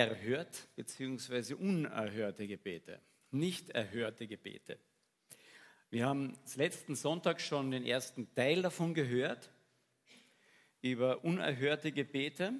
erhört 0.00 0.66
bzw. 0.76 1.52
unerhörte 1.54 2.46
Gebete, 2.46 3.02
nicht 3.30 3.68
erhörte 3.68 4.26
Gebete. 4.26 4.78
Wir 5.90 6.06
haben 6.06 6.38
letzten 6.56 6.94
Sonntag 6.94 7.38
schon 7.38 7.70
den 7.70 7.84
ersten 7.84 8.32
Teil 8.34 8.62
davon 8.62 8.94
gehört, 8.94 9.50
über 10.80 11.22
unerhörte 11.22 11.92
Gebete 11.92 12.54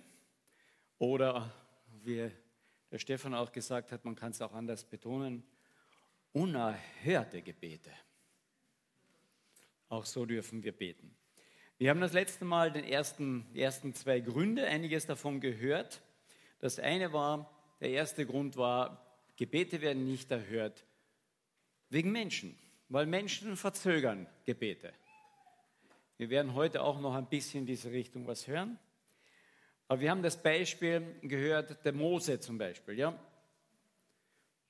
oder 0.98 1.50
wie 2.02 2.30
der 2.90 2.98
Stefan 2.98 3.32
auch 3.32 3.52
gesagt 3.52 3.90
hat, 3.90 4.04
man 4.04 4.16
kann 4.16 4.32
es 4.32 4.42
auch 4.42 4.52
anders 4.52 4.84
betonen, 4.84 5.42
unerhörte 6.32 7.40
Gebete. 7.40 7.90
Auch 9.88 10.04
so 10.04 10.26
dürfen 10.26 10.62
wir 10.62 10.72
beten. 10.72 11.16
Wir 11.78 11.88
haben 11.88 12.02
das 12.02 12.12
letzte 12.12 12.44
Mal 12.44 12.70
den 12.70 12.84
ersten, 12.84 13.46
ersten 13.56 13.94
zwei 13.94 14.20
Gründe, 14.20 14.66
einiges 14.66 15.06
davon 15.06 15.40
gehört. 15.40 16.02
Das 16.60 16.78
eine 16.78 17.12
war, 17.12 17.50
der 17.80 17.90
erste 17.90 18.26
Grund 18.26 18.56
war, 18.56 19.06
Gebete 19.36 19.80
werden 19.80 20.04
nicht 20.04 20.30
erhört 20.30 20.84
wegen 21.88 22.12
Menschen, 22.12 22.56
weil 22.88 23.06
Menschen 23.06 23.56
verzögern 23.56 24.26
Gebete. 24.44 24.92
Wir 26.18 26.28
werden 26.28 26.54
heute 26.54 26.82
auch 26.82 27.00
noch 27.00 27.14
ein 27.14 27.26
bisschen 27.26 27.60
in 27.60 27.66
diese 27.66 27.90
Richtung 27.90 28.26
was 28.26 28.46
hören. 28.46 28.78
Aber 29.88 30.00
wir 30.00 30.10
haben 30.10 30.22
das 30.22 30.40
Beispiel 30.40 31.16
gehört, 31.22 31.84
der 31.84 31.92
Mose 31.92 32.38
zum 32.38 32.58
Beispiel, 32.58 32.98
ja? 32.98 33.18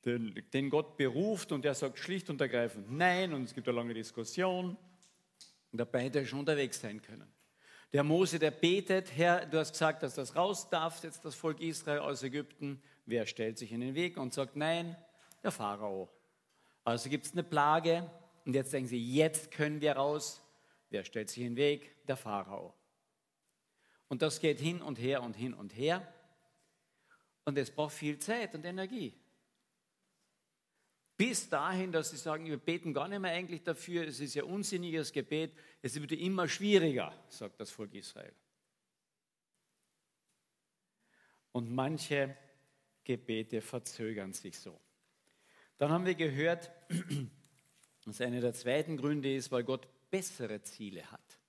Den, 0.04 0.42
den 0.54 0.70
Gott 0.70 0.96
beruft 0.96 1.52
und 1.52 1.64
er 1.66 1.74
sagt 1.74 1.98
schlicht 1.98 2.30
und 2.30 2.40
ergreifend 2.40 2.90
Nein 2.90 3.34
und 3.34 3.42
es 3.42 3.54
gibt 3.54 3.68
eine 3.68 3.76
lange 3.76 3.92
Diskussion 3.92 4.78
und 5.72 5.78
dabei 5.78 6.04
hätte 6.04 6.20
er 6.20 6.26
schon 6.26 6.38
unterwegs 6.38 6.80
sein 6.80 7.02
können. 7.02 7.30
Der 7.92 8.04
Mose, 8.04 8.38
der 8.38 8.52
betet, 8.52 9.16
Herr, 9.16 9.46
du 9.46 9.58
hast 9.58 9.72
gesagt, 9.72 10.04
dass 10.04 10.14
das 10.14 10.36
raus 10.36 10.68
darf, 10.70 11.02
jetzt 11.02 11.24
das 11.24 11.34
Volk 11.34 11.60
Israel 11.60 11.98
aus 12.00 12.22
Ägypten. 12.22 12.80
Wer 13.04 13.26
stellt 13.26 13.58
sich 13.58 13.72
in 13.72 13.80
den 13.80 13.96
Weg 13.96 14.16
und 14.16 14.32
sagt 14.32 14.54
Nein? 14.54 14.96
Der 15.42 15.50
Pharao. 15.50 16.08
Also 16.84 17.10
gibt 17.10 17.26
es 17.26 17.32
eine 17.32 17.42
Plage 17.42 18.08
und 18.44 18.54
jetzt 18.54 18.72
denken 18.72 18.88
sie, 18.88 19.14
jetzt 19.14 19.50
können 19.50 19.80
wir 19.80 19.94
raus. 19.94 20.40
Wer 20.90 21.04
stellt 21.04 21.30
sich 21.30 21.38
in 21.38 21.54
den 21.54 21.56
Weg? 21.56 22.06
Der 22.06 22.16
Pharao. 22.16 22.74
Und 24.08 24.22
das 24.22 24.40
geht 24.40 24.60
hin 24.60 24.82
und 24.82 24.98
her 24.98 25.22
und 25.22 25.34
hin 25.34 25.52
und 25.52 25.76
her. 25.76 26.06
Und 27.44 27.58
es 27.58 27.72
braucht 27.72 27.94
viel 27.94 28.18
Zeit 28.18 28.54
und 28.54 28.64
Energie. 28.64 29.19
Bis 31.20 31.50
dahin, 31.50 31.92
dass 31.92 32.10
sie 32.10 32.16
sagen, 32.16 32.46
wir 32.46 32.56
beten 32.56 32.94
gar 32.94 33.06
nicht 33.06 33.20
mehr 33.20 33.32
eigentlich 33.32 33.62
dafür, 33.62 34.06
es 34.06 34.20
ist 34.20 34.34
ja 34.34 34.44
unsinniges 34.44 35.12
Gebet, 35.12 35.52
es 35.82 36.00
wird 36.00 36.12
immer 36.12 36.48
schwieriger, 36.48 37.12
sagt 37.28 37.60
das 37.60 37.70
Volk 37.70 37.94
Israel. 37.94 38.32
Und 41.52 41.70
manche 41.70 42.34
Gebete 43.04 43.60
verzögern 43.60 44.32
sich 44.32 44.58
so. 44.58 44.80
Dann 45.76 45.90
haben 45.90 46.06
wir 46.06 46.14
gehört, 46.14 46.70
dass 48.06 48.22
einer 48.22 48.40
der 48.40 48.54
zweiten 48.54 48.96
Gründe 48.96 49.34
ist, 49.34 49.50
weil 49.50 49.64
Gott 49.64 49.86
bessere 50.10 50.62
Ziele 50.62 51.10
hat 51.10 51.40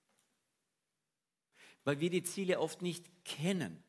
weil 1.84 2.00
wir 2.00 2.10
die 2.10 2.22
Ziele 2.22 2.60
oft 2.60 2.82
nicht 2.82 3.24
kennen. 3.24 3.82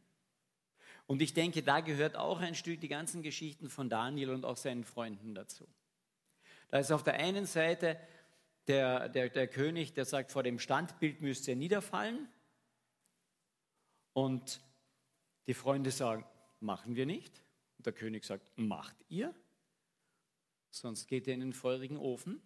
Und 1.06 1.22
ich 1.22 1.34
denke, 1.34 1.64
da 1.64 1.82
gehört 1.82 2.16
auch 2.16 2.40
ein 2.40 2.56
Stück 2.56 2.80
die 2.80 2.88
ganzen 2.88 3.22
Geschichten 3.22 3.70
von 3.70 3.90
Daniel 3.90 4.30
und 4.30 4.46
auch 4.46 4.58
seinen 4.58 4.84
Freunden 4.84 5.36
dazu. 5.36 5.68
Da 6.70 6.80
ist 6.80 6.92
auf 6.92 7.04
der 7.04 7.16
einen 7.16 7.46
Seite 7.46 8.00
der, 8.68 9.10
der, 9.10 9.30
der 9.30 9.48
König, 9.48 9.94
der 9.94 10.06
sagt, 10.06 10.32
vor 10.32 10.44
dem 10.44 10.60
Standbild 10.60 11.22
müsst 11.22 11.48
ihr 11.48 11.56
niederfallen. 11.56 12.28
Und 14.14 14.62
die 15.48 15.54
Freunde 15.54 15.92
sagen, 15.92 16.26
machen 16.60 16.96
wir 16.96 17.06
nicht. 17.06 17.44
Und 17.78 17.86
der 17.86 17.94
König 17.94 18.24
sagt, 18.24 18.52
macht 18.56 18.96
ihr? 19.10 19.36
Sonst 20.70 21.08
geht 21.08 21.28
ihr 21.28 21.34
in 21.34 21.42
den 21.42 21.54
feurigen 21.54 21.98
Ofen. 21.98 22.42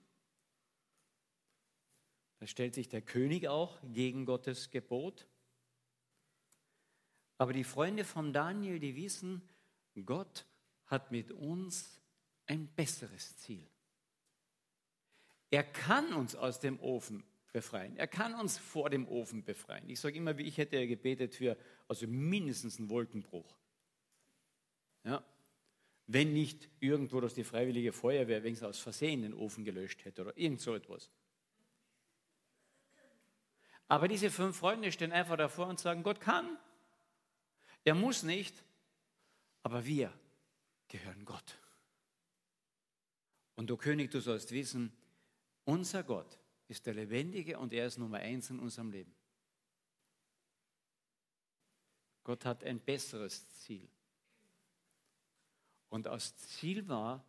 Da 2.40 2.48
stellt 2.48 2.76
sich 2.76 2.90
der 2.90 3.02
König 3.02 3.48
auch 3.48 3.80
gegen 3.84 4.26
Gottes 4.26 4.70
Gebot. 4.70 5.28
Aber 7.38 7.54
die 7.54 7.64
Freunde 7.64 8.04
von 8.04 8.34
Daniel, 8.34 8.80
die 8.80 8.96
wissen, 8.96 9.42
Gott 10.06 10.46
hat 10.86 11.12
mit 11.12 11.32
uns 11.32 12.00
ein 12.46 12.68
besseres 12.68 13.38
Ziel. 13.38 13.68
Er 15.50 15.64
kann 15.64 16.14
uns 16.14 16.36
aus 16.36 16.60
dem 16.60 16.80
Ofen 16.80 17.24
befreien. 17.54 17.96
Er 17.98 18.08
kann 18.08 18.36
uns 18.36 18.58
vor 18.58 18.90
dem 18.90 19.08
Ofen 19.08 19.44
befreien. 19.44 19.90
Ich 19.90 20.00
sage 20.00 20.18
immer, 20.18 20.38
wie 20.38 20.44
ich 20.44 20.58
hätte 20.58 20.86
gebetet 20.88 21.36
für 21.36 21.58
also 21.88 22.08
mindestens 22.08 22.80
einen 22.80 22.90
Wolkenbruch. 22.90 23.56
Ja. 25.04 25.24
Wenn 26.06 26.34
nicht 26.34 26.70
irgendwo, 26.80 27.20
dass 27.20 27.34
die 27.34 27.44
freiwillige 27.44 27.94
Feuerwehr 27.94 28.44
wenigstens 28.44 28.70
aus 28.70 28.80
Versehen 28.80 29.24
den 29.24 29.34
Ofen 29.34 29.66
gelöscht 29.66 30.06
hätte 30.06 30.22
oder 30.22 30.38
irgend 30.38 30.62
so 30.62 30.74
etwas. 30.76 31.10
Aber 33.90 34.08
diese 34.08 34.30
fünf 34.30 34.58
Freunde 34.58 34.92
stehen 34.92 35.12
einfach 35.12 35.38
davor 35.38 35.68
und 35.68 35.80
sagen, 35.80 36.04
Gott 36.04 36.20
kann. 36.20 36.58
Er 37.88 37.96
muss 37.96 38.22
nicht, 38.22 38.54
aber 39.64 39.86
wir 39.86 40.12
gehören 40.90 41.24
Gott. 41.24 41.58
Und 43.56 43.70
du 43.70 43.78
König, 43.78 44.12
du 44.12 44.20
sollst 44.20 44.52
wissen, 44.52 44.92
unser 45.64 46.04
Gott 46.04 46.38
ist 46.68 46.86
der 46.86 46.96
Lebendige 46.96 47.58
und 47.58 47.72
er 47.72 47.88
ist 47.88 47.98
Nummer 47.98 48.18
eins 48.18 48.50
in 48.50 48.60
unserem 48.60 48.92
Leben. 48.92 49.16
Gott 52.26 52.44
hat 52.44 52.66
ein 52.66 52.82
besseres 52.82 53.48
Ziel. 53.54 53.88
Und 55.88 56.08
das 56.08 56.36
Ziel 56.36 56.90
war, 56.90 57.26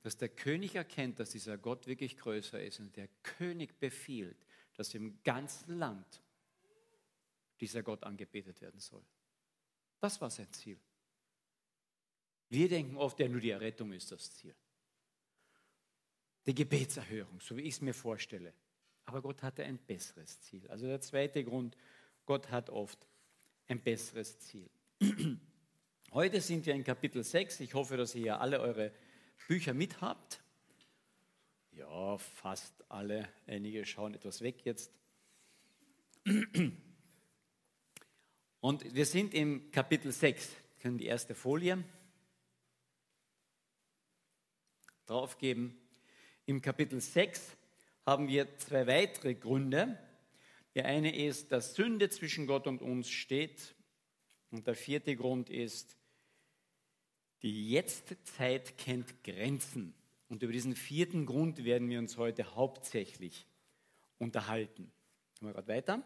dass 0.00 0.16
der 0.16 0.30
König 0.30 0.76
erkennt, 0.76 1.20
dass 1.20 1.28
dieser 1.28 1.58
Gott 1.58 1.86
wirklich 1.86 2.16
größer 2.16 2.62
ist 2.62 2.80
und 2.80 2.96
der 2.96 3.08
König 3.22 3.78
befiehlt, 3.78 4.46
dass 4.72 4.94
im 4.94 5.22
ganzen 5.24 5.76
Land 5.76 6.22
dieser 7.60 7.82
Gott 7.82 8.02
angebetet 8.02 8.62
werden 8.62 8.80
soll. 8.80 9.04
Das 10.00 10.20
war 10.20 10.30
sein 10.30 10.50
Ziel. 10.52 10.78
Wir 12.48 12.68
denken 12.68 12.96
oft, 12.96 13.20
ja, 13.20 13.28
nur 13.28 13.40
die 13.40 13.50
Errettung 13.50 13.92
ist 13.92 14.10
das 14.10 14.34
Ziel. 14.34 14.54
Die 16.46 16.54
Gebetserhörung, 16.54 17.38
so 17.40 17.56
wie 17.56 17.62
ich 17.62 17.74
es 17.74 17.80
mir 17.80 17.94
vorstelle. 17.94 18.52
Aber 19.04 19.22
Gott 19.22 19.42
hatte 19.42 19.62
ein 19.62 19.78
besseres 19.78 20.40
Ziel. 20.40 20.66
Also 20.68 20.86
der 20.86 21.00
zweite 21.00 21.44
Grund, 21.44 21.76
Gott 22.26 22.50
hat 22.50 22.70
oft 22.70 23.06
ein 23.68 23.80
besseres 23.80 24.38
Ziel. 24.40 24.68
Heute 26.12 26.40
sind 26.40 26.66
wir 26.66 26.74
in 26.74 26.82
Kapitel 26.82 27.22
6. 27.22 27.60
Ich 27.60 27.74
hoffe, 27.74 27.96
dass 27.96 28.14
ihr 28.14 28.22
ja 28.22 28.38
alle 28.38 28.60
eure 28.60 28.92
Bücher 29.46 29.74
mit 29.74 30.00
habt. 30.00 30.42
Ja, 31.72 32.18
fast 32.18 32.84
alle. 32.90 33.28
Einige 33.46 33.84
schauen 33.84 34.14
etwas 34.14 34.40
weg 34.40 34.64
jetzt. 34.64 34.92
Und 38.60 38.94
wir 38.94 39.06
sind 39.06 39.32
im 39.32 39.70
Kapitel 39.70 40.12
6. 40.12 40.50
Wir 40.50 40.82
können 40.82 40.98
die 40.98 41.06
erste 41.06 41.34
Folie 41.34 41.82
draufgeben. 45.06 45.80
Im 46.44 46.60
Kapitel 46.60 47.00
6 47.00 47.56
haben 48.04 48.28
wir 48.28 48.58
zwei 48.58 48.86
weitere 48.86 49.34
Gründe. 49.34 49.98
Der 50.74 50.84
eine 50.84 51.16
ist, 51.16 51.52
dass 51.52 51.74
Sünde 51.74 52.10
zwischen 52.10 52.46
Gott 52.46 52.66
und 52.66 52.82
uns 52.82 53.08
steht. 53.08 53.74
Und 54.50 54.66
der 54.66 54.74
vierte 54.74 55.16
Grund 55.16 55.48
ist, 55.48 55.96
die 57.40 57.70
Jetztzeit 57.70 58.76
kennt 58.76 59.24
Grenzen. 59.24 59.94
Und 60.28 60.42
über 60.42 60.52
diesen 60.52 60.76
vierten 60.76 61.24
Grund 61.24 61.64
werden 61.64 61.88
wir 61.88 61.98
uns 61.98 62.18
heute 62.18 62.54
hauptsächlich 62.54 63.46
unterhalten. 64.18 64.92
Gehen 65.38 65.48
wir 65.48 65.54
gerade 65.54 65.68
weiter. 65.68 66.02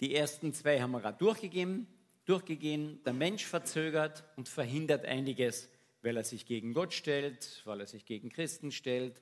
Die 0.00 0.14
ersten 0.14 0.52
zwei 0.52 0.80
haben 0.80 0.92
wir 0.92 1.00
gerade 1.00 1.18
durchgegeben, 1.18 1.86
durchgegeben. 2.24 3.02
Der 3.04 3.12
Mensch 3.12 3.44
verzögert 3.44 4.24
und 4.36 4.48
verhindert 4.48 5.04
einiges, 5.04 5.68
weil 6.02 6.16
er 6.16 6.24
sich 6.24 6.46
gegen 6.46 6.72
Gott 6.72 6.92
stellt, 6.94 7.62
weil 7.64 7.80
er 7.80 7.86
sich 7.86 8.04
gegen 8.04 8.28
Christen 8.28 8.70
stellt 8.70 9.20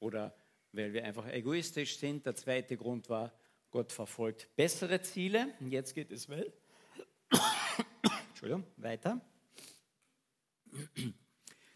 oder 0.00 0.34
weil 0.72 0.92
wir 0.92 1.04
einfach 1.04 1.26
egoistisch 1.32 1.98
sind. 1.98 2.26
Der 2.26 2.34
zweite 2.34 2.76
Grund 2.76 3.08
war, 3.08 3.32
Gott 3.70 3.92
verfolgt 3.92 4.48
bessere 4.56 5.02
Ziele. 5.02 5.54
Und 5.60 5.70
jetzt 5.70 5.94
geht 5.94 6.10
es 6.10 6.28
well. 6.28 6.52
Entschuldigung, 8.30 8.64
weiter. 8.76 9.20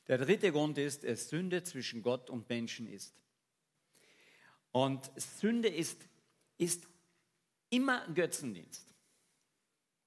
Der 0.09 0.19
dritte 0.19 0.50
Grund 0.50 0.79
ist, 0.79 1.05
dass 1.05 1.29
Sünde 1.29 1.62
zwischen 1.62 2.03
Gott 2.03 2.29
und 2.29 2.49
Menschen 2.49 2.89
ist. 2.89 3.15
Und 4.73 5.11
Sünde 5.17 5.69
ist, 5.69 6.09
ist 6.59 6.89
immer 7.73 8.07
Götzendienst. 8.09 8.95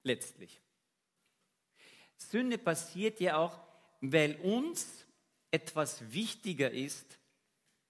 Letztlich. 0.02 0.60
Sünde 2.16 2.58
passiert 2.58 3.20
ja 3.20 3.36
auch, 3.36 3.60
weil 4.00 4.36
uns 4.36 5.04
etwas 5.50 6.12
wichtiger 6.12 6.70
ist 6.70 7.18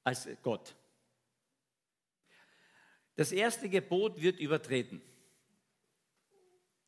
als 0.03 0.29
Gott. 0.43 0.75
Das 3.17 3.33
erste 3.33 3.69
Gebot 3.69 4.21
wird 4.21 4.41
übertreten. 4.41 5.03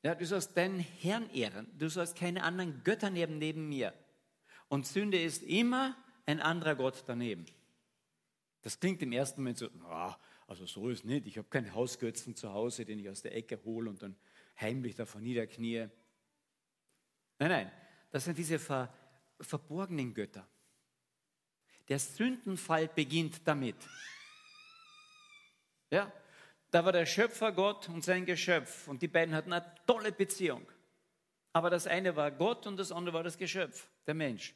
Ja, 0.02 0.14
du 0.14 0.25
sollst 0.25 0.56
deinen 0.56 0.81
Herrn 0.81 1.29
ehren. 1.31 1.67
Du 1.79 1.88
sollst 1.88 2.17
keine 2.17 2.43
anderen 2.43 2.82
Götter 2.84 3.11
neben, 3.11 3.38
neben 3.38 3.69
mir. 3.69 3.93
Und 4.69 4.87
Sünde 4.87 5.20
ist 5.20 5.43
immer 5.43 5.96
ein 6.26 6.41
anderer 6.41 6.76
Gott 6.76 7.05
daneben. 7.06 7.46
Das 8.62 8.79
klingt 8.79 9.02
im 9.02 9.12
ersten 9.12 9.43
Moment 9.43 9.58
so, 9.58 9.69
na, 9.75 10.19
also 10.48 10.64
so 10.64 10.88
ist 10.88 11.04
nicht. 11.04 11.26
Ich 11.26 11.36
habe 11.36 11.46
keinen 11.48 11.74
Hausgötzen 11.74 12.34
zu 12.34 12.52
Hause, 12.52 12.86
den 12.86 12.98
ich 12.98 13.08
aus 13.10 13.20
der 13.20 13.36
Ecke 13.36 13.62
hole 13.64 13.90
und 13.90 14.02
dann 14.02 14.16
heimlich 14.58 14.96
davon 14.96 15.22
niederknie. 15.22 15.88
Nein, 17.38 17.50
nein, 17.50 17.72
das 18.10 18.24
sind 18.24 18.38
diese 18.38 18.58
ver, 18.58 18.92
verborgenen 19.38 20.14
Götter. 20.14 20.48
Der 21.88 21.98
Sündenfall 21.98 22.88
beginnt 22.88 23.46
damit. 23.46 23.76
Ja, 25.90 26.10
da 26.70 26.84
war 26.84 26.92
der 26.92 27.06
Schöpfer 27.06 27.52
Gott 27.52 27.88
und 27.90 28.02
sein 28.02 28.24
Geschöpf 28.24 28.88
und 28.88 29.02
die 29.02 29.08
beiden 29.08 29.34
hatten 29.34 29.52
eine 29.52 29.74
tolle 29.86 30.12
Beziehung. 30.12 30.66
Aber 31.52 31.68
das 31.68 31.86
eine 31.86 32.16
war 32.16 32.30
Gott 32.30 32.66
und 32.66 32.78
das 32.78 32.90
andere 32.90 33.14
war 33.14 33.22
das 33.22 33.36
Geschöpf, 33.36 33.90
der 34.06 34.14
Mensch. 34.14 34.54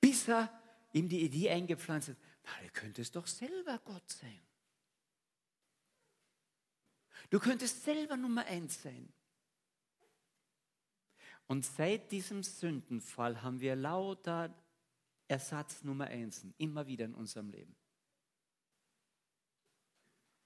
Bis 0.00 0.28
er 0.28 0.50
ihm 0.92 1.08
die 1.08 1.22
Idee 1.22 1.50
eingepflanzt 1.50 2.10
hat, 2.10 2.16
du 2.62 2.70
könntest 2.72 3.16
doch 3.16 3.26
selber 3.26 3.78
Gott 3.84 4.08
sein. 4.10 4.40
Du 7.30 7.38
könntest 7.38 7.84
selber 7.84 8.16
Nummer 8.16 8.44
eins 8.46 8.82
sein. 8.82 9.12
Und 11.46 11.64
seit 11.64 12.12
diesem 12.12 12.42
Sündenfall 12.42 13.42
haben 13.42 13.60
wir 13.60 13.74
lauter 13.76 14.54
Ersatz 15.28 15.82
Nummer 15.84 16.06
eins, 16.06 16.44
immer 16.58 16.86
wieder 16.86 17.04
in 17.04 17.14
unserem 17.14 17.50
Leben. 17.50 17.76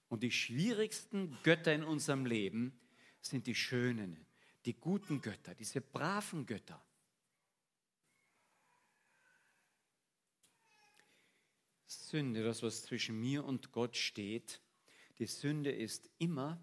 Und 0.07 0.21
die 0.21 0.31
schwierigsten 0.31 1.37
Götter 1.43 1.73
in 1.73 1.83
unserem 1.83 2.25
Leben 2.25 2.79
sind 3.21 3.47
die 3.47 3.55
schönen, 3.55 4.25
die 4.65 4.73
guten 4.73 5.21
Götter, 5.21 5.55
diese 5.55 5.81
braven 5.81 6.45
Götter. 6.45 6.83
Sünde, 12.09 12.43
das, 12.43 12.63
was 12.63 12.83
zwischen 12.83 13.19
mir 13.19 13.43
und 13.45 13.71
Gott 13.71 13.95
steht, 13.95 14.61
die 15.19 15.25
Sünde 15.25 15.71
ist 15.71 16.09
immer 16.17 16.61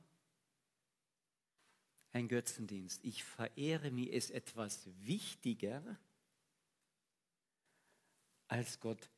ein 2.12 2.28
Götzendienst. 2.28 3.04
Ich 3.04 3.24
verehre 3.24 3.90
mir 3.90 4.12
es 4.12 4.30
etwas 4.30 4.88
wichtiger 5.00 5.98
als 8.48 8.78
Gott 8.80 9.08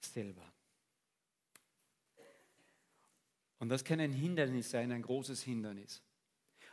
selber. 0.00 0.52
Und 3.58 3.68
das 3.68 3.84
kann 3.84 4.00
ein 4.00 4.12
Hindernis 4.12 4.70
sein, 4.70 4.90
ein 4.90 5.02
großes 5.02 5.42
Hindernis. 5.42 6.02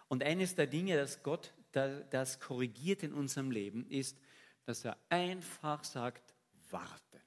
Und 0.07 0.23
eines 0.23 0.55
der 0.55 0.65
Dinge, 0.65 0.97
das 0.97 1.21
Gott 1.21 1.53
das 1.71 2.39
korrigiert 2.39 3.03
in 3.03 3.13
unserem 3.13 3.51
Leben, 3.51 3.85
ist, 3.89 4.17
dass 4.65 4.85
er 4.85 4.97
einfach 5.09 5.83
sagt, 5.83 6.33
warten. 6.69 7.21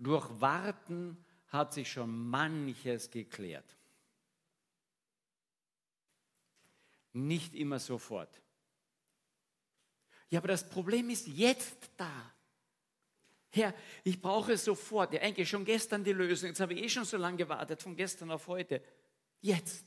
Durch 0.00 0.40
Warten 0.40 1.22
hat 1.48 1.74
sich 1.74 1.92
schon 1.92 2.28
manches 2.30 3.10
geklärt. 3.10 3.76
Nicht 7.12 7.54
immer 7.54 7.78
sofort. 7.78 8.40
Ja, 10.30 10.38
aber 10.38 10.48
das 10.48 10.68
Problem 10.68 11.10
ist 11.10 11.26
jetzt 11.26 11.90
da. 11.98 12.32
Herr, 13.50 13.74
ich 14.02 14.22
brauche 14.22 14.52
es 14.52 14.64
sofort. 14.64 15.12
Ja, 15.12 15.20
eigentlich 15.20 15.48
schon 15.48 15.66
gestern 15.66 16.02
die 16.02 16.12
Lösung. 16.12 16.48
Jetzt 16.48 16.60
habe 16.60 16.72
ich 16.72 16.82
eh 16.82 16.88
schon 16.88 17.04
so 17.04 17.18
lange 17.18 17.36
gewartet, 17.36 17.82
von 17.82 17.94
gestern 17.94 18.30
auf 18.30 18.46
heute. 18.46 18.82
Jetzt. 19.42 19.84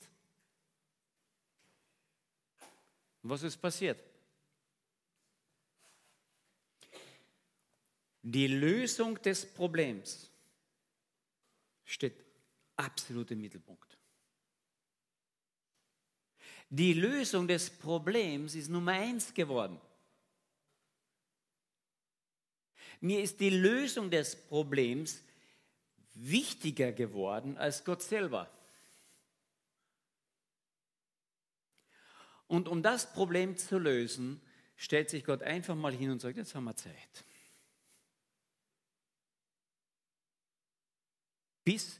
Und 3.23 3.31
was 3.31 3.41
ist 3.41 3.57
passiert? 3.57 4.12
Die 8.23 8.47
Lösung 8.47 9.21
des 9.21 9.45
Problems 9.45 10.31
steht 11.83 12.23
absolut 12.77 13.29
im 13.31 13.41
Mittelpunkt. 13.41 13.97
Die 16.69 16.93
Lösung 16.93 17.47
des 17.47 17.69
Problems 17.69 18.55
ist 18.55 18.69
Nummer 18.69 18.93
eins 18.93 19.33
geworden. 19.33 19.79
Mir 23.01 23.21
ist 23.21 23.41
die 23.41 23.49
Lösung 23.49 24.09
des 24.09 24.37
Problems 24.47 25.21
wichtiger 26.13 26.93
geworden 26.93 27.57
als 27.57 27.83
Gott 27.83 28.01
selber. 28.01 28.49
Und 32.47 32.69
um 32.69 32.81
das 32.81 33.11
Problem 33.11 33.57
zu 33.57 33.77
lösen, 33.77 34.41
stellt 34.77 35.09
sich 35.09 35.25
Gott 35.25 35.43
einfach 35.43 35.75
mal 35.75 35.93
hin 35.93 36.11
und 36.11 36.21
sagt, 36.21 36.37
jetzt 36.37 36.55
haben 36.55 36.63
wir 36.63 36.75
Zeit. 36.75 37.25
Bis 41.63 41.99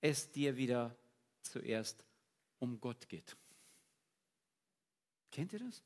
es 0.00 0.30
dir 0.30 0.56
wieder 0.56 0.96
zuerst 1.42 2.04
um 2.58 2.80
Gott 2.80 3.08
geht. 3.08 3.36
Kennt 5.30 5.52
ihr 5.52 5.60
das? 5.60 5.82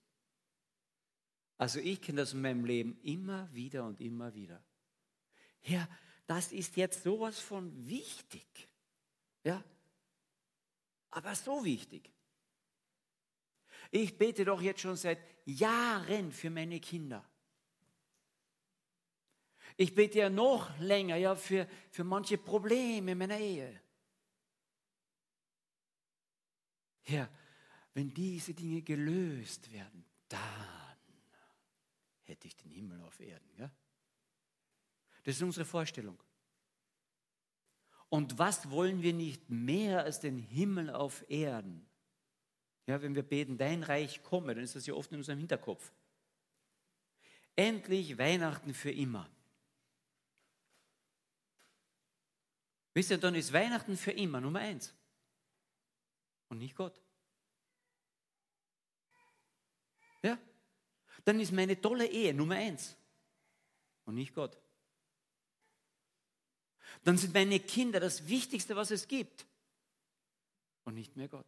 Also 1.56 1.78
ich 1.78 2.00
kenne 2.00 2.22
das 2.22 2.32
in 2.32 2.42
meinem 2.42 2.64
Leben 2.64 2.98
immer 3.02 3.52
wieder 3.54 3.84
und 3.84 4.00
immer 4.00 4.34
wieder. 4.34 4.62
Ja, 5.62 5.88
das 6.26 6.52
ist 6.52 6.76
jetzt 6.76 7.02
sowas 7.02 7.38
von 7.38 7.86
wichtig. 7.88 8.68
Ja, 9.44 9.62
aber 11.10 11.34
so 11.34 11.64
wichtig. 11.64 12.10
Ich 13.90 14.18
bete 14.18 14.44
doch 14.44 14.60
jetzt 14.60 14.80
schon 14.80 14.96
seit 14.96 15.20
Jahren 15.44 16.32
für 16.32 16.50
meine 16.50 16.80
Kinder. 16.80 17.24
Ich 19.76 19.94
bete 19.94 20.18
ja 20.18 20.30
noch 20.30 20.78
länger 20.78 21.16
ja, 21.16 21.34
für, 21.34 21.68
für 21.90 22.04
manche 22.04 22.38
Probleme 22.38 23.12
in 23.12 23.18
meiner 23.18 23.38
Ehe. 23.38 23.80
Herr, 27.02 27.28
wenn 27.92 28.12
diese 28.14 28.54
Dinge 28.54 28.82
gelöst 28.82 29.70
werden, 29.72 30.04
dann 30.28 30.68
hätte 32.22 32.46
ich 32.46 32.56
den 32.56 32.70
Himmel 32.70 33.00
auf 33.02 33.20
Erden. 33.20 33.50
Ja? 33.58 33.70
Das 35.24 35.36
ist 35.36 35.42
unsere 35.42 35.66
Vorstellung. 35.66 36.18
Und 38.08 38.38
was 38.38 38.70
wollen 38.70 39.02
wir 39.02 39.12
nicht 39.12 39.50
mehr 39.50 40.04
als 40.04 40.20
den 40.20 40.38
Himmel 40.38 40.90
auf 40.90 41.28
Erden? 41.28 41.86
Ja, 42.86 43.02
wenn 43.02 43.14
wir 43.14 43.22
beten, 43.22 43.58
dein 43.58 43.82
Reich 43.82 44.22
komme, 44.22 44.54
dann 44.54 44.62
ist 44.62 44.76
das 44.76 44.86
ja 44.86 44.94
oft 44.94 45.10
in 45.10 45.18
unserem 45.18 45.38
Hinterkopf. 45.38 45.92
Endlich 47.56 48.18
Weihnachten 48.18 48.74
für 48.74 48.90
immer. 48.90 49.28
Wisst 52.94 53.10
ihr, 53.10 53.18
dann 53.18 53.34
ist 53.34 53.52
Weihnachten 53.52 53.96
für 53.96 54.12
immer 54.12 54.40
Nummer 54.40 54.60
eins. 54.60 54.94
Und 56.48 56.58
nicht 56.58 56.76
Gott. 56.76 57.00
Ja? 60.22 60.38
dann 61.24 61.40
ist 61.40 61.52
meine 61.52 61.80
tolle 61.80 62.06
Ehe 62.06 62.34
Nummer 62.34 62.56
eins 62.56 62.96
und 64.04 64.14
nicht 64.14 64.34
Gott. 64.34 64.58
Dann 67.02 67.18
sind 67.18 67.34
meine 67.34 67.60
Kinder 67.60 68.00
das 68.00 68.28
Wichtigste, 68.28 68.76
was 68.76 68.90
es 68.90 69.08
gibt 69.08 69.46
und 70.84 70.94
nicht 70.94 71.16
mehr 71.16 71.28
Gott. 71.28 71.46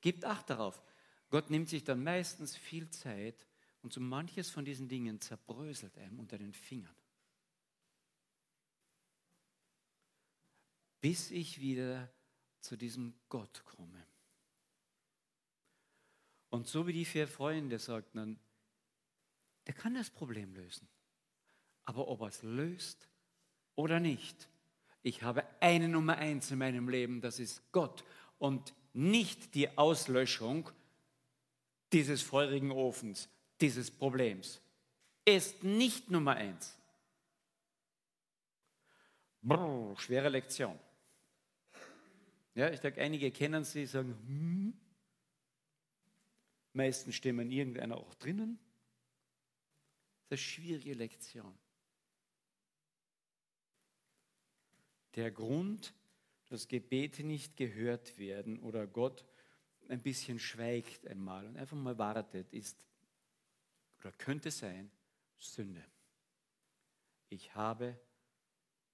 Gebt 0.00 0.24
Acht 0.24 0.48
darauf. 0.50 0.82
Gott 1.30 1.50
nimmt 1.50 1.68
sich 1.68 1.84
dann 1.84 2.02
meistens 2.02 2.56
viel 2.56 2.88
Zeit 2.90 3.46
und 3.82 3.92
so 3.92 4.00
manches 4.00 4.50
von 4.50 4.64
diesen 4.64 4.88
Dingen 4.88 5.20
zerbröselt 5.20 5.96
einem 5.98 6.18
unter 6.20 6.38
den 6.38 6.52
Fingern. 6.52 6.94
Bis 11.08 11.30
ich 11.30 11.58
wieder 11.58 12.12
zu 12.60 12.76
diesem 12.76 13.14
Gott 13.30 13.64
komme. 13.64 14.06
Und 16.50 16.66
so 16.66 16.86
wie 16.86 16.92
die 16.92 17.06
vier 17.06 17.26
Freunde 17.26 17.78
sagten 17.78 18.18
dann, 18.18 18.38
der 19.66 19.72
kann 19.72 19.94
das 19.94 20.10
Problem 20.10 20.52
lösen. 20.52 20.86
Aber 21.86 22.08
ob 22.08 22.20
er 22.20 22.26
es 22.26 22.42
löst 22.42 23.08
oder 23.74 24.00
nicht, 24.00 24.50
ich 25.02 25.22
habe 25.22 25.46
eine 25.60 25.88
Nummer 25.88 26.18
eins 26.18 26.50
in 26.50 26.58
meinem 26.58 26.90
Leben, 26.90 27.22
das 27.22 27.38
ist 27.38 27.62
Gott 27.72 28.04
und 28.36 28.74
nicht 28.92 29.54
die 29.54 29.78
Auslöschung 29.78 30.70
dieses 31.90 32.20
feurigen 32.20 32.70
Ofens, 32.70 33.30
dieses 33.62 33.90
Problems. 33.90 34.60
Ist 35.24 35.64
nicht 35.64 36.10
Nummer 36.10 36.34
eins. 36.34 36.76
Brrr, 39.40 39.98
schwere 39.98 40.28
Lektion. 40.28 40.78
Ja, 42.58 42.70
ich 42.70 42.80
denke, 42.80 43.00
einige 43.00 43.30
kennen 43.30 43.62
sie, 43.62 43.86
sagen, 43.86 44.16
hm, 44.26 44.76
meisten 46.72 47.12
stimmen 47.12 47.52
irgendeiner 47.52 47.96
auch 47.96 48.14
drinnen. 48.14 48.58
Das 50.28 50.40
ist 50.40 50.44
eine 50.44 50.54
schwierige 50.54 50.94
Lektion. 50.94 51.56
Der 55.14 55.30
Grund 55.30 55.94
dass 56.48 56.66
Gebete 56.66 57.22
nicht 57.22 57.56
gehört 57.56 58.18
werden 58.18 58.58
oder 58.60 58.86
Gott 58.86 59.24
ein 59.88 60.02
bisschen 60.02 60.38
schweigt 60.38 61.06
einmal 61.06 61.46
und 61.46 61.56
einfach 61.56 61.76
mal 61.76 61.98
wartet, 61.98 62.52
ist 62.52 62.84
oder 64.00 64.12
könnte 64.12 64.50
sein 64.50 64.90
Sünde. 65.36 65.84
Ich 67.28 67.54
habe 67.54 68.00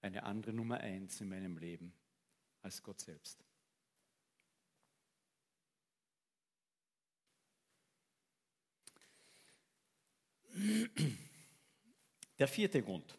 eine 0.03 0.25
andere 0.25 0.53
Nummer 0.53 0.79
eins 0.79 1.21
in 1.21 1.29
meinem 1.29 1.57
Leben 1.57 1.95
als 2.61 2.83
Gott 2.83 3.01
selbst. 3.01 3.45
Der 12.39 12.49
vierte 12.49 12.83
Grund. 12.83 13.19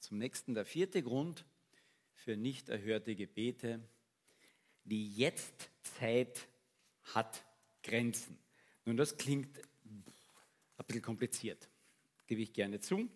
Zum 0.00 0.18
nächsten, 0.18 0.54
der 0.54 0.64
vierte 0.64 1.02
Grund 1.02 1.44
für 2.14 2.36
nicht 2.36 2.68
erhörte 2.68 3.14
Gebete. 3.14 3.80
Die 4.84 5.14
Jetztzeit 5.14 6.48
hat 7.02 7.44
Grenzen. 7.82 8.38
Nun, 8.84 8.96
das 8.96 9.16
klingt 9.18 9.58
ein 9.84 10.04
bisschen 10.86 11.02
kompliziert, 11.02 11.68
gebe 12.26 12.40
ich 12.40 12.52
gerne 12.52 12.80
zu. 12.80 13.08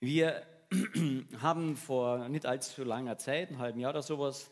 Wir 0.00 0.46
haben 1.40 1.76
vor 1.76 2.28
nicht 2.28 2.46
allzu 2.46 2.84
langer 2.84 3.18
Zeit, 3.18 3.48
einem 3.48 3.58
halben 3.58 3.80
Jahr 3.80 3.90
oder 3.90 4.02
sowas, 4.02 4.50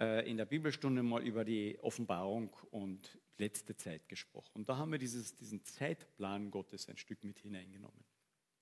äh, 0.00 0.28
in 0.28 0.36
der 0.36 0.46
Bibelstunde 0.46 1.02
mal 1.02 1.22
über 1.22 1.44
die 1.44 1.78
Offenbarung 1.80 2.52
und 2.70 3.18
letzte 3.38 3.76
Zeit 3.76 4.08
gesprochen. 4.08 4.50
Und 4.54 4.68
da 4.68 4.76
haben 4.76 4.92
wir 4.92 4.98
dieses, 4.98 5.34
diesen 5.34 5.64
Zeitplan 5.64 6.50
Gottes 6.50 6.88
ein 6.88 6.96
Stück 6.96 7.24
mit 7.24 7.38
hineingenommen. 7.38 8.04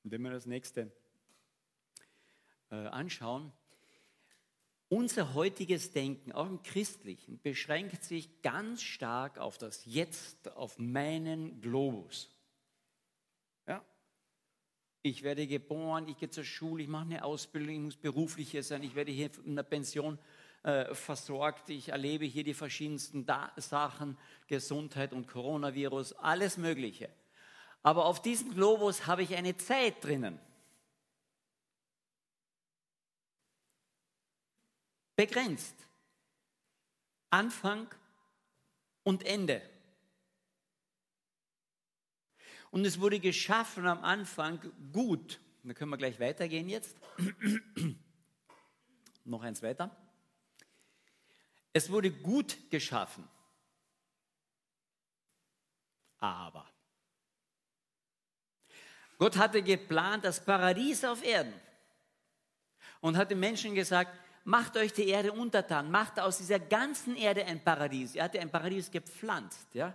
Und 0.04 0.10
wenn 0.10 0.22
wir 0.22 0.30
das 0.30 0.46
nächste 0.46 0.92
äh, 2.70 2.74
anschauen, 2.74 3.52
unser 4.88 5.34
heutiges 5.34 5.90
Denken, 5.90 6.30
auch 6.32 6.46
im 6.46 6.62
Christlichen, 6.62 7.40
beschränkt 7.40 8.04
sich 8.04 8.42
ganz 8.42 8.82
stark 8.82 9.38
auf 9.38 9.58
das 9.58 9.84
Jetzt, 9.84 10.54
auf 10.56 10.78
meinen 10.78 11.60
Globus. 11.60 12.30
Ich 15.06 15.22
werde 15.22 15.46
geboren, 15.46 16.08
ich 16.08 16.18
gehe 16.18 16.30
zur 16.30 16.42
Schule, 16.42 16.82
ich 16.82 16.88
mache 16.88 17.04
eine 17.04 17.24
Ausbildung, 17.24 17.76
ich 17.76 17.80
muss 17.80 17.96
berufliches 17.96 18.66
sein, 18.66 18.82
ich 18.82 18.96
werde 18.96 19.12
hier 19.12 19.30
in 19.44 19.52
einer 19.52 19.62
Pension 19.62 20.18
äh, 20.66 20.94
versorgt, 20.94 21.70
ich 21.70 21.88
erlebe 21.88 22.24
hier 22.24 22.44
die 22.44 22.54
verschiedensten 22.54 23.24
da 23.24 23.52
Sachen, 23.56 24.18
Gesundheit 24.46 25.12
und 25.12 25.26
Coronavirus, 25.28 26.12
alles 26.14 26.56
Mögliche. 26.56 27.08
Aber 27.82 28.04
auf 28.06 28.20
diesem 28.20 28.54
Globus 28.54 29.06
habe 29.06 29.22
ich 29.22 29.34
eine 29.34 29.56
Zeit 29.56 30.04
drinnen. 30.04 30.38
begrenzt. 35.16 35.74
Anfang 37.30 37.88
und 39.02 39.24
Ende. 39.24 39.62
Und 42.70 42.84
es 42.84 43.00
wurde 43.00 43.18
geschaffen 43.18 43.86
am 43.86 44.04
Anfang 44.04 44.60
gut. 44.92 45.40
Da 45.64 45.72
können 45.72 45.90
wir 45.90 45.96
gleich 45.96 46.20
weitergehen 46.20 46.68
jetzt. 46.68 46.96
Noch 49.24 49.42
eins 49.42 49.62
weiter. 49.62 50.05
Es 51.76 51.90
wurde 51.90 52.10
gut 52.10 52.70
geschaffen. 52.70 53.28
Aber 56.16 56.66
Gott 59.18 59.36
hatte 59.36 59.62
geplant 59.62 60.24
das 60.24 60.42
Paradies 60.42 61.04
auf 61.04 61.22
Erden 61.22 61.52
und 63.02 63.18
hat 63.18 63.30
den 63.30 63.40
Menschen 63.40 63.74
gesagt, 63.74 64.18
macht 64.44 64.78
euch 64.78 64.90
die 64.94 65.06
Erde 65.06 65.32
untertan, 65.32 65.90
macht 65.90 66.18
aus 66.18 66.38
dieser 66.38 66.60
ganzen 66.60 67.14
Erde 67.14 67.44
ein 67.44 67.62
Paradies. 67.62 68.14
Er 68.14 68.24
hatte 68.24 68.40
ein 68.40 68.50
Paradies 68.50 68.90
gepflanzt, 68.90 69.74
ja, 69.74 69.92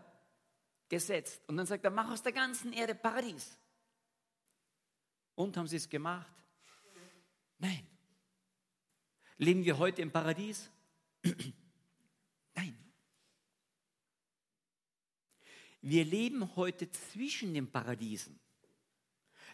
gesetzt. 0.87 1.41
Und 1.47 1.57
dann 1.57 1.65
sagt 1.65 1.83
er, 1.83 1.89
mach 1.89 2.11
aus 2.11 2.21
der 2.21 2.33
ganzen 2.33 2.73
Erde 2.73 2.93
Paradies. 2.93 3.57
Und 5.33 5.57
haben 5.57 5.65
sie 5.65 5.77
es 5.77 5.89
gemacht? 5.89 6.31
Nein. 7.57 7.87
Leben 9.39 9.65
wir 9.65 9.79
heute 9.79 10.03
im 10.03 10.11
Paradies? 10.11 10.69
Wir 15.81 16.05
leben 16.05 16.55
heute 16.55 16.89
zwischen 16.91 17.53
den 17.53 17.71
Paradiesen. 17.71 18.39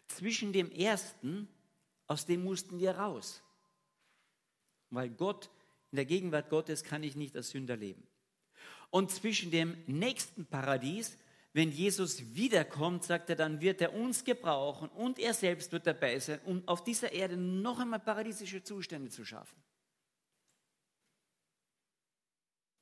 Zwischen 0.08 0.54
dem 0.54 0.72
ersten, 0.72 1.48
aus 2.06 2.26
dem 2.26 2.44
mussten 2.44 2.80
wir 2.80 2.92
raus. 2.92 3.42
Weil 4.90 5.10
Gott, 5.10 5.50
in 5.92 5.98
der 5.98 6.06
Gegenwart 6.06 6.50
Gottes 6.50 6.84
kann 6.84 7.04
ich 7.04 7.16
nicht 7.16 7.36
als 7.36 7.50
Sünder 7.50 7.76
leben. 7.76 8.06
Und 8.90 9.12
zwischen 9.12 9.52
dem 9.52 9.78
nächsten 9.86 10.46
Paradies, 10.46 11.18
wenn 11.54 11.72
Jesus 11.72 12.36
wiederkommt, 12.36 13.04
sagt 13.04 13.30
er, 13.30 13.36
dann 13.36 13.62
wird 13.62 13.82
er 13.82 13.94
uns 13.94 14.24
gebrauchen 14.24 14.90
und 14.90 15.20
er 15.20 15.34
selbst 15.34 15.72
wird 15.72 15.88
dabei 15.88 16.20
sein, 16.20 16.40
um 16.46 16.66
auf 16.68 16.84
dieser 16.84 17.12
Erde 17.12 17.36
noch 17.36 17.80
einmal 17.80 18.00
paradiesische 18.00 18.64
Zustände 18.64 19.10
zu 19.10 19.26
schaffen. 19.26 19.62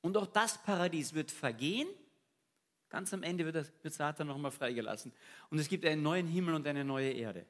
Und 0.02 0.18
auch 0.18 0.28
das 0.28 0.62
Paradies 0.62 1.14
wird 1.14 1.32
vergehen. 1.32 1.88
Ganz 2.90 3.14
am 3.14 3.24
Ende 3.24 3.46
wird, 3.46 3.72
wird 3.84 3.94
Satan 3.94 4.28
noch 4.28 4.36
einmal 4.36 4.52
freigelassen. 4.52 5.12
Und 5.50 5.60
es 5.60 5.68
gibt 5.68 5.86
einen 5.86 6.04
neuen 6.04 6.28
Himmel 6.28 6.54
und 6.54 6.68
eine 6.68 6.84
neue 6.84 7.12
Erde. 7.12 7.46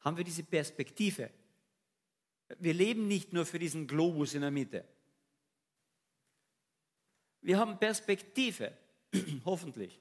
Haben 0.00 0.16
wir 0.16 0.24
diese 0.24 0.42
Perspektive? 0.42 1.30
Wir 2.58 2.74
leben 2.74 3.08
nicht 3.08 3.32
nur 3.32 3.46
für 3.46 3.58
diesen 3.58 3.86
Globus 3.86 4.34
in 4.34 4.42
der 4.42 4.50
Mitte. 4.50 4.84
Wir 7.40 7.58
haben 7.58 7.78
Perspektive, 7.78 8.76
hoffentlich. 9.44 10.00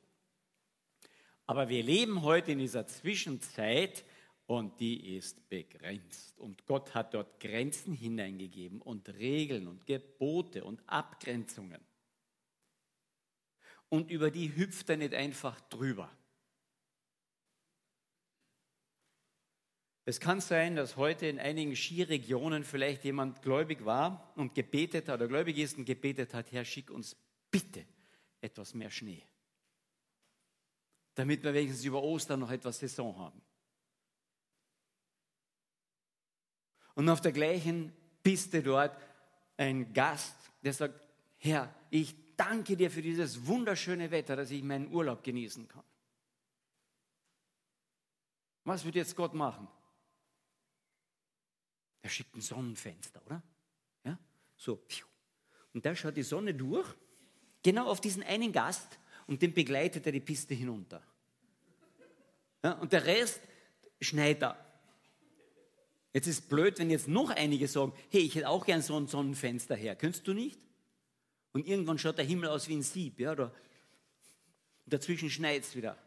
Aber 1.46 1.68
wir 1.70 1.84
leben 1.84 2.22
heute 2.22 2.54
in 2.54 2.60
dieser 2.60 2.88
Zwischenzeit 2.88 4.04
und 4.46 4.80
die 4.80 5.16
ist 5.18 5.50
begrenzt. 5.50 6.40
Und 6.40 6.66
Gott 6.66 6.94
hat 6.94 7.13
dort 7.13 7.40
Grenzen 7.40 7.94
hineingegeben 7.94 8.82
und 8.82 9.10
Regeln 9.10 9.68
und 9.68 9.86
Gebote 9.86 10.63
und 10.63 10.82
Abgrenzungen. 10.88 11.82
Und 13.94 14.10
über 14.10 14.32
die 14.32 14.56
hüpft 14.56 14.90
er 14.90 14.98
nicht 14.98 15.14
einfach 15.14 15.62
drüber. 15.70 16.10
Es 20.04 20.20
kann 20.20 20.42
sein, 20.42 20.76
dass 20.76 20.98
heute 20.98 21.28
in 21.28 21.38
einigen 21.38 21.76
Skiregionen 21.76 22.64
vielleicht 22.64 23.04
jemand 23.04 23.44
gläubig 23.44 23.86
war 23.86 24.34
und 24.36 24.56
gebetet 24.56 25.10
hat 25.10 25.14
oder 25.14 25.28
gläubig 25.28 25.60
ist 25.60 25.78
und 25.78 25.86
gebetet 25.86 26.34
hat, 26.34 26.52
Herr, 26.52 26.66
schick 26.66 26.90
uns 26.90 27.16
bitte 27.52 27.86
etwas 28.42 28.74
mehr 28.74 28.90
Schnee, 28.90 29.24
damit 31.14 31.44
wir 31.44 31.54
wenigstens 31.54 31.86
über 31.86 32.02
Ostern 32.02 32.40
noch 32.40 32.50
etwas 32.50 32.80
Saison 32.80 33.16
haben. 33.16 33.44
Und 36.96 37.08
auf 37.10 37.22
der 37.22 37.32
gleichen 37.32 37.94
Piste 38.24 38.64
dort 38.64 38.98
ein 39.56 39.94
Gast, 39.94 40.36
der 40.64 40.74
sagt, 40.74 41.00
Herr, 41.38 41.72
ich 41.92 42.23
danke 42.38 42.75
dir 42.75 42.92
für 42.92 43.02
dieses 43.02 43.46
wunderschöne 43.46 44.12
Wetter, 44.12 44.36
dass 44.36 44.52
ich 44.52 44.63
meinen 44.63 44.92
Urlaub 44.92 45.24
genießen 45.24 45.68
kann. 45.68 45.84
Was 48.63 48.86
wird 48.86 48.96
jetzt 48.96 49.16
Gott 49.16 49.34
machen? 49.34 49.68
Er 52.02 52.10
schickt 52.10 52.36
ein 52.36 52.42
Sonnenfenster, 52.42 53.22
oder? 53.25 53.42
Ja, 54.04 54.18
so. 54.56 54.84
Und 55.74 55.86
da 55.86 55.96
schaut 55.96 56.18
die 56.18 56.24
Sonne 56.24 56.54
durch, 56.54 56.88
genau 57.62 57.88
auf 57.88 58.02
diesen 58.02 58.24
einen 58.24 58.52
Gast 58.52 59.00
und 59.28 59.42
den 59.42 59.54
begleitet 59.54 60.06
er 60.06 60.12
die 60.12 60.20
Piste 60.20 60.54
hinunter. 60.54 61.02
Ja, 62.63 62.74
und 62.74 62.94
der 62.94 63.06
Rest 63.06 63.42
schneit 64.00 64.44
er. 64.44 64.58
Jetzt 66.13 66.28
ist 66.28 66.40
es 66.40 66.48
blöd, 66.48 66.78
wenn 66.78 66.90
jetzt 66.90 67.08
noch 67.08 67.32
einige 67.32 67.68
sagen, 67.68 67.94
hey, 68.12 68.22
ich 68.22 68.36
hätte 68.36 68.48
auch 68.48 68.66
gern 68.66 68.82
so 68.82 68.96
ein 68.98 69.08
Sonnenfenster 69.08 69.75
her. 69.75 69.96
Könntest 69.96 70.28
du 70.28 70.34
nicht? 70.34 70.60
Und 71.54 71.68
irgendwann 71.68 72.00
schaut 72.00 72.18
der 72.18 72.26
Himmel 72.26 72.50
aus 72.50 72.68
wie 72.68 72.76
ein 72.76 72.84
Sieb, 72.84 73.20
ja, 73.20 73.32
oder? 73.32 73.54
Und 74.86 74.94
dazwischen 74.94 75.30
schneit 75.30 75.64
es 75.64 75.76
wieder. 75.76 75.98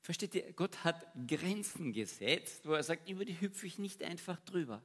Versteht 0.00 0.34
ihr, 0.34 0.52
Gott 0.54 0.84
hat 0.84 1.06
Grenzen 1.26 1.92
gesetzt, 1.92 2.66
wo 2.66 2.72
er 2.72 2.82
sagt, 2.82 3.10
über 3.10 3.26
die 3.26 3.38
hüpfe 3.38 3.66
ich 3.66 3.78
nicht 3.78 4.02
einfach 4.02 4.40
drüber. 4.40 4.82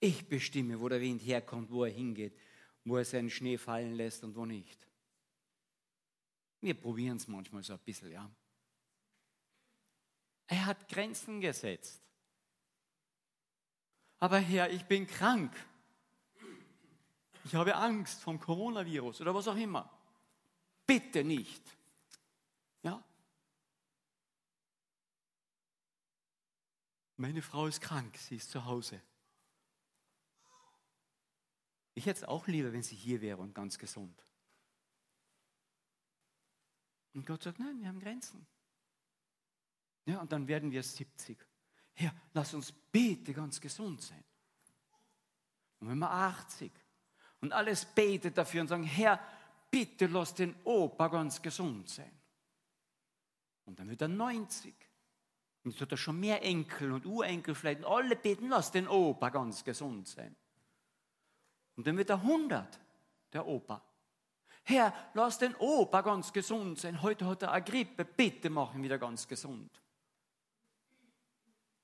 Ich 0.00 0.26
bestimme, 0.26 0.80
wo 0.80 0.88
der 0.88 1.00
Wind 1.00 1.20
herkommt, 1.20 1.70
wo 1.70 1.84
er 1.84 1.92
hingeht, 1.92 2.34
wo 2.84 2.96
er 2.96 3.04
seinen 3.04 3.28
Schnee 3.28 3.58
fallen 3.58 3.94
lässt 3.94 4.24
und 4.24 4.34
wo 4.34 4.46
nicht. 4.46 4.88
Wir 6.62 6.74
probieren 6.74 7.18
es 7.18 7.28
manchmal 7.28 7.62
so 7.62 7.74
ein 7.74 7.80
bisschen, 7.80 8.10
ja. 8.10 8.34
Er 10.46 10.66
hat 10.66 10.88
Grenzen 10.88 11.40
gesetzt 11.40 12.02
aber 14.22 14.38
Herr, 14.38 14.70
ich 14.70 14.84
bin 14.84 15.04
krank. 15.04 15.52
Ich 17.42 17.56
habe 17.56 17.74
Angst 17.74 18.22
vom 18.22 18.38
Coronavirus 18.38 19.20
oder 19.20 19.34
was 19.34 19.48
auch 19.48 19.56
immer. 19.56 19.90
Bitte 20.86 21.24
nicht. 21.24 21.60
Ja? 22.84 23.02
Meine 27.16 27.42
Frau 27.42 27.66
ist 27.66 27.80
krank, 27.80 28.16
sie 28.16 28.36
ist 28.36 28.52
zu 28.52 28.64
Hause. 28.64 29.02
Ich 31.94 32.06
hätte 32.06 32.20
es 32.20 32.24
auch 32.24 32.46
lieber, 32.46 32.72
wenn 32.72 32.84
sie 32.84 32.94
hier 32.94 33.20
wäre 33.20 33.38
und 33.38 33.56
ganz 33.56 33.76
gesund. 33.76 34.22
Und 37.12 37.26
Gott 37.26 37.42
sagt, 37.42 37.58
nein, 37.58 37.80
wir 37.80 37.88
haben 37.88 37.98
Grenzen. 37.98 38.46
Ja, 40.06 40.20
und 40.20 40.30
dann 40.30 40.46
werden 40.46 40.70
wir 40.70 40.84
70. 40.84 41.44
Herr, 41.94 42.14
lass 42.32 42.54
uns 42.54 42.72
bete 42.72 43.32
ganz 43.32 43.60
gesund 43.60 44.00
sein. 44.02 44.24
Und 45.80 45.88
wenn 45.88 45.98
wir 45.98 46.10
80 46.10 46.70
und 47.40 47.52
alles 47.52 47.84
betet 47.84 48.38
dafür 48.38 48.62
und 48.62 48.68
sagen, 48.68 48.84
Herr, 48.84 49.20
bitte 49.70 50.06
lass 50.06 50.34
den 50.34 50.54
Opa 50.64 51.08
ganz 51.08 51.42
gesund 51.42 51.88
sein. 51.88 52.12
Und 53.64 53.78
dann 53.78 53.88
wird 53.88 54.02
er 54.02 54.08
90. 54.08 54.74
Und 55.64 55.72
jetzt 55.72 55.80
hat 55.80 55.90
er 55.92 55.96
schon 55.96 56.18
mehr 56.18 56.42
Enkel 56.42 56.92
und 56.92 57.06
Urenkel 57.06 57.54
vielleicht. 57.54 57.80
Und 57.80 57.86
alle 57.86 58.16
beten, 58.16 58.48
lass 58.48 58.70
den 58.70 58.88
Opa 58.88 59.30
ganz 59.30 59.64
gesund 59.64 60.08
sein. 60.08 60.34
Und 61.76 61.86
dann 61.86 61.96
wird 61.96 62.10
er 62.10 62.16
100, 62.16 62.80
der 63.32 63.46
Opa. 63.46 63.82
Herr, 64.64 64.94
lass 65.14 65.38
den 65.38 65.54
Opa 65.56 66.02
ganz 66.02 66.32
gesund 66.32 66.78
sein. 66.78 67.02
Heute 67.02 67.26
hat 67.26 67.42
er 67.42 67.52
eine 67.52 67.64
Grippe, 67.64 68.04
bitte 68.04 68.50
mach 68.50 68.74
ihn 68.74 68.82
wieder 68.82 68.98
ganz 68.98 69.26
gesund. 69.26 69.81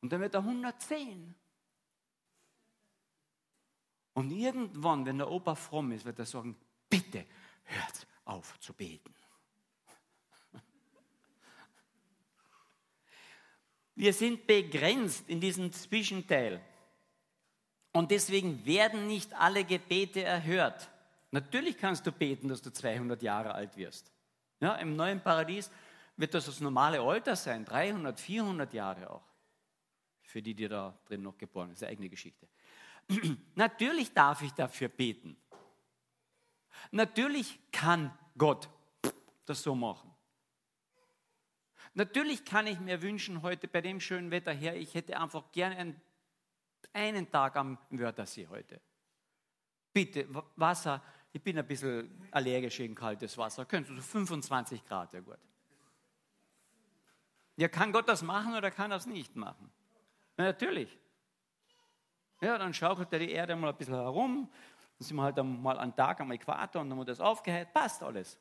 Und 0.00 0.12
dann 0.12 0.20
wird 0.20 0.34
er 0.34 0.40
110. 0.40 1.34
Und 4.14 4.30
irgendwann, 4.30 5.06
wenn 5.06 5.18
der 5.18 5.30
Opa 5.30 5.54
fromm 5.54 5.92
ist, 5.92 6.04
wird 6.04 6.18
er 6.18 6.26
sagen, 6.26 6.56
bitte 6.88 7.24
hört 7.64 8.06
auf 8.24 8.58
zu 8.60 8.72
beten. 8.72 9.14
Wir 13.94 14.12
sind 14.12 14.46
begrenzt 14.46 15.28
in 15.28 15.40
diesem 15.40 15.72
Zwischenteil. 15.72 16.60
Und 17.92 18.12
deswegen 18.12 18.64
werden 18.64 19.08
nicht 19.08 19.34
alle 19.34 19.64
Gebete 19.64 20.22
erhört. 20.22 20.88
Natürlich 21.30 21.76
kannst 21.76 22.06
du 22.06 22.12
beten, 22.12 22.48
dass 22.48 22.62
du 22.62 22.72
200 22.72 23.22
Jahre 23.22 23.54
alt 23.54 23.76
wirst. 23.76 24.12
Ja, 24.60 24.76
Im 24.76 24.94
neuen 24.94 25.20
Paradies 25.20 25.70
wird 26.16 26.34
das 26.34 26.46
das 26.46 26.60
normale 26.60 27.00
Alter 27.00 27.36
sein, 27.36 27.64
300, 27.64 28.18
400 28.18 28.72
Jahre 28.72 29.10
auch. 29.10 29.27
Für 30.28 30.42
die, 30.42 30.54
die 30.54 30.68
da 30.68 30.94
drin 31.06 31.22
noch 31.22 31.38
geboren 31.38 31.68
sind, 31.68 31.72
das 31.72 31.78
ist 31.78 31.82
eine 31.84 31.92
eigene 31.92 32.10
Geschichte. 32.10 32.46
Natürlich 33.54 34.12
darf 34.12 34.42
ich 34.42 34.52
dafür 34.52 34.88
beten. 34.88 35.38
Natürlich 36.90 37.58
kann 37.72 38.12
Gott 38.36 38.68
das 39.46 39.62
so 39.62 39.74
machen. 39.74 40.14
Natürlich 41.94 42.44
kann 42.44 42.66
ich 42.66 42.78
mir 42.78 43.00
wünschen, 43.00 43.40
heute 43.40 43.68
bei 43.68 43.80
dem 43.80 44.00
schönen 44.00 44.30
Wetter 44.30 44.52
her, 44.52 44.76
ich 44.76 44.92
hätte 44.92 45.18
einfach 45.18 45.50
gerne 45.50 45.76
einen, 45.78 46.00
einen 46.92 47.30
Tag 47.30 47.56
am 47.56 47.78
Wörthersee 47.88 48.48
heute. 48.48 48.82
Bitte, 49.94 50.28
Wasser, 50.56 51.02
ich 51.32 51.42
bin 51.42 51.58
ein 51.58 51.66
bisschen 51.66 52.28
allergisch 52.32 52.76
gegen 52.76 52.94
kaltes 52.94 53.38
Wasser. 53.38 53.64
Könntest 53.64 53.92
du 53.92 53.96
so 53.96 54.02
25 54.02 54.84
Grad, 54.84 55.14
ja 55.14 55.20
gut. 55.20 55.38
Ja, 57.56 57.68
kann 57.68 57.92
Gott 57.92 58.10
das 58.10 58.20
machen 58.20 58.54
oder 58.54 58.70
kann 58.70 58.92
es 58.92 59.06
nicht 59.06 59.34
machen? 59.34 59.72
Na, 60.38 60.44
natürlich. 60.44 60.96
Ja, 62.40 62.56
dann 62.56 62.72
schaukelt 62.72 63.12
er 63.12 63.18
die 63.18 63.32
Erde 63.32 63.56
mal 63.56 63.70
ein 63.70 63.76
bisschen 63.76 63.94
herum, 63.94 64.48
dann 64.98 65.06
sind 65.06 65.16
wir 65.16 65.24
halt 65.24 65.36
mal 65.44 65.78
einen 65.78 65.94
Tag 65.94 66.20
am 66.20 66.30
Äquator 66.30 66.80
und 66.80 66.90
dann 66.90 66.98
wird 66.98 67.08
das 67.08 67.20
aufgeheizt, 67.20 67.74
passt 67.74 68.02
alles. 68.02 68.38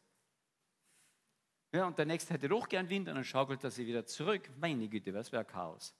Ja, 1.73 1.87
und 1.87 1.97
der 1.97 2.05
nächste 2.05 2.35
hätte 2.35 2.47
doch 2.47 2.69
gern 2.69 2.87
Wind 2.87 3.09
und 3.09 3.15
dann 3.15 3.23
schaukelt 3.23 3.63
er 3.63 3.71
sie 3.71 3.87
wieder 3.87 4.05
zurück. 4.05 4.49
Meine 4.59 4.87
Güte, 4.87 5.13
was 5.13 5.31
wäre 5.31 5.43
Chaos. 5.43 5.95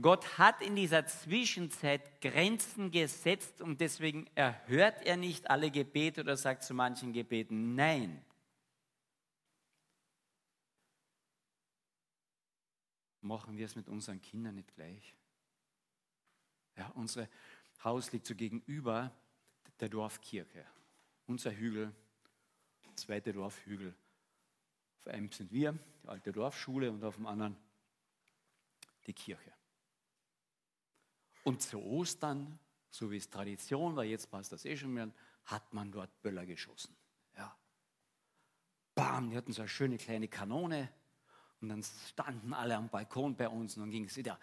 Gott 0.00 0.38
hat 0.38 0.62
in 0.62 0.76
dieser 0.76 1.04
Zwischenzeit 1.06 2.20
Grenzen 2.20 2.90
gesetzt 2.92 3.60
und 3.60 3.80
deswegen 3.80 4.28
erhört 4.34 5.04
er 5.04 5.16
nicht 5.16 5.50
alle 5.50 5.70
Gebete 5.70 6.20
oder 6.20 6.36
sagt 6.36 6.62
zu 6.62 6.74
manchen 6.74 7.12
Gebeten 7.12 7.74
Nein. 7.74 8.24
Machen 13.24 13.56
wir 13.56 13.64
es 13.64 13.74
mit 13.74 13.88
unseren 13.88 14.20
Kindern 14.20 14.56
nicht 14.56 14.74
gleich? 14.74 15.16
Ja, 16.76 16.88
unser 16.90 17.26
Haus 17.82 18.12
liegt 18.12 18.26
so 18.26 18.34
gegenüber 18.34 19.10
der 19.80 19.88
Dorfkirche. 19.88 20.66
Unser 21.26 21.50
Hügel, 21.52 21.94
zweite 22.96 23.32
Dorfhügel. 23.32 23.94
Auf 25.00 25.06
einem 25.06 25.32
sind 25.32 25.50
wir, 25.52 25.72
die 26.02 26.08
alte 26.08 26.32
Dorfschule, 26.32 26.90
und 26.90 27.02
auf 27.02 27.14
dem 27.16 27.24
anderen 27.24 27.56
die 29.06 29.14
Kirche. 29.14 29.54
Und 31.44 31.62
zu 31.62 31.78
Ostern, 31.82 32.58
so 32.90 33.10
wie 33.10 33.16
es 33.16 33.30
Tradition 33.30 33.96
war, 33.96 34.04
jetzt 34.04 34.30
passt 34.30 34.52
das 34.52 34.66
eh 34.66 34.76
schon 34.76 34.92
mehr, 34.92 35.10
hat 35.46 35.72
man 35.72 35.90
dort 35.90 36.20
Böller 36.20 36.44
geschossen. 36.44 36.94
Ja. 37.38 37.56
Bam, 38.94 39.30
die 39.30 39.36
hatten 39.38 39.54
so 39.54 39.62
eine 39.62 39.68
schöne 39.70 39.96
kleine 39.96 40.28
Kanone 40.28 40.92
und 41.64 41.70
dann 41.70 41.82
standen 41.82 42.52
alle 42.52 42.76
am 42.76 42.90
Balkon 42.90 43.34
bei 43.34 43.48
uns 43.48 43.76
und 43.76 43.84
dann 43.84 43.90
ging 43.90 44.04
es 44.04 44.16
wieder 44.16 44.38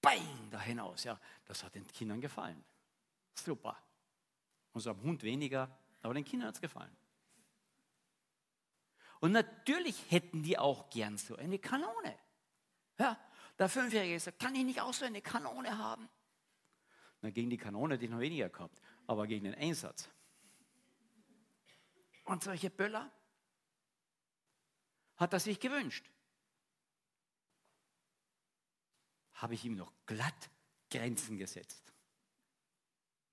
bang, 0.00 0.50
da 0.50 0.60
hinaus. 0.60 1.02
Ja, 1.02 1.18
das 1.46 1.64
hat 1.64 1.74
den 1.74 1.86
Kindern 1.88 2.20
gefallen. 2.20 2.64
Super. 3.34 3.76
Unserem 4.72 5.02
Hund 5.02 5.24
weniger, 5.24 5.76
aber 6.00 6.14
den 6.14 6.24
Kindern 6.24 6.48
hat 6.48 6.54
es 6.54 6.60
gefallen. 6.60 6.96
Und 9.18 9.32
natürlich 9.32 10.10
hätten 10.12 10.44
die 10.44 10.58
auch 10.58 10.90
gern 10.90 11.18
so 11.18 11.34
eine 11.34 11.58
Kanone. 11.58 12.16
Ja, 12.98 13.18
der 13.58 13.68
Fünfjährige 13.68 14.20
sagt, 14.20 14.38
kann 14.38 14.54
ich 14.54 14.64
nicht 14.64 14.80
auch 14.80 14.94
so 14.94 15.04
eine 15.04 15.22
Kanone 15.22 15.76
haben? 15.76 16.08
Na, 17.20 17.30
gegen 17.30 17.50
die 17.50 17.56
Kanone 17.56 17.94
hätte 17.94 18.04
ich 18.04 18.10
noch 18.10 18.20
weniger 18.20 18.48
gehabt, 18.48 18.80
aber 19.08 19.26
gegen 19.26 19.44
den 19.44 19.54
Einsatz. 19.54 20.08
Und 22.24 22.44
solche 22.44 22.70
Böller 22.70 23.10
hat 25.16 25.32
er 25.32 25.40
sich 25.40 25.58
gewünscht. 25.58 26.13
Habe 29.44 29.52
ich 29.52 29.64
ihm 29.66 29.74
noch 29.74 29.92
glatt 30.06 30.48
Grenzen 30.90 31.36
gesetzt? 31.36 31.92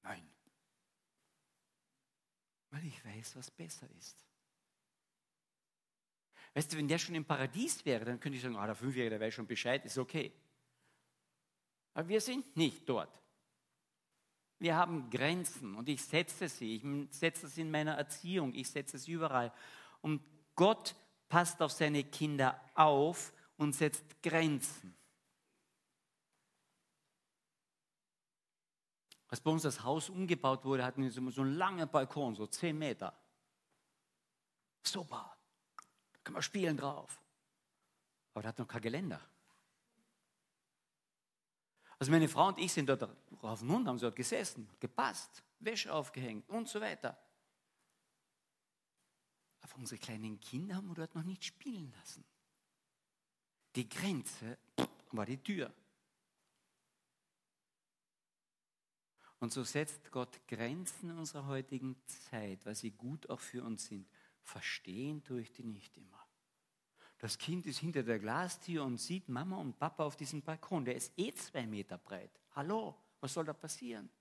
Nein. 0.03 0.29
Weil 2.69 2.85
ich 2.85 3.05
weiß, 3.05 3.37
was 3.37 3.49
besser 3.49 3.87
ist. 3.97 4.27
Weißt 6.53 6.73
du, 6.73 6.75
wenn 6.75 6.89
der 6.89 6.97
schon 6.97 7.15
im 7.15 7.23
Paradies 7.23 7.85
wäre, 7.85 8.03
dann 8.03 8.19
könnte 8.19 8.35
ich 8.35 8.43
sagen, 8.43 8.57
ah, 8.57 8.65
der 8.65 8.75
Fünfjährige, 8.75 9.11
der 9.11 9.25
weiß 9.25 9.33
schon 9.33 9.47
Bescheid, 9.47 9.85
ist 9.85 9.97
okay. 9.97 10.33
Aber 11.93 12.09
wir 12.09 12.19
sind 12.19 12.57
nicht 12.57 12.89
dort. 12.89 13.17
Wir 14.59 14.75
haben 14.75 15.09
Grenzen 15.09 15.75
und 15.75 15.87
ich 15.87 16.03
setze 16.03 16.49
sie. 16.49 16.75
Ich 16.75 17.17
setze 17.17 17.47
sie 17.47 17.61
in 17.61 17.71
meiner 17.71 17.93
Erziehung, 17.93 18.53
ich 18.53 18.69
setze 18.69 18.97
sie 18.97 19.13
überall. 19.13 19.53
Und 20.01 20.21
Gott 20.57 20.93
passt 21.29 21.61
auf 21.61 21.71
seine 21.71 22.03
Kinder 22.03 22.59
auf 22.75 23.31
und 23.55 23.73
setzt 23.75 24.21
Grenzen. 24.21 24.93
Als 29.31 29.39
bei 29.39 29.49
uns 29.49 29.63
das 29.63 29.81
Haus 29.81 30.09
umgebaut 30.09 30.65
wurde, 30.65 30.83
hatten 30.83 31.01
wir 31.03 31.09
so 31.09 31.41
einen 31.41 31.55
langen 31.55 31.89
Balkon, 31.89 32.35
so 32.35 32.47
zehn 32.47 32.77
Meter. 32.77 33.17
Super. 34.83 35.37
Da 36.11 36.19
kann 36.21 36.33
man 36.33 36.43
spielen 36.43 36.75
drauf. 36.75 37.21
Aber 38.33 38.43
da 38.43 38.49
hat 38.49 38.59
noch 38.59 38.67
kein 38.67 38.81
Geländer. 38.81 39.21
Also 41.97 42.11
meine 42.11 42.27
Frau 42.27 42.49
und 42.49 42.59
ich 42.59 42.73
sind 42.73 42.89
dort 42.89 43.03
rauf 43.41 43.61
und 43.61 43.69
runter, 43.69 43.89
haben 43.89 43.99
sie 43.99 44.05
dort 44.05 44.17
gesessen, 44.17 44.69
gepasst, 44.79 45.41
Wäsche 45.59 45.93
aufgehängt 45.93 46.49
und 46.49 46.67
so 46.67 46.81
weiter. 46.81 47.17
Aber 49.61 49.75
unsere 49.77 49.99
kleinen 49.99 50.41
Kinder 50.41 50.75
haben 50.75 50.89
wir 50.89 50.95
dort 50.95 51.15
noch 51.15 51.23
nicht 51.23 51.45
spielen 51.45 51.93
lassen. 51.97 52.25
Die 53.75 53.87
Grenze 53.87 54.57
war 55.11 55.25
die 55.25 55.41
Tür. 55.41 55.73
Und 59.41 59.51
so 59.51 59.63
setzt 59.63 60.11
Gott 60.11 60.39
Grenzen 60.47 61.17
unserer 61.17 61.47
heutigen 61.47 61.95
Zeit, 62.05 62.63
weil 62.63 62.75
sie 62.75 62.91
gut 62.91 63.27
auch 63.31 63.39
für 63.39 63.63
uns 63.63 63.87
sind. 63.87 64.07
Verstehen 64.43 65.23
tue 65.23 65.41
ich 65.41 65.51
die 65.51 65.63
nicht 65.63 65.97
immer. 65.97 66.27
Das 67.17 67.39
Kind 67.39 67.65
ist 67.65 67.79
hinter 67.79 68.03
der 68.03 68.19
Glastür 68.19 68.85
und 68.85 68.99
sieht 68.99 69.29
Mama 69.29 69.57
und 69.57 69.79
Papa 69.79 70.05
auf 70.05 70.15
diesem 70.15 70.43
Balkon. 70.43 70.85
Der 70.85 70.95
ist 70.95 71.11
eh 71.17 71.33
zwei 71.33 71.65
Meter 71.65 71.97
breit. 71.97 72.29
Hallo, 72.51 72.95
was 73.19 73.33
soll 73.33 73.45
da 73.45 73.53
passieren? 73.53 74.11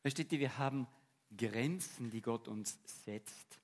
Versteht 0.00 0.32
ihr, 0.32 0.40
wir 0.40 0.58
haben 0.58 0.88
Grenzen, 1.36 2.10
die 2.10 2.20
Gott 2.20 2.48
uns 2.48 2.80
setzt, 2.84 3.60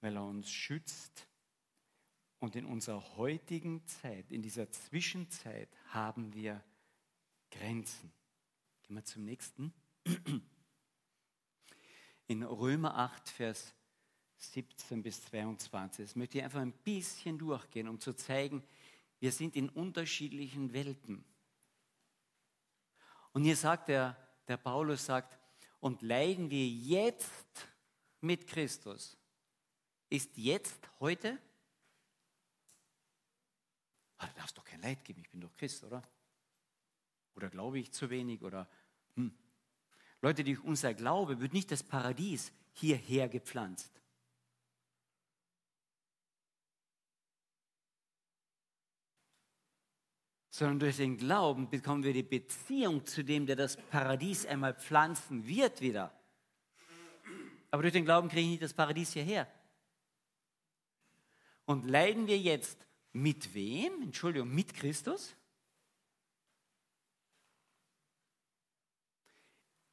weil 0.00 0.16
er 0.16 0.24
uns 0.24 0.50
schützt 0.50 1.26
und 2.44 2.56
in 2.56 2.66
unserer 2.66 3.16
heutigen 3.16 3.86
Zeit, 3.86 4.30
in 4.30 4.42
dieser 4.42 4.70
Zwischenzeit, 4.70 5.68
haben 5.88 6.34
wir 6.34 6.62
Grenzen. 7.50 8.12
Gehen 8.82 8.96
wir 8.96 9.04
zum 9.04 9.24
nächsten. 9.24 9.72
In 12.26 12.42
Römer 12.42 12.96
8, 12.96 13.30
Vers 13.30 13.74
17 14.36 15.02
bis 15.02 15.24
22. 15.24 16.04
Das 16.04 16.16
möchte 16.16 16.38
ich 16.38 16.44
einfach 16.44 16.60
ein 16.60 16.72
bisschen 16.72 17.38
durchgehen, 17.38 17.88
um 17.88 17.98
zu 17.98 18.14
zeigen, 18.14 18.62
wir 19.20 19.32
sind 19.32 19.56
in 19.56 19.70
unterschiedlichen 19.70 20.74
Welten. 20.74 21.24
Und 23.32 23.44
hier 23.44 23.56
sagt 23.56 23.88
der, 23.88 24.18
der 24.48 24.58
Paulus, 24.58 25.06
sagt, 25.06 25.38
und 25.80 26.02
leiden 26.02 26.50
wir 26.50 26.66
jetzt 26.66 27.68
mit 28.20 28.46
Christus. 28.46 29.16
Ist 30.10 30.36
jetzt 30.36 30.90
heute? 31.00 31.38
Ah, 34.24 34.26
da 34.28 34.40
darf 34.40 34.46
es 34.46 34.54
doch 34.54 34.64
kein 34.64 34.80
Leid 34.80 35.04
geben, 35.04 35.20
ich 35.20 35.28
bin 35.28 35.40
doch 35.40 35.54
Christ, 35.54 35.84
oder? 35.84 36.02
Oder 37.34 37.50
glaube 37.50 37.78
ich 37.78 37.92
zu 37.92 38.08
wenig? 38.08 38.42
Oder 38.42 38.68
hm. 39.16 39.34
Leute, 40.22 40.44
die 40.44 40.56
unser 40.56 40.94
Glaube 40.94 41.40
wird 41.40 41.52
nicht 41.52 41.70
das 41.70 41.82
Paradies 41.82 42.52
hierher 42.72 43.28
gepflanzt. 43.28 44.00
Sondern 50.48 50.78
durch 50.78 50.96
den 50.96 51.18
Glauben 51.18 51.68
bekommen 51.68 52.04
wir 52.04 52.12
die 52.12 52.22
Beziehung 52.22 53.04
zu 53.04 53.24
dem, 53.24 53.44
der 53.44 53.56
das 53.56 53.76
Paradies 53.76 54.46
einmal 54.46 54.72
pflanzen 54.72 55.46
wird, 55.46 55.80
wieder. 55.80 56.18
Aber 57.70 57.82
durch 57.82 57.92
den 57.92 58.04
Glauben 58.04 58.28
kriege 58.28 58.42
ich 58.42 58.48
nicht 58.48 58.62
das 58.62 58.72
Paradies 58.72 59.12
hierher. 59.12 59.52
Und 61.66 61.84
leiden 61.84 62.26
wir 62.26 62.38
jetzt 62.38 62.86
mit 63.14 63.54
wem? 63.54 64.02
Entschuldigung, 64.02 64.54
mit 64.54 64.74
Christus? 64.74 65.34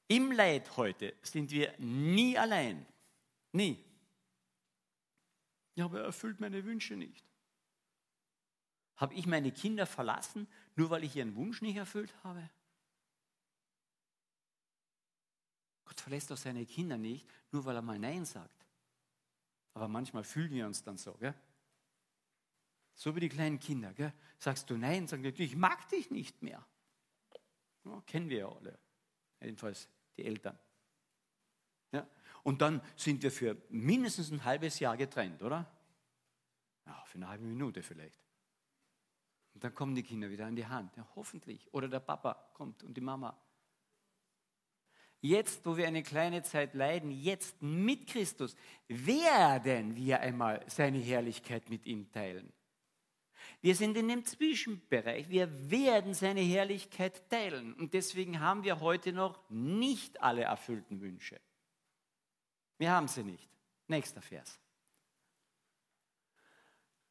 Im 0.08 0.32
Leid 0.32 0.76
heute 0.76 1.16
sind 1.22 1.52
wir 1.52 1.74
nie 1.78 2.38
allein. 2.38 2.86
Nie. 3.54 3.82
Ja, 5.76 5.86
aber 5.86 6.00
er 6.00 6.06
erfüllt 6.06 6.42
meine 6.42 6.66
Wünsche 6.66 6.96
nicht. 6.96 7.26
Habe 8.98 9.14
ich 9.14 9.26
meine 9.26 9.52
Kinder 9.52 9.86
verlassen, 9.86 10.48
nur 10.76 10.90
weil 10.90 11.04
ich 11.04 11.16
ihren 11.16 11.36
Wunsch 11.36 11.62
nicht 11.62 11.78
erfüllt 11.78 12.14
habe? 12.24 12.50
Gott 15.86 16.02
verlässt 16.02 16.30
doch 16.30 16.38
seine 16.38 16.66
Kinder 16.66 16.98
nicht, 16.98 17.28
nur 17.52 17.64
weil 17.66 17.76
er 17.76 17.82
mal 17.82 18.00
Nein 18.00 18.26
sagt. 18.26 18.66
Aber 19.74 19.88
manchmal 19.88 20.24
fühlen 20.24 20.52
wir 20.52 20.66
uns 20.66 20.84
dann 20.84 20.98
so, 20.98 21.14
gell? 21.14 21.36
So 22.94 23.16
wie 23.16 23.20
die 23.20 23.30
kleinen 23.30 23.60
Kinder, 23.60 23.94
gell? 23.94 24.14
Sagst 24.38 24.70
du 24.70 24.78
Nein, 24.78 25.08
sagen 25.08 25.24
die, 25.24 25.44
ich 25.44 25.56
mag 25.56 25.88
dich 25.90 26.12
nicht 26.12 26.42
mehr. 26.42 26.66
Ja, 27.86 28.02
kennen 28.06 28.30
wir 28.30 28.38
ja 28.40 28.50
alle. 28.50 28.78
Jedenfalls 29.40 29.90
die 30.18 30.26
Eltern. 30.26 30.58
Ja? 31.92 32.08
Und 32.44 32.62
dann 32.62 32.82
sind 32.96 33.24
wir 33.24 33.32
für 33.32 33.58
mindestens 33.70 34.32
ein 34.32 34.44
halbes 34.44 34.80
Jahr 34.80 34.98
getrennt, 34.98 35.42
oder? 35.42 35.66
Ja, 36.86 37.04
für 37.06 37.18
eine 37.18 37.28
halbe 37.28 37.46
Minute 37.46 37.82
vielleicht. 37.82 38.24
Und 39.54 39.64
dann 39.64 39.74
kommen 39.76 39.96
die 39.96 40.04
Kinder 40.04 40.30
wieder 40.30 40.46
an 40.46 40.56
die 40.56 40.66
Hand, 40.66 40.96
ja, 40.96 41.08
hoffentlich. 41.16 41.74
Oder 41.74 41.88
der 41.88 42.00
Papa 42.00 42.34
kommt 42.54 42.84
und 42.84 42.96
die 42.96 43.02
Mama. 43.02 43.38
Jetzt, 45.20 45.66
wo 45.66 45.78
wir 45.78 45.88
eine 45.88 46.02
kleine 46.02 46.42
Zeit 46.42 46.74
leiden, 46.74 47.12
jetzt 47.12 47.62
mit 47.62 48.08
Christus, 48.08 48.56
werden 48.88 49.96
wir 49.96 50.20
einmal 50.20 50.64
seine 50.68 50.98
Herrlichkeit 50.98 51.70
mit 51.70 51.86
ihm 51.86 52.12
teilen. 52.12 52.52
Wir 53.62 53.76
sind 53.76 53.96
in 53.98 54.08
dem 54.08 54.26
Zwischenbereich. 54.26 55.30
Wir 55.30 55.72
werden 55.72 56.14
seine 56.14 56.42
Herrlichkeit 56.42 57.30
teilen. 57.30 57.74
Und 57.74 57.94
deswegen 57.94 58.40
haben 58.40 58.64
wir 58.64 58.80
heute 58.80 59.14
noch 59.14 59.40
nicht 59.50 60.22
alle 60.22 60.44
erfüllten 60.44 61.02
Wünsche. 61.02 61.40
Wir 62.78 62.92
haben 62.92 63.08
sie 63.08 63.24
nicht. 63.24 63.48
Nächster 63.88 64.22
Vers. 64.22 64.60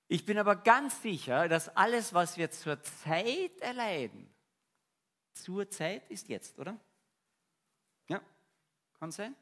Ich 0.09 0.25
bin 0.25 0.39
aber 0.39 0.57
ganz 0.57 1.03
sicher, 1.03 1.49
dass 1.49 1.69
alles, 1.77 2.13
was 2.13 2.37
wir 2.37 2.51
zur 2.51 2.83
Zeit 2.83 3.61
erleiden, 3.61 4.29
zur 5.33 5.71
Zeit 5.71 6.11
ist 6.11 6.29
jetzt, 6.29 6.59
oder? 6.59 6.79
Ja, 8.09 8.21
kann 8.99 9.13
sein. 9.13 9.37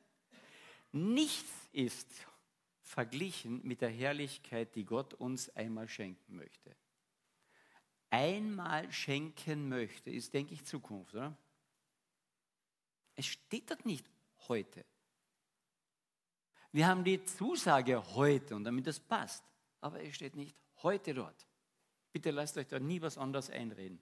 Nichts 0.92 1.50
ist 1.72 2.08
verglichen 2.88 3.60
mit 3.64 3.80
der 3.80 3.90
Herrlichkeit, 3.90 4.74
die 4.74 4.84
Gott 4.84 5.14
uns 5.14 5.48
einmal 5.56 5.88
schenken 5.88 6.36
möchte 6.36 6.76
einmal 8.10 8.90
schenken 8.92 9.68
möchte, 9.68 10.10
ist, 10.10 10.32
denke 10.32 10.54
ich, 10.54 10.64
Zukunft, 10.64 11.14
oder? 11.14 11.36
Es 13.14 13.26
steht 13.26 13.70
dort 13.70 13.84
nicht 13.84 14.08
heute. 14.48 14.84
Wir 16.72 16.86
haben 16.86 17.04
die 17.04 17.22
Zusage 17.24 18.02
heute 18.14 18.54
und 18.54 18.64
damit 18.64 18.86
das 18.86 19.00
passt, 19.00 19.44
aber 19.80 20.02
es 20.02 20.14
steht 20.14 20.36
nicht 20.36 20.54
heute 20.82 21.14
dort. 21.14 21.46
Bitte 22.12 22.30
lasst 22.30 22.56
euch 22.56 22.68
da 22.68 22.78
nie 22.78 23.00
was 23.00 23.18
anderes 23.18 23.50
einreden. 23.50 24.00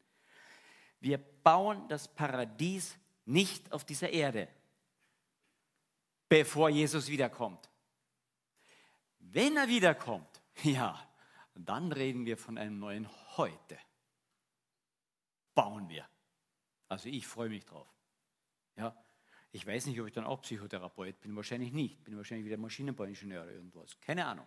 Wir 1.01 1.19
bauen 1.19 1.89
das 1.89 2.09
Paradies 2.09 2.97
nicht 3.25 3.73
auf 3.73 3.85
dieser 3.85 4.11
Erde, 4.11 4.49
bevor 6.29 6.69
Jesus 6.69 7.09
wiederkommt. 7.09 7.69
Wenn 9.33 9.57
er 9.57 9.69
wiederkommt, 9.69 10.43
ja, 10.63 10.99
dann 11.55 11.93
reden 11.93 12.27
wir 12.27 12.37
von 12.37 12.59
einem 12.59 12.79
neuen 12.79 13.09
Heute 13.37 13.79
bauen 15.55 15.89
wir. 15.89 16.07
Also 16.89 17.09
ich 17.09 17.27
freue 17.27 17.49
mich 17.49 17.65
drauf. 17.65 17.89
Ja, 18.77 18.95
ich 19.51 19.67
weiß 19.67 19.87
nicht, 19.87 20.01
ob 20.01 20.07
ich 20.07 20.13
dann 20.13 20.25
auch 20.25 20.43
Psychotherapeut 20.43 21.19
bin, 21.21 21.35
wahrscheinlich 21.35 21.73
nicht. 21.73 22.05
Bin 22.05 22.17
wahrscheinlich 22.17 22.47
wieder 22.47 22.59
Maschinenbauingenieur 22.59 23.43
oder 23.43 23.53
irgendwas. 23.53 23.99
Keine 24.01 24.27
Ahnung. 24.27 24.47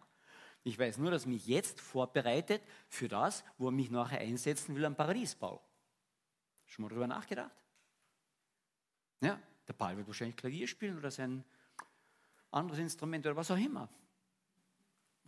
Ich 0.64 0.78
weiß 0.78 0.98
nur, 0.98 1.10
dass 1.10 1.26
mich 1.26 1.48
jetzt 1.48 1.82
vorbereitet 1.82 2.62
für 2.90 3.08
das, 3.08 3.44
wo 3.58 3.70
er 3.70 3.72
mich 3.72 3.90
nachher 3.90 4.20
einsetzen 4.20 4.76
will 4.76 4.86
am 4.86 4.96
Paradiesbau. 4.96 5.62
Schon 6.66 6.84
mal 6.84 6.90
darüber 6.90 7.08
nachgedacht? 7.08 7.64
Ja, 9.22 9.42
der 9.68 9.74
Paul 9.74 9.98
wird 9.98 10.08
wahrscheinlich 10.08 10.38
Klavier 10.38 10.68
spielen 10.68 10.98
oder 10.98 11.12
sein 11.12 11.44
anderes 12.52 12.80
Instrument 12.80 13.26
oder 13.26 13.36
was 13.36 13.52
auch 13.52 13.58
immer. 13.58 13.90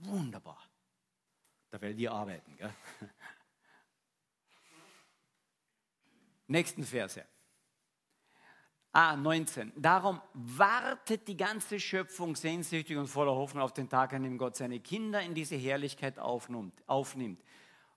Wunderbar. 0.02 0.62
Da 1.70 1.80
werden 1.80 1.98
wir 1.98 2.12
arbeiten. 2.12 2.56
Gell? 2.58 2.74
Nächsten 6.48 6.84
Verse. 6.84 7.26
Ah, 8.92 9.16
19. 9.16 9.72
Darum 9.78 10.22
wartet 10.34 11.26
die 11.28 11.38
ganze 11.38 11.80
Schöpfung 11.80 12.36
sehnsüchtig 12.36 12.98
und 12.98 13.08
voller 13.08 13.32
Hoffnung 13.32 13.64
auf 13.64 13.72
den 13.72 13.88
Tag, 13.88 14.12
an 14.12 14.24
dem 14.24 14.38
Gott 14.38 14.58
seine 14.58 14.82
Kinder 14.82 15.22
in 15.22 15.34
diese 15.34 15.56
Herrlichkeit 15.56 16.20
aufnimmt. 16.20 16.84
aufnimmt. 16.88 17.42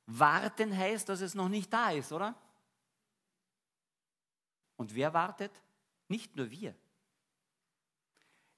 Warten 0.06 0.76
heißt, 0.76 1.08
dass 1.08 1.20
es 1.20 1.34
noch 1.34 1.48
nicht 1.48 1.72
da 1.72 1.90
ist, 1.90 2.12
oder? 2.12 2.36
Und 4.76 4.94
wer 4.94 5.12
wartet? 5.14 5.50
Nicht 6.06 6.36
nur 6.36 6.50
wir. 6.50 6.76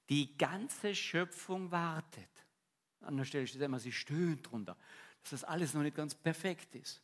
Die 0.09 0.37
ganze 0.37 0.93
Schöpfung 0.93 1.71
wartet. 1.71 2.29
An 3.01 3.17
der 3.17 3.25
Stelle 3.25 3.47
steht 3.47 3.61
immer, 3.61 3.79
sie 3.79 3.91
stöhnt 3.91 4.49
drunter, 4.49 4.75
dass 5.21 5.31
das 5.31 5.43
alles 5.43 5.73
noch 5.73 5.81
nicht 5.81 5.95
ganz 5.95 6.15
perfekt 6.15 6.75
ist. 6.75 7.01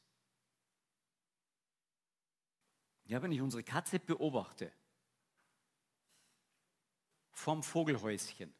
Ja, 3.05 3.21
wenn 3.21 3.31
ich 3.31 3.41
unsere 3.41 3.63
Katze 3.63 3.99
beobachte, 3.99 4.71
vom 7.31 7.63
Vogelhäuschen, 7.63 8.53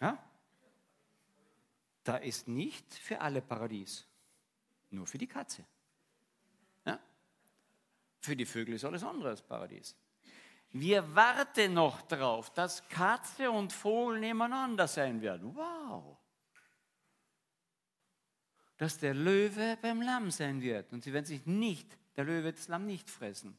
ja, 0.00 0.22
da 2.04 2.16
ist 2.18 2.48
nicht 2.48 2.92
für 2.94 3.20
alle 3.20 3.40
Paradies, 3.40 4.06
nur 4.90 5.06
für 5.06 5.18
die 5.18 5.26
Katze. 5.26 5.64
Ja? 6.84 7.00
Für 8.20 8.36
die 8.36 8.44
Vögel 8.44 8.74
ist 8.74 8.84
alles 8.84 9.02
andere 9.02 9.30
als 9.30 9.42
Paradies. 9.42 9.96
Wir 10.74 11.14
warten 11.14 11.74
noch 11.74 12.02
darauf, 12.02 12.50
dass 12.50 12.86
Katze 12.88 13.50
und 13.50 13.72
Vogel 13.72 14.20
nebeneinander 14.20 14.86
sein 14.86 15.22
werden. 15.22 15.54
Wow! 15.54 16.18
dass 18.76 18.98
der 18.98 19.14
Löwe 19.14 19.78
beim 19.80 20.02
Lamm 20.02 20.30
sein 20.30 20.60
wird. 20.60 20.92
Und 20.92 21.04
sie 21.04 21.12
werden 21.12 21.26
sich 21.26 21.46
nicht, 21.46 21.96
der 22.16 22.24
Löwe 22.24 22.52
das 22.52 22.68
Lamm 22.68 22.86
nicht 22.86 23.08
fressen. 23.08 23.56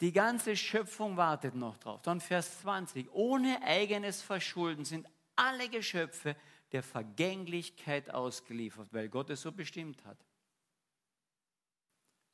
Die 0.00 0.12
ganze 0.12 0.56
Schöpfung 0.56 1.16
wartet 1.16 1.54
noch 1.54 1.76
drauf. 1.76 2.00
Dann 2.02 2.20
Vers 2.20 2.60
20. 2.60 3.12
Ohne 3.12 3.62
eigenes 3.62 4.22
Verschulden 4.22 4.86
sind 4.86 5.06
alle 5.36 5.68
Geschöpfe 5.68 6.34
der 6.72 6.82
Vergänglichkeit 6.82 8.10
ausgeliefert, 8.10 8.88
weil 8.92 9.08
Gott 9.10 9.28
es 9.28 9.42
so 9.42 9.52
bestimmt 9.52 10.02
hat. 10.06 10.18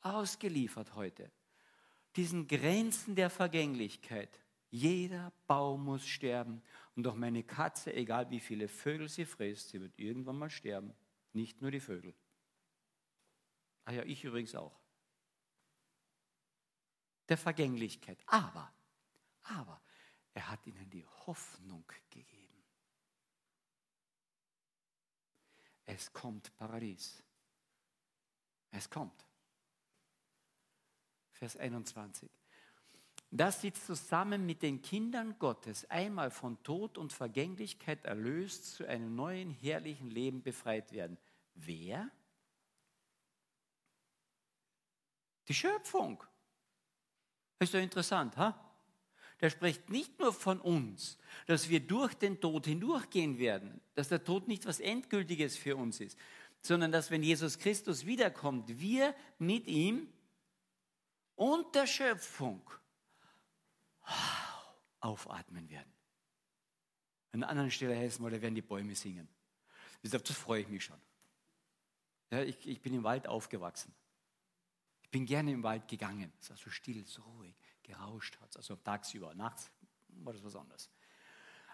Ausgeliefert 0.02 0.94
heute. 0.94 1.32
Diesen 2.16 2.48
Grenzen 2.48 3.14
der 3.14 3.28
Vergänglichkeit. 3.30 4.40
Jeder 4.70 5.32
Baum 5.46 5.84
muss 5.84 6.06
sterben. 6.06 6.62
Und 6.94 7.06
auch 7.06 7.14
meine 7.14 7.42
Katze, 7.42 7.92
egal 7.94 8.30
wie 8.30 8.40
viele 8.40 8.68
Vögel 8.68 9.08
sie 9.08 9.26
frisst, 9.26 9.68
sie 9.68 9.80
wird 9.80 9.98
irgendwann 9.98 10.38
mal 10.38 10.50
sterben. 10.50 10.94
Nicht 11.32 11.60
nur 11.60 11.70
die 11.70 11.80
Vögel. 11.80 12.14
Ah 13.84 13.92
ja, 13.92 14.02
ich 14.04 14.24
übrigens 14.24 14.54
auch. 14.54 14.80
Der 17.28 17.36
Vergänglichkeit. 17.36 18.18
Aber, 18.26 18.72
aber, 19.42 19.80
Er 20.32 20.50
hat 20.50 20.66
ihnen 20.66 20.90
die 20.90 21.04
Hoffnung 21.26 21.86
gegeben. 22.10 22.62
Es 25.86 26.12
kommt 26.12 26.54
Paradies. 26.56 27.22
Es 28.70 28.90
kommt. 28.90 29.25
Vers 31.38 31.56
21. 31.56 32.30
Dass 33.30 33.60
sie 33.60 33.72
zusammen 33.72 34.46
mit 34.46 34.62
den 34.62 34.80
Kindern 34.80 35.38
Gottes 35.38 35.88
einmal 35.90 36.30
von 36.30 36.62
Tod 36.62 36.96
und 36.96 37.12
Vergänglichkeit 37.12 38.04
erlöst 38.04 38.74
zu 38.76 38.86
einem 38.86 39.14
neuen 39.14 39.50
herrlichen 39.50 40.10
Leben 40.10 40.42
befreit 40.42 40.92
werden. 40.92 41.18
Wer? 41.54 42.10
Die 45.48 45.54
Schöpfung. 45.54 46.22
Ist 47.58 47.74
doch 47.74 47.80
interessant, 47.80 48.36
ha? 48.36 48.62
Der 49.40 49.50
spricht 49.50 49.90
nicht 49.90 50.18
nur 50.18 50.32
von 50.32 50.60
uns, 50.60 51.18
dass 51.46 51.68
wir 51.68 51.80
durch 51.80 52.14
den 52.14 52.40
Tod 52.40 52.66
hindurchgehen 52.66 53.38
werden, 53.38 53.82
dass 53.94 54.08
der 54.08 54.24
Tod 54.24 54.48
nicht 54.48 54.64
was 54.64 54.80
Endgültiges 54.80 55.58
für 55.58 55.76
uns 55.76 56.00
ist, 56.00 56.18
sondern 56.62 56.90
dass 56.90 57.10
wenn 57.10 57.22
Jesus 57.22 57.58
Christus 57.58 58.06
wiederkommt, 58.06 58.80
wir 58.80 59.14
mit 59.38 59.66
ihm 59.66 60.08
und 61.36 61.74
der 61.74 61.86
Schöpfung 61.86 62.68
aufatmen 65.00 65.68
werden. 65.68 65.92
An 67.32 67.42
einer 67.42 67.50
anderen 67.50 67.70
Stelle 67.70 67.96
heißt 67.96 68.14
es 68.14 68.18
mal, 68.18 68.30
da 68.30 68.40
werden 68.40 68.54
die 68.54 68.62
Bäume 68.62 68.94
singen. 68.94 69.28
Das 70.02 70.22
freue 70.32 70.62
ich 70.62 70.68
mich 70.68 70.84
schon. 70.84 71.00
Ja, 72.30 72.42
ich, 72.42 72.66
ich 72.66 72.80
bin 72.80 72.94
im 72.94 73.04
Wald 73.04 73.26
aufgewachsen. 73.26 73.94
Ich 75.02 75.10
bin 75.10 75.26
gerne 75.26 75.52
im 75.52 75.62
Wald 75.62 75.86
gegangen. 75.86 76.32
Es 76.40 76.50
war 76.50 76.56
so 76.56 76.70
still, 76.70 77.04
so 77.06 77.22
ruhig, 77.22 77.54
gerauscht 77.82 78.38
hat 78.40 78.56
Also 78.56 78.76
tagsüber, 78.76 79.34
nachts 79.34 79.70
war 80.08 80.32
das 80.32 80.42
was 80.42 80.56
anderes. 80.56 80.90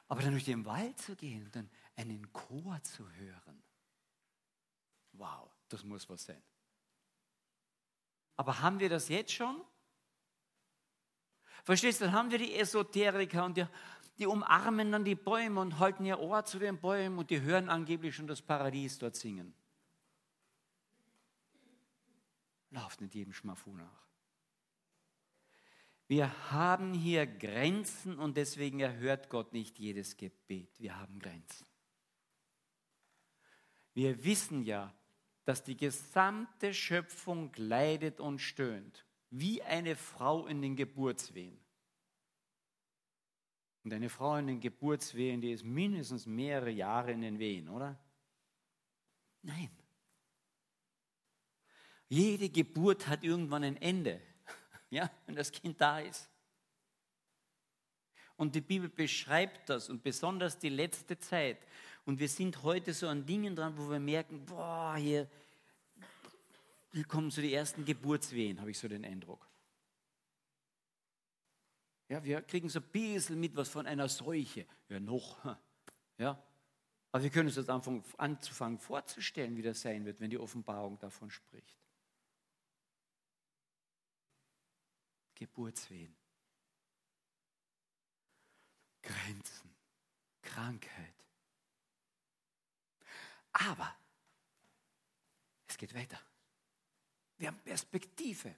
Aber 0.08 0.20
dann 0.20 0.32
durch 0.32 0.44
den 0.44 0.64
Wald 0.66 0.98
zu 0.98 1.16
gehen 1.16 1.44
und 1.44 1.56
dann 1.56 1.70
einen 1.96 2.30
Chor 2.32 2.82
zu 2.82 3.10
hören. 3.12 3.62
Wow, 5.12 5.50
das 5.68 5.84
muss 5.84 6.08
was 6.08 6.24
sein. 6.24 6.42
Aber 8.36 8.60
haben 8.60 8.80
wir 8.80 8.88
das 8.88 9.08
jetzt 9.08 9.32
schon? 9.32 9.60
Verstehst 11.64 12.00
du, 12.00 12.06
dann 12.06 12.14
haben 12.14 12.30
wir 12.30 12.38
die 12.38 12.54
Esoteriker 12.54 13.44
und 13.44 13.56
die, 13.56 13.66
die 14.18 14.26
umarmen 14.26 14.90
dann 14.90 15.04
die 15.04 15.14
Bäume 15.14 15.60
und 15.60 15.78
halten 15.78 16.04
ihr 16.04 16.18
Ohr 16.18 16.44
zu 16.44 16.58
den 16.58 16.80
Bäumen 16.80 17.18
und 17.18 17.30
die 17.30 17.40
hören 17.40 17.68
angeblich 17.68 18.16
schon 18.16 18.26
das 18.26 18.42
Paradies 18.42 18.98
dort 18.98 19.14
singen. 19.16 19.54
Lauft 22.70 23.00
nicht 23.00 23.14
jedem 23.14 23.32
Schmafu 23.32 23.74
nach. 23.74 24.02
Wir 26.08 26.50
haben 26.50 26.92
hier 26.92 27.26
Grenzen 27.26 28.18
und 28.18 28.36
deswegen 28.36 28.80
erhört 28.80 29.28
Gott 29.28 29.52
nicht 29.52 29.78
jedes 29.78 30.16
Gebet. 30.16 30.78
Wir 30.78 30.98
haben 30.98 31.18
Grenzen. 31.18 31.66
Wir 33.94 34.24
wissen 34.24 34.62
ja, 34.62 34.92
dass 35.44 35.64
die 35.64 35.76
gesamte 35.76 36.72
Schöpfung 36.72 37.52
leidet 37.56 38.20
und 38.20 38.38
stöhnt, 38.38 39.04
wie 39.30 39.62
eine 39.62 39.96
Frau 39.96 40.46
in 40.46 40.62
den 40.62 40.76
Geburtswehen. 40.76 41.58
Und 43.84 43.92
eine 43.92 44.08
Frau 44.08 44.36
in 44.36 44.46
den 44.46 44.60
Geburtswehen, 44.60 45.40
die 45.40 45.50
ist 45.50 45.64
mindestens 45.64 46.26
mehrere 46.26 46.70
Jahre 46.70 47.12
in 47.12 47.20
den 47.20 47.38
Wehen, 47.38 47.68
oder? 47.68 47.98
Nein. 49.42 49.70
Jede 52.08 52.48
Geburt 52.48 53.08
hat 53.08 53.24
irgendwann 53.24 53.64
ein 53.64 53.76
Ende, 53.76 54.20
ja, 54.90 55.10
wenn 55.26 55.34
das 55.34 55.50
Kind 55.50 55.80
da 55.80 55.98
ist. 55.98 56.31
Und 58.42 58.56
die 58.56 58.60
Bibel 58.60 58.88
beschreibt 58.88 59.68
das 59.68 59.88
und 59.88 60.02
besonders 60.02 60.58
die 60.58 60.68
letzte 60.68 61.16
Zeit. 61.16 61.58
Und 62.04 62.18
wir 62.18 62.28
sind 62.28 62.60
heute 62.64 62.92
so 62.92 63.06
an 63.06 63.24
Dingen 63.24 63.54
dran, 63.54 63.78
wo 63.78 63.88
wir 63.88 64.00
merken, 64.00 64.44
boah, 64.44 64.96
hier, 64.96 65.30
hier 66.90 67.04
kommen 67.04 67.30
so 67.30 67.40
die 67.40 67.54
ersten 67.54 67.84
Geburtswehen, 67.84 68.58
habe 68.58 68.72
ich 68.72 68.78
so 68.80 68.88
den 68.88 69.04
Eindruck. 69.04 69.48
Ja, 72.08 72.24
wir 72.24 72.42
kriegen 72.42 72.68
so 72.68 72.80
ein 72.80 72.88
bisschen 72.90 73.38
mit 73.38 73.54
was 73.54 73.68
von 73.68 73.86
einer 73.86 74.08
Seuche. 74.08 74.66
Ja, 74.88 74.98
noch. 74.98 75.38
Ja. 76.18 76.42
Aber 77.12 77.22
wir 77.22 77.30
können 77.30 77.46
uns 77.46 77.54
das 77.54 77.68
anfangen, 77.68 78.02
anzufangen 78.18 78.80
vorzustellen, 78.80 79.56
wie 79.56 79.62
das 79.62 79.82
sein 79.82 80.04
wird, 80.04 80.18
wenn 80.18 80.30
die 80.30 80.38
Offenbarung 80.38 80.98
davon 80.98 81.30
spricht. 81.30 81.78
Geburtswehen. 85.36 86.21
Grenzen, 89.02 89.70
Krankheit. 90.42 91.14
Aber 93.52 93.94
es 95.66 95.76
geht 95.76 95.94
weiter. 95.94 96.20
Wir 97.38 97.48
haben 97.48 97.58
Perspektive. 97.58 98.54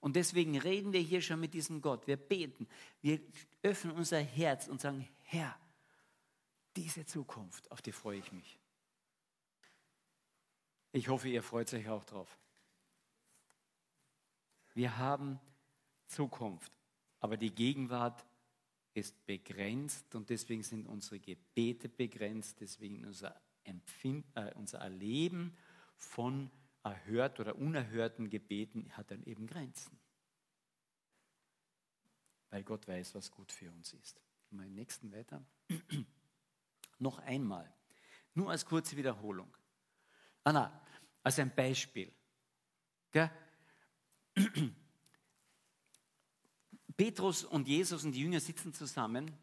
Und 0.00 0.16
deswegen 0.16 0.58
reden 0.58 0.92
wir 0.92 1.00
hier 1.00 1.20
schon 1.20 1.40
mit 1.40 1.54
diesem 1.54 1.80
Gott. 1.80 2.06
Wir 2.06 2.16
beten, 2.16 2.66
wir 3.02 3.20
öffnen 3.62 3.94
unser 3.94 4.20
Herz 4.20 4.66
und 4.66 4.80
sagen, 4.80 5.08
Herr, 5.22 5.58
diese 6.76 7.04
Zukunft, 7.04 7.70
auf 7.70 7.82
die 7.82 7.92
freue 7.92 8.18
ich 8.18 8.32
mich. 8.32 8.58
Ich 10.92 11.08
hoffe, 11.08 11.28
ihr 11.28 11.42
freut 11.42 11.72
euch 11.72 11.88
auch 11.88 12.04
drauf. 12.04 12.38
Wir 14.74 14.96
haben 14.96 15.38
Zukunft, 16.06 16.72
aber 17.20 17.36
die 17.36 17.54
Gegenwart 17.54 18.24
ist 18.94 19.24
begrenzt 19.26 20.14
und 20.14 20.30
deswegen 20.30 20.62
sind 20.62 20.86
unsere 20.86 21.20
Gebete 21.20 21.88
begrenzt, 21.88 22.60
deswegen 22.60 23.04
unser, 23.04 23.40
Empfind, 23.64 24.26
äh, 24.34 24.52
unser 24.54 24.78
Erleben 24.78 25.56
von 25.96 26.50
erhört 26.82 27.40
oder 27.40 27.56
unerhörten 27.56 28.30
Gebeten 28.30 28.90
hat 28.96 29.10
dann 29.10 29.22
eben 29.24 29.46
Grenzen. 29.46 29.98
Weil 32.50 32.64
Gott 32.64 32.88
weiß, 32.88 33.14
was 33.14 33.30
gut 33.30 33.52
für 33.52 33.70
uns 33.70 33.92
ist. 33.92 34.20
Den 34.50 34.74
nächsten 34.74 35.12
weiter. 35.12 35.44
Noch 36.98 37.18
einmal, 37.20 37.72
nur 38.34 38.50
als 38.50 38.66
kurze 38.66 38.96
Wiederholung. 38.96 39.56
Anna, 40.44 40.84
als 41.22 41.38
ein 41.38 41.54
Beispiel. 41.54 42.12
Gell? 43.12 43.30
Petrus 47.00 47.44
und 47.44 47.66
Jesus 47.66 48.04
und 48.04 48.12
die 48.12 48.20
Jünger 48.20 48.40
sitzen 48.40 48.74
zusammen 48.74 49.34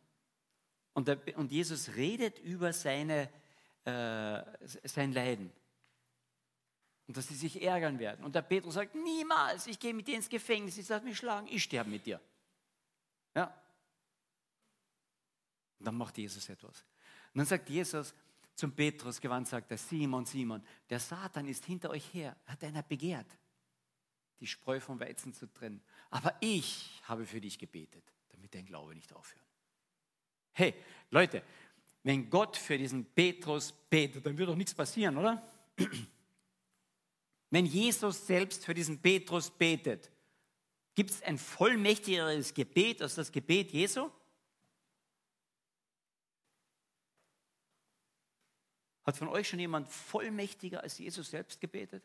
und, 0.94 1.08
der, 1.08 1.18
und 1.40 1.52
Jesus 1.52 1.96
redet 1.96 2.38
über 2.38 2.72
seine, 2.72 3.32
äh, 3.84 4.44
sein 4.84 5.12
Leiden 5.12 5.52
und 7.08 7.18
dass 7.18 7.28
sie 7.28 7.34
sich 7.34 7.60
ärgern 7.60 7.98
werden. 7.98 8.24
Und 8.24 8.36
der 8.36 8.44
Petrus 8.44 8.76
sagt, 8.76 8.94
niemals, 8.94 9.66
ich 9.66 9.80
gehe 9.80 9.92
mit 9.92 10.08
dir 10.08 10.18
ins 10.18 10.30
Gefängnis, 10.30 10.78
ich 10.78 10.86
sage 10.86 11.04
mich 11.04 11.18
schlagen, 11.18 11.48
ich 11.50 11.64
sterbe 11.64 11.90
mit 11.90 12.06
dir. 12.06 12.22
Ja. 13.34 13.46
Und 15.80 15.88
dann 15.88 15.98
macht 15.98 16.16
Jesus 16.20 16.48
etwas. 16.50 16.86
Und 17.34 17.40
dann 17.40 17.48
sagt 17.48 17.68
Jesus 17.72 18.14
zum 18.54 18.72
Petrus 18.72 19.20
gewandt, 19.20 19.48
sagt 19.48 19.72
er, 19.72 19.80
Simon, 19.80 20.28
Simon, 20.28 20.64
der 20.92 21.00
Satan 21.00 21.48
ist 21.48 21.66
hinter 21.66 21.90
euch 21.90 22.14
her, 22.14 22.38
hat 22.46 22.64
einer 22.64 22.84
begehrt, 22.84 23.36
die 24.40 24.46
Spreu 24.46 24.80
vom 24.80 25.00
Weizen 25.00 25.34
zu 25.34 25.52
trennen. 25.52 25.82
Aber 26.10 26.36
ich 26.40 27.02
habe 27.04 27.26
für 27.26 27.42
dich 27.42 27.60
gebetet, 27.60 28.04
damit 28.30 28.54
dein 28.54 28.66
Glaube 28.66 28.96
nicht 28.96 29.14
aufhört. 29.14 29.46
Hey, 30.54 30.74
Leute, 31.10 31.44
wenn 32.04 32.30
Gott 32.30 32.56
für 32.56 32.78
diesen 32.78 33.06
Petrus 33.06 33.74
betet, 33.90 34.26
dann 34.26 34.38
wird 34.38 34.50
doch 34.50 34.56
nichts 34.56 34.74
passieren, 34.74 35.18
oder? 35.18 35.46
Wenn 37.50 37.66
Jesus 37.66 38.26
selbst 38.26 38.66
für 38.66 38.74
diesen 38.74 39.02
Petrus 39.02 39.50
betet, 39.50 40.12
gibt 40.96 41.12
es 41.12 41.22
ein 41.24 41.38
vollmächtigeres 41.38 42.54
Gebet 42.54 43.02
als 43.02 43.16
das 43.16 43.32
Gebet 43.32 43.72
Jesu? 43.72 44.10
Hat 49.04 49.16
von 49.16 49.30
euch 49.30 49.48
schon 49.48 49.60
jemand 49.60 49.88
vollmächtiger 49.88 50.84
als 50.84 50.98
Jesus 50.98 51.30
selbst 51.30 51.62
gebetet? 51.62 52.04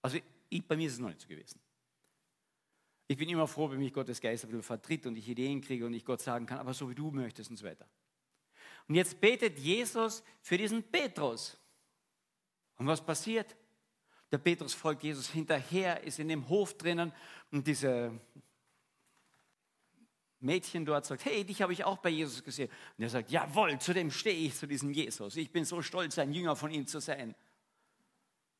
Also 0.00 0.18
ich, 0.48 0.66
bei 0.66 0.76
mir 0.76 0.86
ist 0.86 0.94
es 0.94 0.98
noch 0.98 1.08
nicht 1.08 1.20
so 1.20 1.28
gewesen. 1.28 1.60
Ich 3.10 3.16
bin 3.16 3.28
immer 3.30 3.48
froh, 3.48 3.70
wenn 3.70 3.78
mich 3.78 3.92
Gottes 3.92 4.20
Geist 4.20 4.44
ein 4.44 4.48
bisschen 4.48 4.62
vertritt 4.62 5.06
und 5.06 5.16
ich 5.16 5.26
Ideen 5.26 5.62
kriege 5.62 5.86
und 5.86 5.94
ich 5.94 6.04
Gott 6.04 6.20
sagen 6.20 6.44
kann, 6.44 6.58
aber 6.58 6.74
so 6.74 6.88
wie 6.90 6.94
du 6.94 7.10
möchtest 7.10 7.50
und 7.50 7.56
so 7.56 7.64
weiter. 7.64 7.88
Und 8.86 8.94
jetzt 8.94 9.18
betet 9.18 9.58
Jesus 9.58 10.22
für 10.42 10.58
diesen 10.58 10.82
Petrus. 10.82 11.58
Und 12.76 12.86
was 12.86 13.04
passiert? 13.04 13.56
Der 14.30 14.36
Petrus 14.38 14.74
folgt 14.74 15.02
Jesus 15.02 15.30
hinterher, 15.30 16.02
ist 16.02 16.18
in 16.18 16.28
dem 16.28 16.46
Hof 16.50 16.76
drinnen 16.76 17.12
und 17.50 17.66
diese 17.66 18.12
Mädchen 20.40 20.84
dort 20.84 21.06
sagt, 21.06 21.24
hey, 21.24 21.44
dich 21.44 21.62
habe 21.62 21.72
ich 21.72 21.84
auch 21.84 21.98
bei 21.98 22.10
Jesus 22.10 22.44
gesehen. 22.44 22.70
Und 22.98 23.04
er 23.04 23.10
sagt, 23.10 23.30
jawohl, 23.30 23.78
zu 23.78 23.94
dem 23.94 24.10
stehe 24.10 24.36
ich, 24.36 24.54
zu 24.54 24.66
diesem 24.66 24.92
Jesus. 24.92 25.36
Ich 25.36 25.50
bin 25.50 25.64
so 25.64 25.80
stolz, 25.80 26.18
ein 26.18 26.32
Jünger 26.32 26.56
von 26.56 26.70
ihm 26.70 26.86
zu 26.86 27.00
sein. 27.00 27.34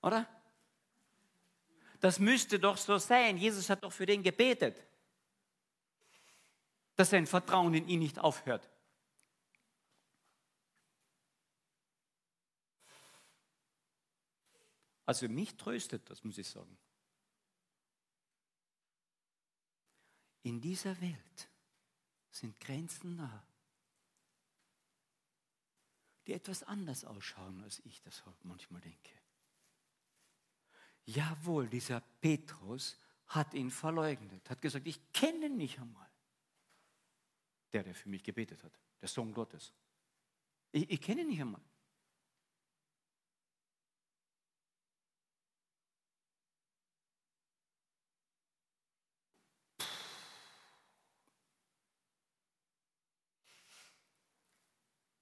Oder? 0.02 0.26
Das 2.00 2.18
müsste 2.18 2.58
doch 2.58 2.76
so 2.76 2.98
sein. 2.98 3.36
Jesus 3.36 3.68
hat 3.70 3.82
doch 3.82 3.92
für 3.92 4.06
den 4.06 4.22
gebetet. 4.22 4.84
dass 6.94 7.10
sein 7.10 7.28
Vertrauen 7.28 7.74
in 7.74 7.86
ihn 7.86 8.00
nicht 8.00 8.18
aufhört. 8.18 8.68
Also 15.06 15.28
mich 15.28 15.56
tröstet 15.56 16.10
das, 16.10 16.24
muss 16.24 16.36
ich 16.38 16.48
sagen. 16.48 16.76
In 20.42 20.60
dieser 20.60 21.00
Welt 21.00 21.48
sind 22.32 22.58
Grenzen 22.58 23.16
da, 23.16 23.46
die 26.26 26.32
etwas 26.32 26.64
anders 26.64 27.04
ausschauen, 27.04 27.62
als 27.62 27.78
ich 27.84 28.02
das 28.02 28.24
manchmal 28.42 28.80
denke. 28.80 29.12
Jawohl, 31.08 31.70
dieser 31.70 32.02
Petrus 32.20 32.98
hat 33.28 33.54
ihn 33.54 33.70
verleugnet, 33.70 34.50
hat 34.50 34.60
gesagt, 34.60 34.86
ich 34.86 35.10
kenne 35.14 35.48
nicht 35.48 35.78
einmal. 35.78 36.06
Der, 37.72 37.82
der 37.82 37.94
für 37.94 38.10
mich 38.10 38.22
gebetet 38.22 38.62
hat, 38.62 38.78
der 39.00 39.08
Sohn 39.08 39.32
Gottes. 39.32 39.72
Ich, 40.70 40.90
ich 40.90 41.00
kenne 41.00 41.24
nicht 41.24 41.40
einmal. 41.40 41.62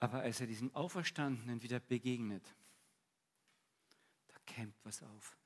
Aber 0.00 0.22
als 0.22 0.40
er 0.40 0.48
diesem 0.48 0.74
Auferstandenen 0.74 1.62
wieder 1.62 1.78
begegnet, 1.78 2.44
da 4.26 4.34
kämpft 4.46 4.84
was 4.84 5.00
auf. 5.04 5.36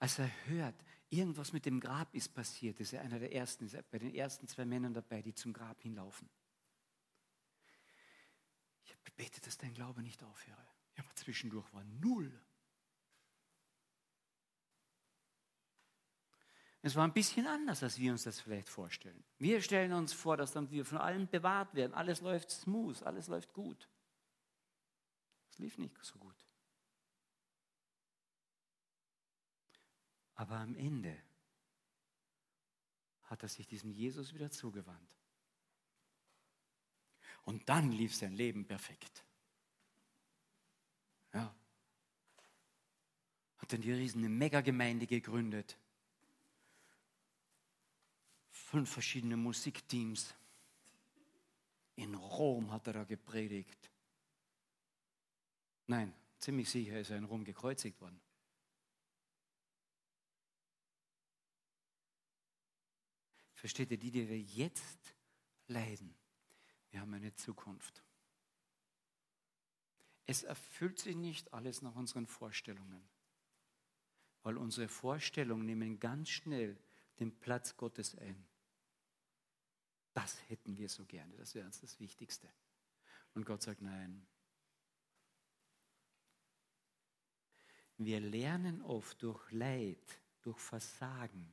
Als 0.00 0.18
er 0.18 0.30
hört, 0.46 0.74
irgendwas 1.10 1.52
mit 1.52 1.66
dem 1.66 1.78
Grab 1.78 2.14
ist 2.14 2.34
passiert, 2.34 2.80
ist 2.80 2.94
er 2.94 3.02
einer 3.02 3.18
der 3.18 3.34
ersten, 3.34 3.66
ist 3.66 3.74
er 3.74 3.82
bei 3.82 3.98
den 3.98 4.14
ersten 4.14 4.48
zwei 4.48 4.64
Männern 4.64 4.94
dabei, 4.94 5.20
die 5.20 5.34
zum 5.34 5.52
Grab 5.52 5.80
hinlaufen. 5.82 6.28
Ich 8.82 8.90
habe 8.90 9.02
gebetet, 9.04 9.46
dass 9.46 9.58
dein 9.58 9.74
Glaube 9.74 10.02
nicht 10.02 10.22
aufhöre. 10.24 10.66
Ja, 10.96 11.04
aber 11.04 11.14
zwischendurch 11.14 11.70
war 11.74 11.84
null. 11.84 12.32
Es 16.80 16.96
war 16.96 17.04
ein 17.04 17.12
bisschen 17.12 17.46
anders, 17.46 17.82
als 17.82 17.98
wir 17.98 18.10
uns 18.10 18.22
das 18.22 18.40
vielleicht 18.40 18.70
vorstellen. 18.70 19.22
Wir 19.36 19.60
stellen 19.60 19.92
uns 19.92 20.14
vor, 20.14 20.38
dass 20.38 20.52
dann 20.52 20.70
wir 20.70 20.86
von 20.86 20.96
allem 20.96 21.28
bewahrt 21.28 21.74
werden. 21.74 21.92
Alles 21.92 22.22
läuft 22.22 22.50
smooth, 22.50 23.02
alles 23.02 23.28
läuft 23.28 23.52
gut. 23.52 23.86
Es 25.50 25.58
lief 25.58 25.76
nicht 25.76 25.94
so 26.02 26.18
gut. 26.18 26.49
Aber 30.40 30.56
am 30.56 30.74
Ende 30.74 31.14
hat 33.24 33.42
er 33.42 33.48
sich 33.50 33.66
diesem 33.66 33.90
Jesus 33.90 34.32
wieder 34.32 34.50
zugewandt. 34.50 35.14
Und 37.42 37.68
dann 37.68 37.92
lief 37.92 38.14
sein 38.14 38.32
Leben 38.32 38.64
perfekt. 38.64 39.22
Ja. 41.34 41.54
Hat 43.58 43.70
dann 43.70 43.82
die 43.82 43.92
riesige 43.92 44.30
Megagemeinde 44.30 45.06
gegründet 45.06 45.76
fünf 48.50 48.90
verschiedene 48.90 49.36
Musikteams. 49.36 50.34
In 51.96 52.14
Rom 52.14 52.72
hat 52.72 52.86
er 52.86 52.94
da 52.94 53.04
gepredigt. 53.04 53.90
Nein, 55.86 56.14
ziemlich 56.38 56.70
sicher 56.70 56.98
ist 56.98 57.10
er 57.10 57.18
in 57.18 57.24
Rom 57.24 57.44
gekreuzigt 57.44 58.00
worden. 58.00 58.18
Versteht 63.60 63.90
ihr, 63.90 63.98
die, 63.98 64.10
die 64.10 64.26
wir 64.26 64.40
jetzt 64.40 65.14
leiden, 65.66 66.14
wir 66.90 67.00
haben 67.02 67.12
eine 67.12 67.34
Zukunft. 67.34 68.02
Es 70.24 70.44
erfüllt 70.44 70.98
sich 70.98 71.14
nicht 71.14 71.52
alles 71.52 71.82
nach 71.82 71.94
unseren 71.94 72.26
Vorstellungen, 72.26 73.06
weil 74.42 74.56
unsere 74.56 74.88
Vorstellungen 74.88 75.66
nehmen 75.66 76.00
ganz 76.00 76.30
schnell 76.30 76.78
den 77.18 77.38
Platz 77.38 77.76
Gottes 77.76 78.16
ein. 78.16 78.46
Das 80.14 80.40
hätten 80.48 80.78
wir 80.78 80.88
so 80.88 81.04
gerne, 81.04 81.36
das 81.36 81.54
wäre 81.54 81.66
uns 81.66 81.82
das 81.82 82.00
Wichtigste. 82.00 82.48
Und 83.34 83.44
Gott 83.44 83.60
sagt, 83.60 83.82
nein. 83.82 84.26
Wir 87.98 88.20
lernen 88.20 88.80
oft 88.80 89.22
durch 89.22 89.52
Leid, 89.52 90.18
durch 90.40 90.58
Versagen, 90.58 91.52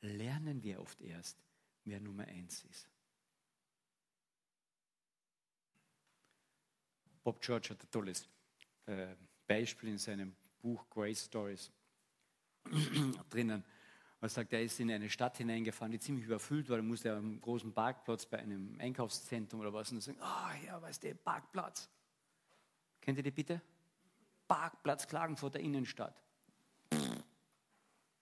lernen 0.00 0.62
wir 0.62 0.80
oft 0.80 1.00
erst, 1.00 1.38
wer 1.84 2.00
Nummer 2.00 2.24
eins 2.24 2.64
ist. 2.64 2.88
Bob 7.22 7.40
George 7.40 7.70
hat 7.70 7.82
ein 7.82 7.90
tolles 7.90 8.28
äh, 8.86 9.16
Beispiel 9.46 9.90
in 9.90 9.98
seinem 9.98 10.36
Buch 10.60 10.88
Grace 10.90 11.24
Stories 11.24 11.72
drinnen. 13.30 13.64
Er 14.20 14.28
sagt, 14.28 14.52
er 14.52 14.62
ist 14.62 14.80
in 14.80 14.90
eine 14.90 15.10
Stadt 15.10 15.36
hineingefahren, 15.36 15.92
die 15.92 15.98
ziemlich 15.98 16.24
überfüllt 16.24 16.68
war. 16.68 16.76
Da 16.78 16.82
musste 16.82 17.10
er 17.10 17.16
am 17.16 17.40
großen 17.40 17.72
Parkplatz 17.72 18.26
bei 18.26 18.38
einem 18.38 18.76
Einkaufszentrum 18.80 19.60
oder 19.60 19.72
was 19.72 19.92
und 19.92 20.00
sagen, 20.00 20.18
ah 20.20 20.50
oh, 20.50 20.66
ja, 20.66 20.82
was 20.82 20.92
ist 20.92 21.02
der 21.02 21.14
Parkplatz? 21.14 21.88
Kennt 23.00 23.18
ihr 23.18 23.22
die 23.22 23.30
bitte? 23.30 23.60
Parkplatz 24.48 25.06
Klagenfurt 25.06 25.54
der 25.54 25.60
Innenstadt. 25.60 26.22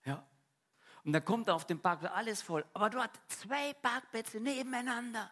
Ja. 0.05 0.27
Und 1.05 1.13
da 1.13 1.21
kommt 1.21 1.49
er 1.49 1.55
auf 1.55 1.67
den 1.67 1.81
Parkplatz, 1.81 2.13
alles 2.15 2.41
voll. 2.41 2.65
Aber 2.73 2.89
dort 2.89 3.11
zwei 3.29 3.75
Parkplätze 3.75 4.41
nebeneinander. 4.41 5.31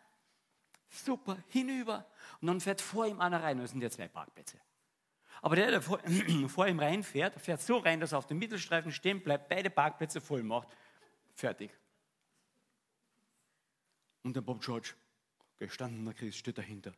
Super, 0.89 1.39
hinüber. 1.49 2.07
Und 2.41 2.49
dann 2.49 2.61
fährt 2.61 2.83
vor 2.83 3.07
ihm 3.07 3.21
einer 3.21 3.43
rein. 3.43 3.59
Das 3.59 3.71
sind 3.71 3.81
ja 3.81 3.91
zwei 3.91 4.09
Parkplätze. 4.09 4.61
Aber 5.41 5.57
der, 5.57 5.71
der 5.71 5.81
vor, 5.83 5.99
vor 6.49 6.67
ihm 6.67 6.79
reinfährt, 6.79 7.41
fährt 7.41 7.63
so 7.63 7.79
rein, 7.79 8.01
dass 8.01 8.13
er 8.13 8.19
auf 8.19 8.27
dem 8.27 8.39
Mittelstreifen 8.39 8.93
stehen 8.93 9.23
bleibt, 9.23 9.49
beide 9.49 9.71
Parkplätze 9.71 10.21
voll 10.21 10.43
macht. 10.43 10.69
Fertig. 11.35 11.73
Und 14.23 14.37
der 14.37 14.43
Bob 14.43 14.61
George, 14.61 14.93
gestandener 15.59 16.13
Christ, 16.13 16.39
steht 16.39 16.59
dahinter. 16.59 16.93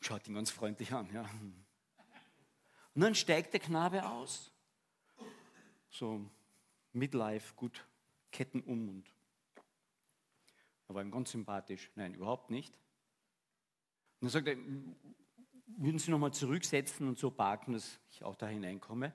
Schaut 0.00 0.26
ihn 0.26 0.34
ganz 0.34 0.50
freundlich 0.50 0.92
an. 0.92 1.08
Ja. 1.14 1.22
Und 2.94 3.00
dann 3.00 3.14
steigt 3.14 3.52
der 3.52 3.60
Knabe 3.60 4.04
aus. 4.04 4.50
So 5.88 6.28
Midlife, 6.92 7.54
gut, 7.54 7.86
Ketten 8.30 8.60
um 8.62 8.88
und 8.88 9.12
er 10.92 10.96
war 10.96 11.02
ihm 11.02 11.10
ganz 11.10 11.30
sympathisch. 11.30 11.90
Nein, 11.94 12.14
überhaupt 12.14 12.50
nicht. 12.50 12.74
Und 14.20 14.26
dann 14.26 14.28
sagt 14.28 14.46
er, 14.46 14.56
würden 15.78 15.98
Sie 15.98 16.10
nochmal 16.10 16.34
zurücksetzen 16.34 17.08
und 17.08 17.18
so 17.18 17.30
parken, 17.30 17.72
dass 17.72 17.98
ich 18.10 18.22
auch 18.22 18.36
da 18.36 18.46
hineinkomme? 18.46 19.12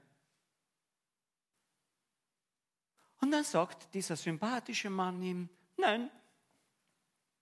Und 3.22 3.32
dann 3.32 3.44
sagt 3.44 3.94
dieser 3.94 4.16
sympathische 4.16 4.90
Mann 4.90 5.22
ihm, 5.22 5.50
nein, 5.78 6.10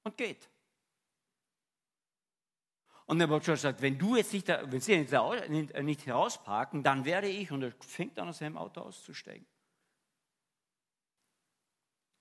und 0.04 0.17
geht. 0.17 0.50
Und 3.06 3.19
der 3.19 3.28
George 3.28 3.56
sagt, 3.56 3.82
wenn 3.82 3.98
du 3.98 4.17
jetzt 4.17 4.34
nicht, 4.34 4.50
wenn 4.50 4.82
Sie 4.82 4.98
nicht, 4.98 5.82
nicht 5.82 6.06
herausparken, 6.06 6.84
dann 6.84 7.06
werde 7.06 7.30
ich, 7.30 7.52
und 7.52 7.62
er 7.62 7.71
fängt 7.80 8.19
an, 8.19 8.28
aus 8.28 8.39
seinem 8.39 8.58
Auto 8.58 8.82
auszusteigen. 8.82 9.48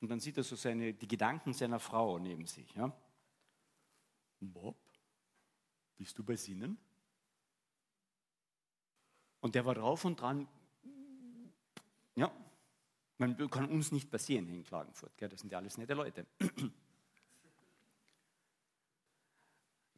Und 0.04 0.10
dann 0.10 0.20
sieht 0.20 0.36
er 0.36 0.42
so 0.42 0.54
seine, 0.54 0.92
die 0.92 1.08
Gedanken 1.08 1.54
seiner 1.54 1.80
Frau 1.80 2.18
neben 2.18 2.46
sich. 2.46 2.74
Ja? 2.74 2.94
Bob, 4.38 4.76
bist 5.96 6.18
du 6.18 6.22
bei 6.22 6.36
Sinnen? 6.36 6.76
Und 9.40 9.54
der 9.54 9.64
war 9.64 9.74
drauf 9.74 10.04
und 10.04 10.20
dran, 10.20 10.46
ja, 12.16 12.30
man 13.16 13.48
kann 13.48 13.70
uns 13.70 13.92
nicht 13.92 14.10
passieren 14.10 14.46
in 14.50 14.62
Klagenfurt, 14.62 15.16
gell? 15.16 15.30
das 15.30 15.40
sind 15.40 15.50
ja 15.50 15.56
alles 15.56 15.78
nette 15.78 15.94
Leute. 15.94 16.26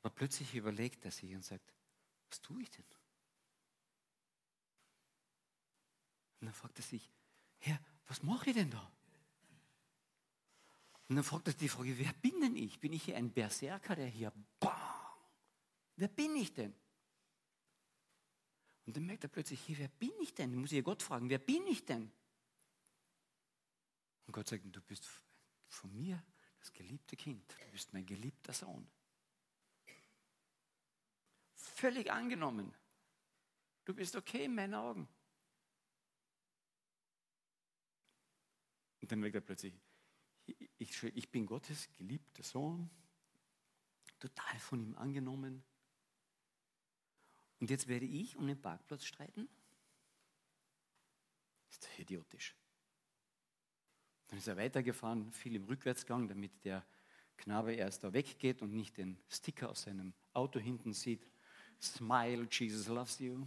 Aber 0.03 0.11
plötzlich 0.11 0.55
überlegt 0.55 1.05
er 1.05 1.11
sich 1.11 1.35
und 1.35 1.45
sagt, 1.45 1.75
was 2.31 2.41
tue 2.41 2.63
ich 2.63 2.71
denn? 2.71 2.87
Und 6.39 6.47
dann 6.47 6.55
fragt 6.55 6.79
er 6.79 6.85
sich, 6.85 7.11
Herr, 7.59 7.81
was 8.07 8.23
mache 8.23 8.51
ich 8.51 8.57
denn 8.57 8.71
da? 8.71 8.96
Und 11.09 11.17
dann 11.17 11.25
fragt 11.25 11.47
er 11.49 11.55
die 11.55 11.69
Frage, 11.69 11.97
wer 11.99 12.13
bin 12.15 12.41
denn 12.41 12.57
ich? 12.57 12.81
Bin 12.81 12.93
ich 12.93 13.05
hier 13.05 13.17
ein 13.17 13.33
Berserker, 13.33 13.95
der 13.95 14.09
hier, 14.09 14.33
bam, 14.59 14.73
wer 15.97 16.09
bin 16.09 16.35
ich 16.35 16.53
denn? 16.53 16.75
Und 18.87 18.97
dann 18.97 19.07
merkt 19.07 19.25
er 19.25 19.29
plötzlich, 19.29 19.61
hier, 19.61 19.79
wer 19.79 19.89
bin 19.89 20.13
ich 20.21 20.35
denn? 20.35 20.51
Dann 20.51 20.61
muss 20.61 20.73
ich 20.73 20.83
Gott 20.83 21.03
fragen, 21.03 21.29
wer 21.29 21.39
bin 21.39 21.67
ich 21.67 21.85
denn? 21.85 22.11
Und 24.27 24.33
Gott 24.33 24.49
sagt, 24.49 24.65
du 24.65 24.81
bist 24.81 25.09
von 25.69 25.95
mir 25.97 26.23
das 26.59 26.73
geliebte 26.73 27.17
Kind, 27.17 27.57
du 27.65 27.71
bist 27.71 27.93
mein 27.93 28.07
geliebter 28.07 28.53
Sohn. 28.53 28.89
Völlig 31.55 32.11
angenommen. 32.11 32.75
Du 33.85 33.95
bist 33.95 34.17
okay 34.17 34.47
in 34.47 34.55
meinen 34.55 34.75
Augen. 34.75 35.09
Und 39.01 39.13
dann 39.13 39.21
merkt 39.21 39.37
er 39.37 39.41
plötzlich, 39.41 39.75
ich, 40.79 41.03
ich 41.03 41.31
bin 41.31 41.47
Gottes 41.47 41.89
geliebter 41.93 42.43
Sohn, 42.43 42.91
total 44.19 44.59
von 44.59 44.81
ihm 44.81 44.97
angenommen. 44.97 45.63
Und 47.61 47.71
jetzt 47.71 47.89
werde 47.89 48.07
ich 48.07 48.37
um 48.37 48.47
den 48.47 48.61
Parkplatz 48.61 49.05
streiten? 49.05 49.49
Ist 51.71 51.85
doch 51.85 51.99
idiotisch. 51.99 52.55
Dann 54.29 54.39
ist 54.39 54.49
er 54.49 54.57
weitergefahren, 54.57 55.33
viel 55.33 55.57
im 55.57 55.65
Rückwärtsgang, 55.65 56.29
damit 56.29 56.65
der 56.65 56.85
Knabe 57.37 57.75
erst 57.75 58.03
da 58.03 58.13
weggeht 58.13 58.63
und 58.63 58.75
nicht 58.75 58.97
den 58.97 59.19
Sticker 59.29 59.71
aus 59.71 59.83
seinem 59.83 60.15
Auto 60.33 60.59
hinten 60.59 60.93
sieht. 60.93 61.27
Smile, 61.81 62.49
Jesus 62.51 62.89
loves 62.89 63.19
you. 63.19 63.47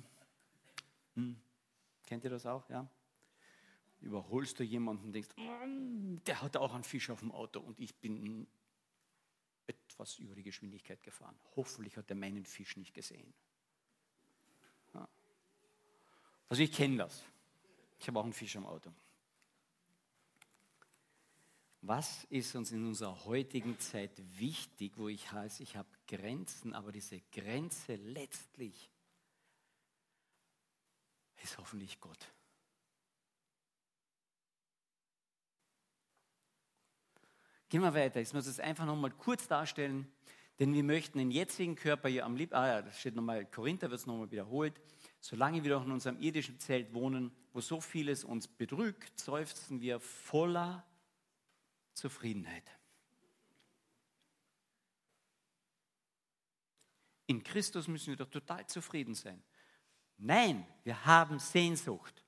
Hm. 1.16 1.40
Kennt 2.06 2.24
ihr 2.24 2.30
das 2.30 2.46
auch? 2.46 2.68
Ja? 2.70 2.90
Überholst 4.02 4.60
du 4.60 4.64
jemanden 4.64 5.06
und 5.06 5.14
denkst, 5.14 5.30
hm, 5.36 6.22
der 6.26 6.42
hat 6.42 6.58
auch 6.58 6.74
einen 6.74 6.84
Fisch 6.84 7.10
auf 7.10 7.20
dem 7.20 7.32
Auto 7.32 7.60
und 7.60 7.80
ich 7.80 7.96
bin 7.96 8.48
etwas 9.68 10.18
über 10.18 10.36
die 10.36 10.44
Geschwindigkeit 10.44 11.04
gefahren. 11.04 11.38
Hoffentlich 11.56 11.98
hat 11.98 12.10
er 12.10 12.16
meinen 12.16 12.46
Fisch 12.46 12.78
nicht 12.78 12.94
gesehen. 12.94 13.34
Also 16.50 16.64
ich 16.64 16.74
kenne 16.74 16.98
das. 16.98 17.24
Ich 18.00 18.08
habe 18.08 18.20
auch 18.20 18.24
einen 18.24 18.34
Fisch 18.34 18.56
am 18.56 18.66
Auto. 18.66 18.92
Was 21.82 22.26
ist 22.26 22.56
uns 22.56 22.72
in 22.72 22.86
unserer 22.86 23.24
heutigen 23.26 23.80
Zeit 23.80 24.12
wichtig, 24.38 24.94
wo 24.98 25.08
ich 25.08 25.32
heiße, 25.32 25.64
ich 25.64 25.78
habe 25.78 25.88
Grenzen, 26.08 26.74
aber 26.74 26.92
diese 26.92 27.22
Grenze 27.32 27.96
letztlich 27.96 28.90
ist 31.42 31.58
hoffentlich 31.58 32.02
Gott. 32.02 32.28
Gehen 37.70 37.82
wir 37.82 37.94
weiter. 37.94 38.20
Ich 38.20 38.34
muss 38.34 38.48
es 38.48 38.60
einfach 38.60 38.86
nochmal 38.86 39.12
kurz 39.12 39.48
darstellen, 39.48 40.12
denn 40.58 40.74
wir 40.74 40.84
möchten 40.84 41.20
den 41.20 41.32
jetzigen 41.32 41.76
Körper 41.76 42.10
hier 42.10 42.26
am 42.26 42.36
liebsten, 42.36 42.56
ah 42.56 42.68
ja, 42.68 42.82
das 42.82 43.00
steht 43.00 43.16
nochmal, 43.16 43.46
Korinther 43.46 43.90
wird 43.90 44.02
es 44.02 44.08
nochmal 44.08 44.30
wiederholt, 44.32 44.74
solange 45.22 45.64
wir 45.64 45.72
doch 45.72 45.86
in 45.86 45.92
unserem 45.92 46.20
irdischen 46.20 46.60
Zelt 46.60 46.94
wohnen, 46.94 47.32
wo 47.54 47.62
so 47.62 47.80
vieles 47.80 48.24
uns 48.24 48.48
bedrückt, 48.48 49.18
seufzen 49.20 49.80
wir 49.82 50.00
voller 50.00 50.84
Zufriedenheit. 51.94 52.70
In 57.28 57.44
Christus 57.44 57.88
müssen 57.88 58.08
wir 58.08 58.18
doch 58.18 58.30
total 58.30 58.66
zufrieden 58.66 59.14
sein. 59.14 59.42
Nein, 60.18 60.66
wir 60.84 61.06
haben 61.06 61.38
Sehnsucht, 61.38 62.26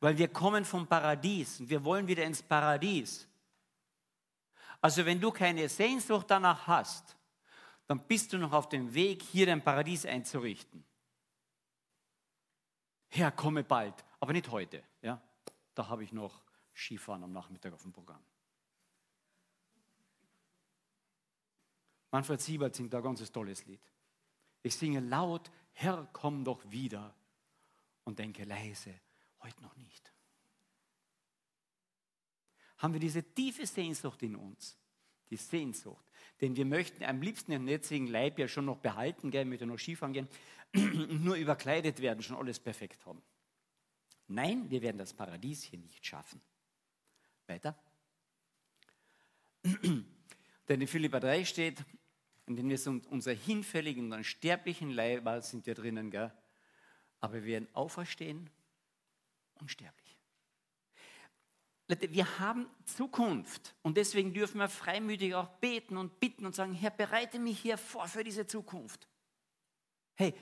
weil 0.00 0.16
wir 0.16 0.28
kommen 0.28 0.64
vom 0.64 0.86
Paradies 0.86 1.60
und 1.60 1.68
wir 1.68 1.84
wollen 1.84 2.08
wieder 2.08 2.24
ins 2.24 2.42
Paradies. 2.42 3.28
Also 4.86 5.04
wenn 5.04 5.20
du 5.20 5.32
keine 5.32 5.68
Sehnsucht 5.68 6.30
danach 6.30 6.68
hast, 6.68 7.16
dann 7.88 8.06
bist 8.06 8.32
du 8.32 8.38
noch 8.38 8.52
auf 8.52 8.68
dem 8.68 8.94
Weg, 8.94 9.20
hier 9.20 9.44
dein 9.44 9.60
Paradies 9.60 10.06
einzurichten. 10.06 10.84
Herr, 13.08 13.32
komme 13.32 13.64
bald, 13.64 14.04
aber 14.20 14.32
nicht 14.32 14.48
heute. 14.48 14.84
Ja? 15.02 15.20
Da 15.74 15.88
habe 15.88 16.04
ich 16.04 16.12
noch 16.12 16.44
Skifahren 16.72 17.24
am 17.24 17.32
Nachmittag 17.32 17.72
auf 17.72 17.82
dem 17.82 17.92
Programm. 17.92 18.22
Manfred 22.12 22.40
Siebert 22.40 22.76
singt 22.76 22.92
da 22.92 22.98
ein 22.98 23.02
ganz 23.02 23.32
tolles 23.32 23.66
Lied. 23.66 23.82
Ich 24.62 24.76
singe 24.76 25.00
laut, 25.00 25.50
Herr, 25.72 26.08
komm 26.12 26.44
doch 26.44 26.62
wieder 26.70 27.12
und 28.04 28.20
denke 28.20 28.44
leise, 28.44 28.94
heute 29.42 29.60
noch 29.64 29.74
nicht. 29.74 30.15
Haben 32.78 32.92
wir 32.92 33.00
diese 33.00 33.22
tiefe 33.22 33.66
Sehnsucht 33.66 34.22
in 34.22 34.36
uns, 34.36 34.76
die 35.30 35.36
Sehnsucht, 35.36 36.04
denn 36.40 36.54
wir 36.56 36.64
möchten 36.64 37.04
am 37.04 37.22
liebsten 37.22 37.52
den 37.52 37.66
jetzigen 37.66 38.06
Leib 38.06 38.38
ja 38.38 38.48
schon 38.48 38.66
noch 38.66 38.78
behalten, 38.78 39.30
gell, 39.30 39.44
mit 39.44 39.60
noch 39.62 39.78
Skifahren 39.78 40.12
gehen, 40.12 40.28
nur 40.74 41.36
überkleidet 41.36 42.00
werden, 42.00 42.22
schon 42.22 42.36
alles 42.36 42.60
perfekt 42.60 43.04
haben. 43.06 43.22
Nein, 44.28 44.68
wir 44.70 44.82
werden 44.82 44.98
das 44.98 45.14
Paradies 45.14 45.62
hier 45.62 45.78
nicht 45.78 46.04
schaffen. 46.04 46.40
Weiter. 47.46 47.78
Denn 50.68 50.80
in 50.80 50.86
Philippa 50.86 51.20
3 51.20 51.44
steht, 51.44 51.84
in 52.46 52.56
dem 52.56 52.68
wir 52.68 52.78
sind 52.78 53.06
unser 53.06 53.32
hinfälligen 53.32 54.12
und 54.12 54.24
sterblichen 54.24 54.90
Leib 54.90 55.42
sind 55.42 55.66
wir 55.66 55.74
drinnen, 55.74 56.10
gell? 56.10 56.32
aber 57.20 57.34
wir 57.34 57.44
werden 57.44 57.68
auferstehen 57.72 58.50
unsterblich. 59.54 60.05
Wir 61.88 62.38
haben 62.40 62.68
Zukunft 62.84 63.76
und 63.82 63.96
deswegen 63.96 64.34
dürfen 64.34 64.58
wir 64.58 64.68
freimütig 64.68 65.34
auch 65.36 65.48
beten 65.58 65.96
und 65.96 66.18
bitten 66.18 66.44
und 66.44 66.54
sagen, 66.54 66.72
Herr, 66.72 66.90
bereite 66.90 67.38
mich 67.38 67.60
hier 67.60 67.78
vor 67.78 68.08
für 68.08 68.24
diese 68.24 68.46
Zukunft. 68.46 69.08
Hey, 70.14 70.34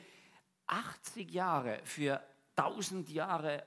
80 0.67 1.31
Jahre 1.31 1.81
für 1.85 2.23
1000 2.57 3.11
Jahre, 3.11 3.67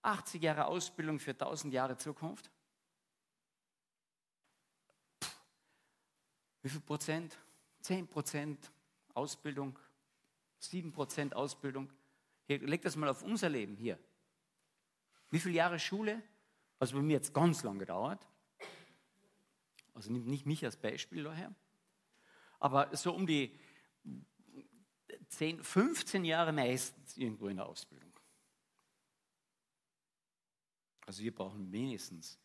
80 0.00 0.42
Jahre 0.42 0.66
Ausbildung 0.66 1.18
für 1.18 1.32
1000 1.32 1.74
Jahre 1.74 1.98
Zukunft? 1.98 2.50
Wie 6.62 6.70
viel 6.70 6.80
Prozent? 6.80 7.36
10 7.82 8.08
Prozent 8.08 8.72
Ausbildung, 9.14 9.78
7 10.58 10.92
Prozent 10.92 11.34
Ausbildung. 11.36 11.92
Hier, 12.46 12.58
leg 12.58 12.82
das 12.82 12.96
mal 12.96 13.08
auf 13.08 13.22
unser 13.22 13.48
Leben 13.48 13.76
hier. 13.76 13.98
Wie 15.30 15.40
viele 15.40 15.54
Jahre 15.54 15.78
Schule? 15.78 16.22
Also 16.78 16.96
bei 16.96 17.02
mir 17.02 17.14
jetzt 17.14 17.34
ganz 17.34 17.62
lang 17.62 17.78
gedauert. 17.78 18.26
Also 19.94 20.12
nimmt 20.12 20.26
nicht 20.26 20.46
mich 20.46 20.64
als 20.64 20.76
Beispiel 20.76 21.24
daher. 21.24 21.54
Aber 22.58 22.94
so 22.96 23.14
um 23.14 23.26
die 23.26 23.58
10, 25.28 25.62
15 25.62 26.24
Jahre 26.24 26.52
meistens 26.52 27.16
irgendwo 27.16 27.48
in 27.48 27.56
der 27.56 27.66
Ausbildung. 27.66 28.12
Also 31.06 31.22
wir 31.22 31.34
brauchen 31.34 31.70
mindestens 31.70 32.38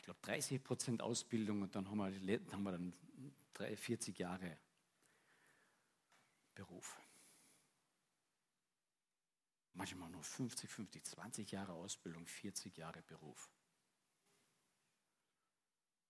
ich 0.00 0.04
glaube, 0.04 0.20
30 0.22 0.64
Prozent 0.64 1.02
Ausbildung 1.02 1.60
und 1.60 1.76
dann 1.76 1.88
haben 1.90 1.98
wir, 1.98 2.40
haben 2.52 2.62
wir 2.62 2.72
dann 2.72 2.94
3, 3.52 3.76
40 3.76 4.18
Jahre 4.18 4.56
Beruf. 6.54 6.98
Manchmal 9.74 10.10
nur 10.10 10.22
50, 10.22 10.68
50, 10.68 11.04
20 11.04 11.50
Jahre 11.52 11.72
Ausbildung, 11.72 12.26
40 12.26 12.76
Jahre 12.76 13.02
Beruf. 13.02 13.50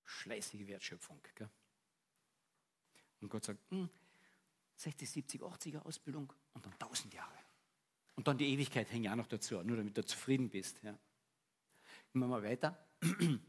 Schleißige 0.05 0.67
Wertschöpfung. 0.67 1.21
Gell? 1.35 1.49
Und 3.21 3.29
Gott 3.29 3.45
sagt, 3.45 3.61
60, 4.77 5.11
70, 5.11 5.43
80er 5.43 5.83
Ausbildung 5.83 6.33
und 6.55 6.65
dann 6.65 6.73
1000 6.73 7.13
Jahre. 7.15 7.39
Und 8.17 8.27
dann 8.27 8.39
die 8.39 8.49
Ewigkeit 8.49 8.91
hängt 8.91 9.05
ja 9.05 9.13
auch 9.13 9.17
noch 9.17 9.27
dazu, 9.27 9.63
nur 9.63 9.77
damit 9.77 9.97
du 9.97 10.05
zufrieden 10.05 10.51
bist. 10.51 10.83
Ja. 10.83 10.93
Gehen 12.13 12.21
wir 12.21 12.27
mal 12.27 12.43
weiter. 12.43 12.77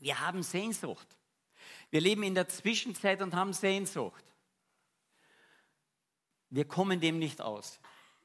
Wir 0.00 0.20
haben 0.20 0.42
Sehnsucht. 0.42 1.16
Wir 1.90 2.00
leben 2.00 2.24
in 2.24 2.34
der 2.34 2.48
Zwischenzeit 2.48 3.22
und 3.22 3.34
haben 3.34 3.52
Sehnsucht. 3.52 4.24
Wir 6.50 6.66
kommen 6.66 7.00
dem 7.00 7.18
nicht 7.18 7.40
aus. 7.40 7.80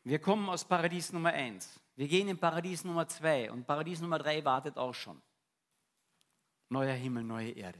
Wir 0.10 0.18
kommen 0.18 0.49
aus 0.49 0.66
Paradies 0.66 1.14
Nummer 1.14 1.30
1. 1.34 1.80
Wir 1.95 2.07
gehen 2.07 2.30
in 2.30 2.39
Paradies 2.39 2.84
Nummer 2.84 3.07
2 3.07 3.51
und 3.51 3.68
Paradies 3.68 4.01
Nummer 4.01 4.18
3 4.18 4.43
wartet 4.43 4.76
auch 4.76 4.95
schon. 4.95 5.22
Neuer 6.68 6.95
Himmel, 6.95 7.24
neue 7.24 7.51
Erde. 7.51 7.80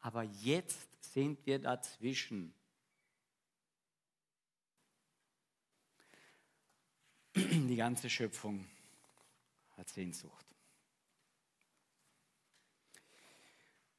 Aber 0.00 0.24
jetzt 0.24 0.88
sind 1.12 1.46
wir 1.46 1.60
dazwischen. 1.60 2.52
Die 7.36 7.76
ganze 7.76 8.10
Schöpfung 8.10 8.66
hat 9.76 9.88
Sehnsucht. 9.88 10.46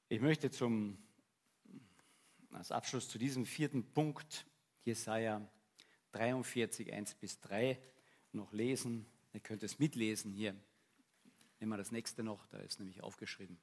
Ich 0.09 0.19
möchte 0.19 0.51
zum, 0.51 0.97
als 2.51 2.73
Abschluss 2.73 3.07
zu 3.07 3.17
diesem 3.17 3.45
vierten 3.45 3.89
Punkt 3.93 4.45
Jesaja 4.83 5.49
43, 6.15 6.93
1 6.93 7.15
bis 7.15 7.39
3 7.41 7.77
noch 8.31 8.53
lesen. 8.53 9.05
Ihr 9.33 9.41
könnt 9.41 9.63
es 9.63 9.79
mitlesen 9.79 10.31
hier. 10.31 10.55
Nehmen 11.59 11.71
wir 11.71 11.77
das 11.77 11.91
nächste 11.91 12.23
noch, 12.23 12.45
da 12.47 12.57
ist 12.59 12.79
nämlich 12.79 13.01
aufgeschrieben. 13.03 13.59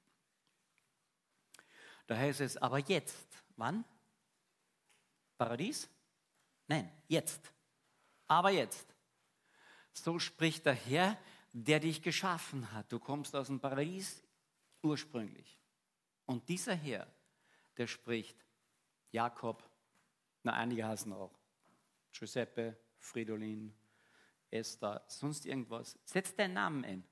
Da 2.07 2.17
heißt 2.17 2.41
es, 2.41 2.57
aber 2.57 2.79
jetzt, 2.79 3.27
wann? 3.57 3.85
Paradies? 5.39 5.89
Nein, 6.69 6.91
jetzt. 7.09 7.41
Aber 8.29 8.51
jetzt. 8.51 8.87
So 9.93 10.19
spricht 10.19 10.67
der 10.67 10.75
Herr, 10.75 11.19
der 11.53 11.81
dich 11.81 12.03
geschaffen 12.03 12.73
hat. 12.73 12.91
Du 12.93 12.99
kommst 12.99 13.35
aus 13.35 13.47
dem 13.49 13.61
Paradies 13.61 14.23
ursprünglich. 14.83 15.59
Und 16.27 16.49
dieser 16.49 16.75
Herr, 16.75 17.07
der 17.77 17.87
spricht, 17.87 18.37
Jakob, 19.11 19.63
na 20.43 20.55
einige 20.55 20.87
heißen 20.87 21.13
auch, 21.13 21.42
Giuseppe, 22.13 22.77
Fridolin, 22.99 23.75
Esther, 24.51 25.05
sonst 25.09 25.47
irgendwas. 25.47 25.99
Setz 26.05 26.35
deinen 26.35 26.55
Namen 26.55 26.85
ein. 26.85 27.05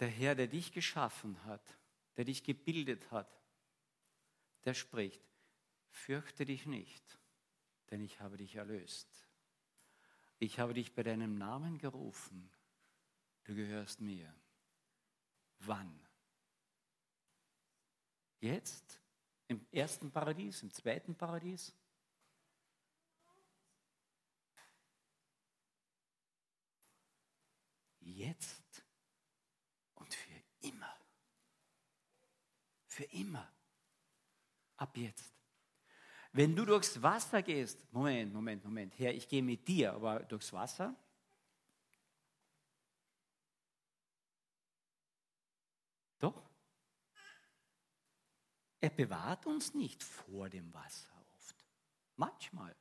Der 0.00 0.08
Herr, 0.08 0.34
der 0.34 0.48
dich 0.48 0.72
geschaffen 0.72 1.44
hat, 1.44 1.78
der 2.16 2.24
dich 2.24 2.42
gebildet 2.42 3.10
hat, 3.10 3.40
der 4.64 4.74
spricht, 4.74 5.22
fürchte 5.88 6.44
dich 6.44 6.66
nicht, 6.66 7.18
denn 7.90 8.00
ich 8.00 8.20
habe 8.20 8.36
dich 8.36 8.56
erlöst. 8.56 9.28
Ich 10.38 10.58
habe 10.58 10.74
dich 10.74 10.94
bei 10.94 11.02
deinem 11.02 11.36
Namen 11.36 11.78
gerufen. 11.78 12.50
Du 13.44 13.54
gehörst 13.54 14.00
mir. 14.00 14.34
Wann? 15.60 16.00
Jetzt? 18.40 19.00
Im 19.46 19.64
ersten 19.70 20.10
Paradies? 20.10 20.62
Im 20.62 20.72
zweiten 20.72 21.14
Paradies? 21.14 21.74
Jetzt 28.04 28.84
und 29.94 30.12
für 30.12 30.42
immer. 30.60 30.94
Für 32.86 33.04
immer. 33.04 33.50
Ab 34.76 34.96
jetzt. 34.96 35.32
Wenn 36.32 36.54
du 36.54 36.66
durchs 36.66 37.00
Wasser 37.00 37.42
gehst, 37.42 37.90
Moment, 37.92 38.34
Moment, 38.34 38.62
Moment, 38.64 38.98
Herr, 38.98 39.14
ich 39.14 39.26
gehe 39.26 39.42
mit 39.42 39.66
dir, 39.66 39.94
aber 39.94 40.20
durchs 40.20 40.52
Wasser? 40.52 40.94
Doch. 46.18 46.42
Er 48.80 48.90
bewahrt 48.90 49.46
uns 49.46 49.72
nicht 49.72 50.02
vor 50.02 50.50
dem 50.50 50.74
Wasser 50.74 51.08
oft. 51.36 51.56
Manchmal. 52.16 52.76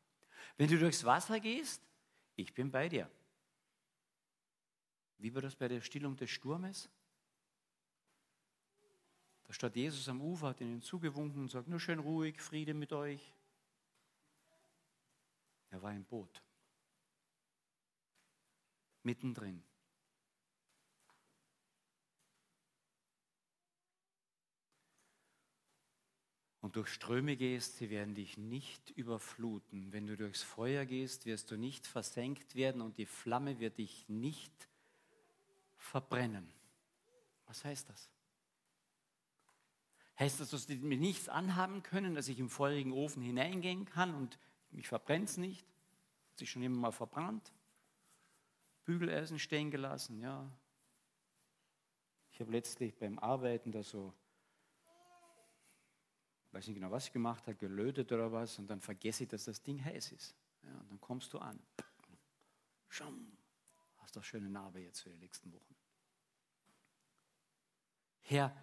Wenn 0.57 0.67
du 0.67 0.78
durchs 0.78 1.05
Wasser 1.05 1.39
gehst, 1.39 1.82
ich 2.36 2.53
bin 2.53 2.71
bei 2.71 2.89
dir. 2.89 3.09
Wie 5.18 5.34
war 5.34 5.41
das 5.41 5.55
bei 5.55 5.68
der 5.68 5.82
Stillung 5.82 6.16
des 6.16 6.30
Sturmes? 6.30 6.89
Da 9.45 9.53
steht 9.53 9.76
Jesus 9.76 10.09
am 10.09 10.22
Ufer, 10.22 10.47
hat 10.47 10.61
ihnen 10.61 10.82
zugewunken 10.82 11.41
und 11.41 11.51
sagt, 11.51 11.68
nur 11.68 11.80
schön 11.80 11.99
ruhig, 11.99 12.41
Friede 12.41 12.74
mit 12.74 12.91
euch. 12.93 13.34
Er 15.70 15.82
war 15.82 15.93
im 15.93 16.05
Boot. 16.05 16.43
Mittendrin. 19.03 19.64
und 26.64 26.78
durch 26.78 26.88
Ströme 26.88 27.36
gehst, 27.36 27.76
sie 27.76 27.89
werden 27.89 28.16
dich 28.16 28.38
nicht 28.38 28.89
überfluten. 28.91 29.91
Wenn 29.91 30.07
du 30.07 30.16
durchs 30.16 30.43
Feuer 30.43 30.86
gehst, 30.86 31.26
wirst 31.26 31.51
du 31.51 31.57
nicht 31.57 31.86
versenkt 31.86 32.55
werden 32.55 32.82
und 32.82 32.97
die 32.97 33.05
Flamme 33.05 33.59
wird 33.59 33.80
dich 33.80 34.07
nicht 34.07 34.70
verbrennen. 35.84 36.51
Was 37.45 37.63
heißt 37.63 37.89
das? 37.89 38.09
Heißt 40.19 40.39
das, 40.39 40.49
dass 40.51 40.65
die 40.65 40.77
mir 40.77 40.97
nichts 40.97 41.29
anhaben 41.29 41.84
können, 41.84 42.15
dass 42.15 42.27
ich 42.27 42.39
im 42.39 42.49
feurigen 42.49 42.91
Ofen 42.91 43.21
hineingehen 43.21 43.86
kann 43.86 44.13
und 44.13 44.38
mich 44.71 44.88
verbrennt 44.88 45.29
es 45.29 45.38
nicht? 45.38 45.65
Hat 46.31 46.39
sich 46.39 46.51
schon 46.51 46.61
jemand 46.61 46.81
mal 46.81 46.91
verbrannt? 46.91 47.53
Bügeleisen 48.86 49.39
stehen 49.39 49.71
gelassen, 49.71 50.19
ja. 50.19 50.51
Ich 52.31 52.39
habe 52.39 52.51
letztlich 52.51 52.97
beim 52.97 53.19
Arbeiten 53.19 53.71
da 53.71 53.84
so 53.84 54.13
weiß 56.53 56.67
nicht 56.67 56.75
genau, 56.75 56.91
was 56.91 57.07
ich 57.07 57.11
gemacht 57.11 57.47
habe, 57.47 57.55
gelötet 57.55 58.11
oder 58.11 58.31
was, 58.31 58.59
und 58.59 58.67
dann 58.67 58.79
vergesse 58.79 59.23
ich, 59.23 59.29
dass 59.29 59.45
das 59.45 59.61
Ding 59.61 59.84
heiß 59.84 60.11
ist. 60.11 60.36
Ja, 60.63 60.79
und 60.79 60.91
dann 60.91 61.01
kommst 61.01 61.34
du 61.34 61.39
an. 61.39 61.59
Schum, 62.89 63.36
hast 63.97 64.15
doch 64.15 64.23
schöne 64.23 64.49
Narbe 64.49 64.79
jetzt 64.79 65.01
für 65.01 65.09
die 65.09 65.17
nächsten 65.17 65.51
Wochen. 65.51 65.72
Herr, 68.24 68.55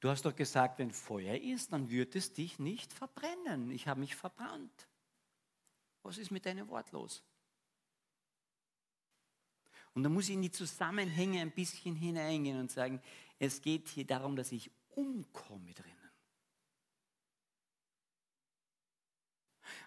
du 0.00 0.08
hast 0.08 0.24
doch 0.24 0.34
gesagt, 0.34 0.78
wenn 0.78 0.90
Feuer 0.90 1.36
ist, 1.36 1.72
dann 1.72 1.90
wird 1.90 2.16
es 2.16 2.32
dich 2.32 2.58
nicht 2.58 2.92
verbrennen. 2.92 3.70
Ich 3.70 3.86
habe 3.88 4.00
mich 4.00 4.16
verbrannt. 4.16 4.88
Was 6.02 6.18
ist 6.18 6.30
mit 6.30 6.46
deinem 6.46 6.68
Wort 6.68 6.90
los? 6.92 7.22
Und 9.94 10.02
dann 10.02 10.12
muss 10.12 10.28
ich 10.28 10.34
in 10.34 10.42
die 10.42 10.50
Zusammenhänge 10.50 11.40
ein 11.40 11.52
bisschen 11.52 11.94
hineingehen 11.94 12.58
und 12.58 12.70
sagen, 12.70 13.00
es 13.38 13.60
geht 13.60 13.88
hier 13.88 14.06
darum, 14.06 14.36
dass 14.36 14.50
ich 14.52 14.70
umkomme 14.90 15.72
drin. 15.74 15.92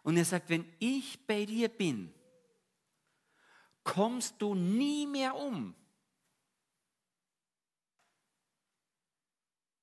Und 0.03 0.17
er 0.17 0.25
sagt, 0.25 0.49
wenn 0.49 0.71
ich 0.79 1.25
bei 1.25 1.45
dir 1.45 1.67
bin, 1.67 2.13
kommst 3.83 4.35
du 4.39 4.53
nie 4.53 5.07
mehr 5.07 5.35
um. 5.35 5.75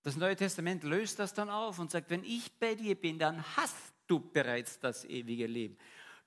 Das 0.02 0.16
Neue 0.16 0.36
Testament 0.36 0.82
löst 0.82 1.18
das 1.18 1.32
dann 1.32 1.48
auf 1.48 1.78
und 1.78 1.90
sagt, 1.90 2.10
wenn 2.10 2.24
ich 2.24 2.52
bei 2.58 2.74
dir 2.74 2.94
bin, 2.94 3.18
dann 3.18 3.44
hast 3.56 3.76
du 4.06 4.18
bereits 4.18 4.80
das 4.80 5.04
ewige 5.04 5.46
Leben. 5.46 5.76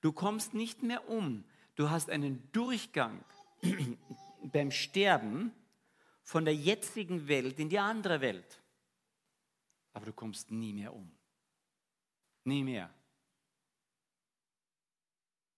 Du 0.00 0.12
kommst 0.12 0.54
nicht 0.54 0.82
mehr 0.82 1.08
um. 1.08 1.44
Du 1.74 1.90
hast 1.90 2.08
einen 2.08 2.50
Durchgang 2.52 3.22
beim 4.42 4.70
Sterben 4.70 5.52
von 6.22 6.44
der 6.44 6.54
jetzigen 6.54 7.28
Welt 7.28 7.58
in 7.58 7.68
die 7.68 7.78
andere 7.78 8.20
Welt. 8.20 8.62
Aber 9.92 10.06
du 10.06 10.12
kommst 10.12 10.50
nie 10.50 10.72
mehr 10.72 10.94
um. 10.94 11.10
Nie 12.44 12.64
mehr. 12.64 12.92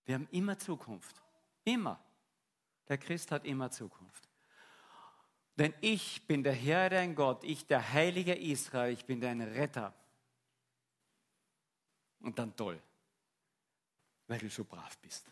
Wir 0.05 0.15
haben 0.15 0.29
immer 0.31 0.59
Zukunft. 0.59 1.23
Immer. 1.65 2.03
Der 2.89 2.99
Christ 2.99 3.31
hat 3.31 3.45
immer 3.45 3.71
Zukunft. 3.71 4.28
Denn 5.59 5.75
ich 5.81 6.25
bin 6.25 6.45
der 6.45 6.53
Herr, 6.53 6.89
dein 6.89 7.17
Gott, 7.17 7.43
ich 7.43 7.67
der 7.67 7.93
Heilige 7.93 8.33
Israel, 8.33 8.93
ich 8.93 9.05
bin 9.05 9.21
dein 9.21 9.41
Retter. 9.41 9.93
Und 12.21 12.39
dann 12.39 12.55
toll, 12.55 12.81
weil 14.29 14.39
du 14.39 14.49
so 14.49 14.65
brav 14.65 14.97
bist. 14.99 15.27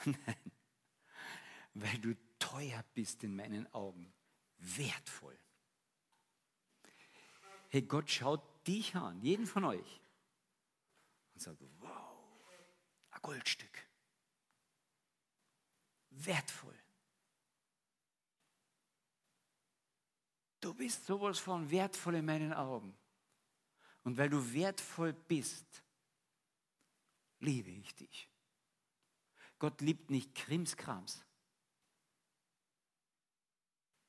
Nein, 0.04 0.52
weil 1.72 1.98
du 1.98 2.14
teuer 2.38 2.84
bist 2.92 3.24
in 3.24 3.34
meinen 3.34 3.72
Augen, 3.72 4.12
wertvoll. 4.58 5.38
Hey, 7.70 7.80
Gott 7.80 8.10
schaut 8.10 8.42
dich 8.66 8.94
an, 8.94 9.22
jeden 9.22 9.46
von 9.46 9.64
euch, 9.64 10.00
und 11.32 11.40
sagt, 11.40 11.62
wow, 11.78 11.90
ein 13.12 13.22
Goldstück. 13.22 13.86
Wertvoll. 16.10 16.76
Du 20.60 20.74
bist 20.74 21.06
sowas 21.06 21.38
von 21.38 21.70
wertvoll 21.70 22.16
in 22.16 22.26
meinen 22.26 22.52
Augen. 22.52 22.94
Und 24.02 24.16
weil 24.16 24.28
du 24.28 24.52
wertvoll 24.52 25.12
bist, 25.12 25.82
liebe 27.40 27.70
ich 27.70 27.94
dich. 27.94 28.28
Gott 29.58 29.80
liebt 29.80 30.10
nicht 30.10 30.34
Krimskrams. 30.34 31.24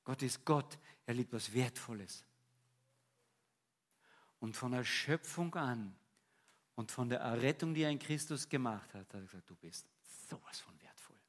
Gott 0.03 0.21
ist 0.23 0.43
Gott, 0.45 0.77
er 1.05 1.13
liebt 1.13 1.33
was 1.33 1.53
Wertvolles. 1.53 2.25
Und 4.39 4.55
von 4.55 4.71
der 4.71 4.83
Schöpfung 4.83 5.53
an 5.55 5.95
und 6.75 6.91
von 6.91 7.09
der 7.09 7.19
Errettung, 7.19 7.73
die 7.73 7.83
er 7.83 7.91
in 7.91 7.99
Christus 7.99 8.49
gemacht 8.49 8.93
hat, 8.93 9.01
hat 9.01 9.13
er 9.13 9.21
gesagt, 9.21 9.49
du 9.49 9.55
bist 9.55 9.87
sowas 10.29 10.59
von 10.59 10.81
wertvoll. 10.81 11.19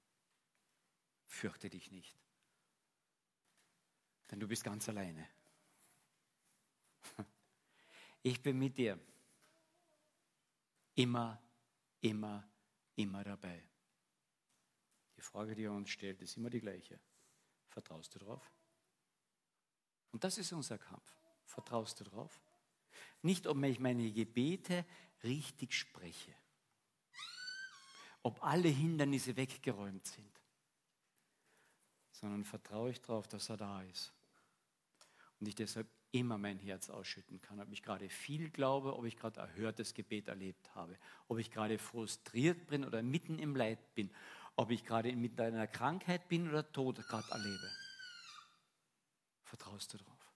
Fürchte 1.27 1.69
dich 1.69 1.91
nicht. 1.91 2.22
Denn 4.33 4.41
du 4.41 4.49
bist 4.49 4.65
ganz 4.65 4.89
alleine. 4.89 5.29
Ich 8.25 8.41
bin 8.41 8.57
mit 8.57 8.79
dir. 8.79 8.99
Immer, 10.95 11.43
immer, 12.01 12.49
immer 12.95 13.25
dabei. 13.25 13.61
Die 15.17 15.21
Frage, 15.21 15.57
die 15.57 15.65
er 15.65 15.73
uns 15.73 15.91
stellt, 15.91 16.23
ist 16.23 16.37
immer 16.37 16.49
die 16.49 16.61
gleiche. 16.61 17.01
Vertraust 17.69 18.15
du 18.15 18.21
drauf? 18.21 18.49
Und 20.13 20.23
das 20.23 20.39
ist 20.39 20.53
unser 20.53 20.79
Kampf. 20.79 21.21
Vertraust 21.45 21.99
du 21.99 22.05
drauf? 22.05 22.41
Nicht, 23.23 23.49
ob 23.49 23.61
ich 23.65 23.81
meine 23.81 24.13
Gebete 24.13 24.87
richtig 25.25 25.75
spreche. 25.75 26.33
Ob 28.23 28.43
alle 28.45 28.69
Hindernisse 28.69 29.37
weggeräumt 29.37 30.07
sind. 30.07 30.41
Sondern 32.13 32.45
vertraue 32.45 32.93
ich 32.93 33.01
darauf, 33.01 33.27
dass 33.27 33.49
er 33.49 33.57
da 33.57 33.83
ist. 33.83 34.13
Und 35.43 35.49
ich 35.49 35.57
deshalb 35.57 35.89
immer 36.13 36.39
mein 36.39 36.61
Herz 36.61 36.89
ausschütten 36.89 37.41
kann. 37.41 37.59
Ob 37.59 37.73
ich 37.73 37.83
gerade 37.83 38.09
viel 38.09 38.49
glaube, 38.49 38.97
ob 38.97 39.05
ich 39.07 39.17
gerade 39.17 39.41
erhörtes 39.41 39.93
Gebet 39.93 40.29
erlebt 40.29 40.73
habe. 40.77 40.97
Ob 41.27 41.41
ich 41.41 41.51
gerade 41.51 41.79
frustriert 41.79 42.69
bin 42.69 42.85
oder 42.85 43.03
mitten 43.03 43.41
im 43.41 43.57
Leid 43.57 43.93
bin. 43.97 44.09
Ob 44.55 44.71
ich 44.71 44.85
gerade 44.85 45.13
mit 45.17 45.41
einer 45.41 45.67
Krankheit 45.67 46.29
bin 46.29 46.49
oder 46.49 46.71
Tod 46.71 47.05
gerade 47.09 47.29
erlebe. 47.33 47.69
Vertraust 49.43 49.95
du 49.95 49.99
darauf? 49.99 50.33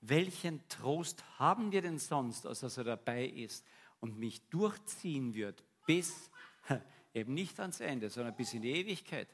Welchen 0.00 0.68
Trost 0.68 1.24
haben 1.40 1.72
wir 1.72 1.82
denn 1.82 1.98
sonst, 1.98 2.46
als 2.46 2.60
dass 2.60 2.76
er 2.76 2.84
dabei 2.84 3.26
ist 3.26 3.66
und 3.98 4.20
mich 4.20 4.48
durchziehen 4.50 5.34
wird 5.34 5.64
bis 5.84 6.30
eben 7.12 7.34
nicht 7.34 7.58
ans 7.58 7.80
Ende, 7.80 8.08
sondern 8.08 8.36
bis 8.36 8.54
in 8.54 8.62
die 8.62 8.70
Ewigkeit. 8.70 9.26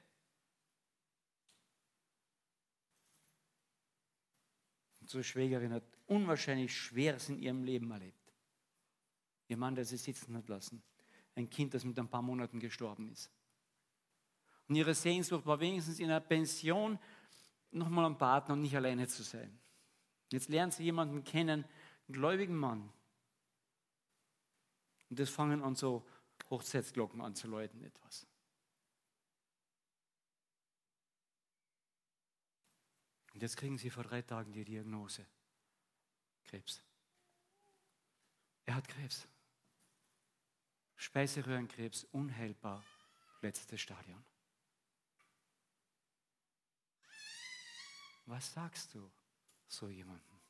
Unsere 5.07 5.23
Schwägerin 5.23 5.73
hat 5.73 5.85
unwahrscheinlich 6.09 6.77
Schweres 6.77 7.29
in 7.29 7.39
ihrem 7.39 7.63
Leben 7.63 7.93
erlebt. 7.93 8.35
Ihr 9.47 9.57
Mann, 9.57 9.77
der 9.77 9.85
sie 9.85 9.99
sitzen 9.99 10.37
hat 10.37 10.49
lassen. 10.49 10.83
Ein 11.37 11.49
Kind, 11.49 11.75
das 11.75 11.85
mit 11.85 11.97
ein 12.01 12.09
paar 12.09 12.23
Monaten 12.23 12.59
gestorben 12.59 13.09
ist. 13.13 13.31
Und 14.67 14.75
ihre 14.75 14.97
Sehnsucht 14.97 15.47
war 15.47 15.61
wenigstens 15.61 16.01
in 16.01 16.07
einer 16.07 16.19
Pension 16.19 16.99
nochmal 17.71 18.05
am 18.05 18.19
Partner 18.19 18.55
und 18.55 18.63
nicht 18.63 18.75
alleine 18.75 19.07
zu 19.07 19.23
sein. 19.23 19.57
Jetzt 20.33 20.49
lernt 20.49 20.75
sie 20.75 20.83
jemanden 20.83 21.23
kennen, 21.23 21.65
einen 22.09 22.13
gläubigen 22.13 22.57
Mann. 22.57 22.93
Und 25.09 25.21
das 25.21 25.31
fangen 25.31 25.63
an 25.63 25.77
so 25.77 26.05
Hochzeitsglocken 26.51 27.21
an 27.21 27.37
zu 27.37 27.47
läuten 27.47 27.81
etwas. 27.85 28.27
Und 33.37 33.43
jetzt 33.43 33.59
kriegen 33.59 33.77
sie 33.77 33.91
vor 33.91 34.03
drei 34.03 34.23
Tagen 34.23 34.51
die 34.51 34.65
Diagnose. 34.65 35.27
Krebs. 36.45 36.83
Er 38.65 38.77
hat 38.77 38.89
Krebs. 38.89 39.29
Speiseröhrenkrebs, 40.97 42.05
unheilbar, 42.13 42.83
letztes 43.43 43.79
Stadion. 43.79 44.25
Was 48.25 48.55
sagst 48.55 48.95
du 48.95 49.13
so 49.69 49.91
jemandem? 49.91 50.41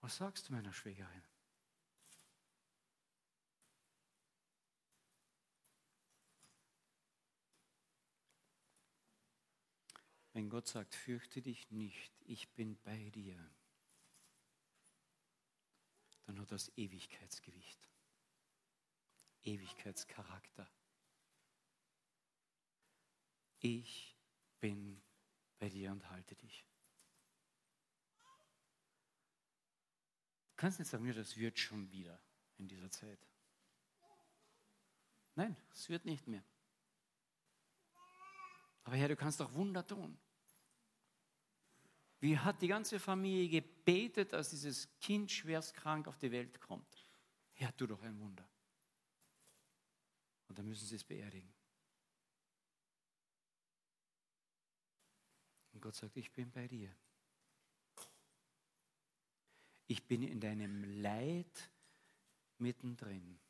Was 0.00 0.16
sagst 0.16 0.48
du 0.48 0.52
meiner 0.52 0.72
Schwägerin? 0.72 1.24
Wenn 10.40 10.48
Gott 10.48 10.68
sagt, 10.68 10.94
fürchte 10.94 11.42
dich 11.42 11.70
nicht, 11.70 12.14
ich 12.24 12.48
bin 12.54 12.78
bei 12.82 13.10
dir, 13.10 13.36
dann 16.24 16.40
hat 16.40 16.50
das 16.50 16.72
Ewigkeitsgewicht, 16.78 17.78
Ewigkeitscharakter. 19.42 20.66
Ich 23.58 24.16
bin 24.60 25.02
bei 25.58 25.68
dir 25.68 25.92
und 25.92 26.08
halte 26.08 26.34
dich. 26.34 26.64
Du 30.52 30.56
kannst 30.56 30.78
nicht 30.78 30.88
sagen, 30.88 31.14
das 31.14 31.36
wird 31.36 31.58
schon 31.58 31.92
wieder 31.92 32.18
in 32.56 32.66
dieser 32.66 32.90
Zeit. 32.90 33.28
Nein, 35.34 35.54
es 35.74 35.90
wird 35.90 36.06
nicht 36.06 36.26
mehr. 36.26 36.42
Aber 38.84 38.96
Herr, 38.96 39.08
du 39.08 39.16
kannst 39.16 39.38
doch 39.38 39.52
Wunder 39.52 39.86
tun. 39.86 40.18
Wie 42.20 42.38
hat 42.38 42.60
die 42.60 42.68
ganze 42.68 43.00
Familie 43.00 43.48
gebetet, 43.48 44.34
dass 44.34 44.50
dieses 44.50 44.88
Kind 45.00 45.30
schwerst 45.30 45.74
krank 45.74 46.06
auf 46.06 46.18
die 46.18 46.30
Welt 46.30 46.60
kommt? 46.60 47.06
Herr, 47.54 47.74
tu 47.76 47.86
doch 47.86 48.02
ein 48.02 48.18
Wunder. 48.20 48.46
Und 50.48 50.58
dann 50.58 50.68
müssen 50.68 50.86
sie 50.86 50.96
es 50.96 51.04
beerdigen. 51.04 51.52
Und 55.72 55.80
Gott 55.80 55.94
sagt, 55.94 56.16
ich 56.18 56.30
bin 56.30 56.50
bei 56.50 56.68
dir. 56.68 56.94
Ich 59.86 60.06
bin 60.06 60.22
in 60.22 60.40
deinem 60.40 61.00
Leid 61.00 61.70
mittendrin. 62.58 63.40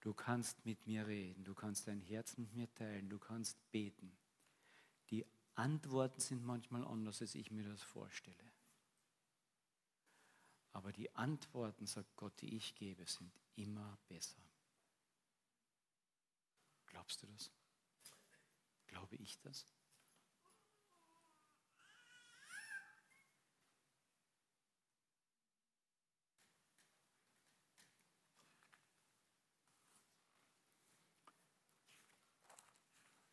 Du 0.00 0.14
kannst 0.14 0.64
mit 0.64 0.86
mir 0.86 1.06
reden, 1.06 1.44
du 1.44 1.54
kannst 1.54 1.86
dein 1.88 2.00
Herz 2.00 2.36
mit 2.36 2.52
mir 2.54 2.72
teilen, 2.74 3.08
du 3.08 3.18
kannst 3.18 3.58
beten. 3.70 4.16
Die 5.10 5.26
Antworten 5.60 6.20
sind 6.20 6.42
manchmal 6.42 6.86
anders, 6.86 7.20
als 7.20 7.34
ich 7.34 7.50
mir 7.50 7.64
das 7.64 7.82
vorstelle. 7.82 8.52
Aber 10.72 10.90
die 10.90 11.14
Antworten, 11.14 11.86
sagt 11.86 12.16
Gott, 12.16 12.32
die 12.40 12.56
ich 12.56 12.74
gebe, 12.76 13.04
sind 13.04 13.30
immer 13.56 13.98
besser. 14.08 14.40
Glaubst 16.86 17.22
du 17.22 17.26
das? 17.26 17.50
Glaube 18.86 19.16
ich 19.16 19.38
das? 19.40 19.66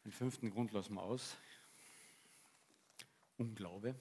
Den 0.03 0.11
fünften 0.11 0.51
Grund 0.51 0.73
lassen 0.73 0.95
wir 0.95 1.03
aus. 1.03 1.37
Unglaube 3.37 3.95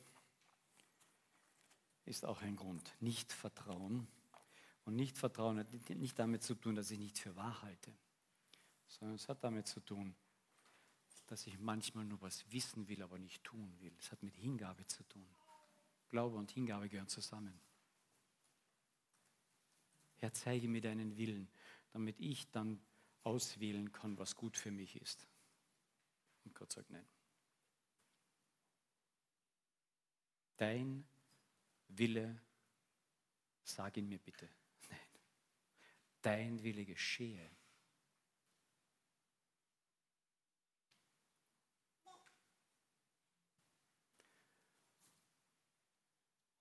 ist 2.05 2.25
auch 2.25 2.41
ein 2.43 2.57
Grund. 2.57 2.95
Nicht 3.01 3.33
Vertrauen. 3.33 4.07
Und 4.85 4.97
nicht 4.97 5.19
Vertrauen 5.19 5.59
hat 5.59 5.91
nicht 5.91 6.19
damit 6.19 6.43
zu 6.43 6.55
tun, 6.55 6.77
dass 6.77 6.91
ich 6.91 6.99
nicht 6.99 7.19
für 7.19 7.35
wahr 7.35 7.61
halte, 7.63 7.93
sondern 8.87 9.17
es 9.17 9.29
hat 9.29 9.43
damit 9.43 9.67
zu 9.67 9.81
tun, 9.81 10.15
dass 11.27 11.47
ich 11.49 11.59
manchmal 11.59 12.05
nur 12.05 12.23
was 12.23 12.51
wissen 12.53 12.87
will, 12.87 13.03
aber 13.03 13.19
nicht 13.19 13.43
tun 13.43 13.75
will. 13.81 13.93
Es 13.99 14.13
hat 14.13 14.23
mit 14.23 14.37
Hingabe 14.37 14.87
zu 14.87 15.03
tun. 15.05 15.27
Glaube 16.09 16.37
und 16.37 16.53
Hingabe 16.53 16.89
gehören 16.89 17.09
zusammen. 17.09 17.53
Herr, 20.19 20.33
zeige 20.33 20.69
mir 20.69 20.81
deinen 20.81 21.17
Willen, 21.17 21.49
damit 21.93 22.21
ich 22.21 22.49
dann 22.53 22.81
auswählen 23.25 23.91
kann, 23.91 24.17
was 24.19 24.37
gut 24.37 24.57
für 24.57 24.71
mich 24.71 25.01
ist. 25.01 25.27
Und 26.45 26.55
Gott 26.55 26.73
sagt 26.73 26.91
nein. 26.91 27.07
Dein 30.57 31.07
Wille, 31.89 32.41
sag 33.63 33.97
ihn 33.97 34.09
mir 34.09 34.19
bitte. 34.19 34.49
Nein. 34.89 34.99
Dein 36.23 36.63
Wille 36.63 36.85
geschehe. 36.85 37.51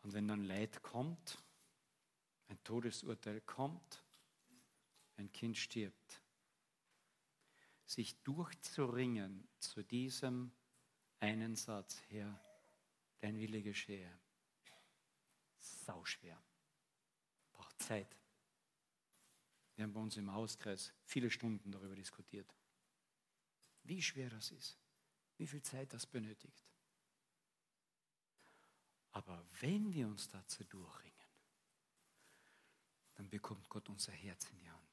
Und 0.06 0.14
wenn 0.14 0.28
dann 0.28 0.44
Leid 0.44 0.84
kommt, 0.84 1.44
ein 2.48 2.64
Todesurteil 2.64 3.42
kommt, 3.42 4.04
ein 5.18 5.32
Kind 5.32 5.58
stirbt, 5.58 6.22
sich 7.88 8.22
durchzuringen 8.22 9.48
zu 9.58 9.82
diesem 9.84 10.52
einen 11.20 11.56
Satz, 11.56 12.00
Herr, 12.10 12.40
dein 13.20 13.38
Wille 13.38 13.62
geschehe. 13.62 14.20
Sauschwer. 15.58 16.42
Braucht 17.54 17.82
Zeit. 17.82 18.16
Wir 19.76 19.84
haben 19.84 19.94
bei 19.94 20.00
uns 20.00 20.18
im 20.18 20.32
Hauskreis 20.32 20.94
viele 21.04 21.30
Stunden 21.30 21.72
darüber 21.72 21.96
diskutiert. 21.96 22.54
Wie 23.84 24.02
schwer 24.02 24.30
das 24.30 24.52
ist. 24.52 24.78
Wie 25.38 25.48
viel 25.48 25.62
Zeit 25.62 25.94
das 25.94 26.06
benötigt. 26.06 26.72
Aber 29.12 29.46
wenn 29.60 29.94
wir 29.94 30.08
uns 30.08 30.28
dazu 30.30 30.64
durchringen, 30.64 31.14
dann 33.16 33.30
bekommt 33.30 33.70
Gott 33.70 33.88
unser 33.90 34.12
Herz 34.12 34.50
in 34.50 34.58
die 34.60 34.70
Hand. 34.70 34.86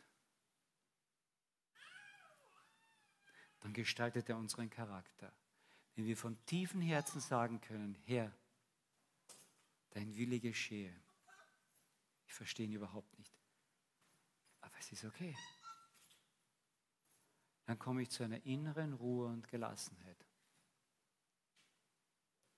dann 3.62 3.73
gestaltet 3.73 4.29
er 4.29 4.37
unseren 4.37 4.68
Charakter. 4.68 5.33
Wenn 6.03 6.09
wir 6.09 6.16
von 6.16 6.44
tiefem 6.46 6.80
Herzen 6.80 7.20
sagen 7.20 7.61
können, 7.61 7.94
Herr, 8.07 8.36
dein 9.90 10.16
Wille 10.16 10.40
geschehe. 10.40 10.92
Ich 12.26 12.34
verstehe 12.34 12.66
ihn 12.66 12.72
überhaupt 12.72 13.16
nicht. 13.20 13.32
Aber 14.62 14.76
es 14.80 14.90
ist 14.90 15.05
okay. 15.05 15.36
Dann 17.66 17.78
komme 17.78 18.03
ich 18.03 18.11
zu 18.11 18.24
einer 18.24 18.44
inneren 18.44 18.94
Ruhe 18.94 19.28
und 19.28 19.46
Gelassenheit. 19.46 20.26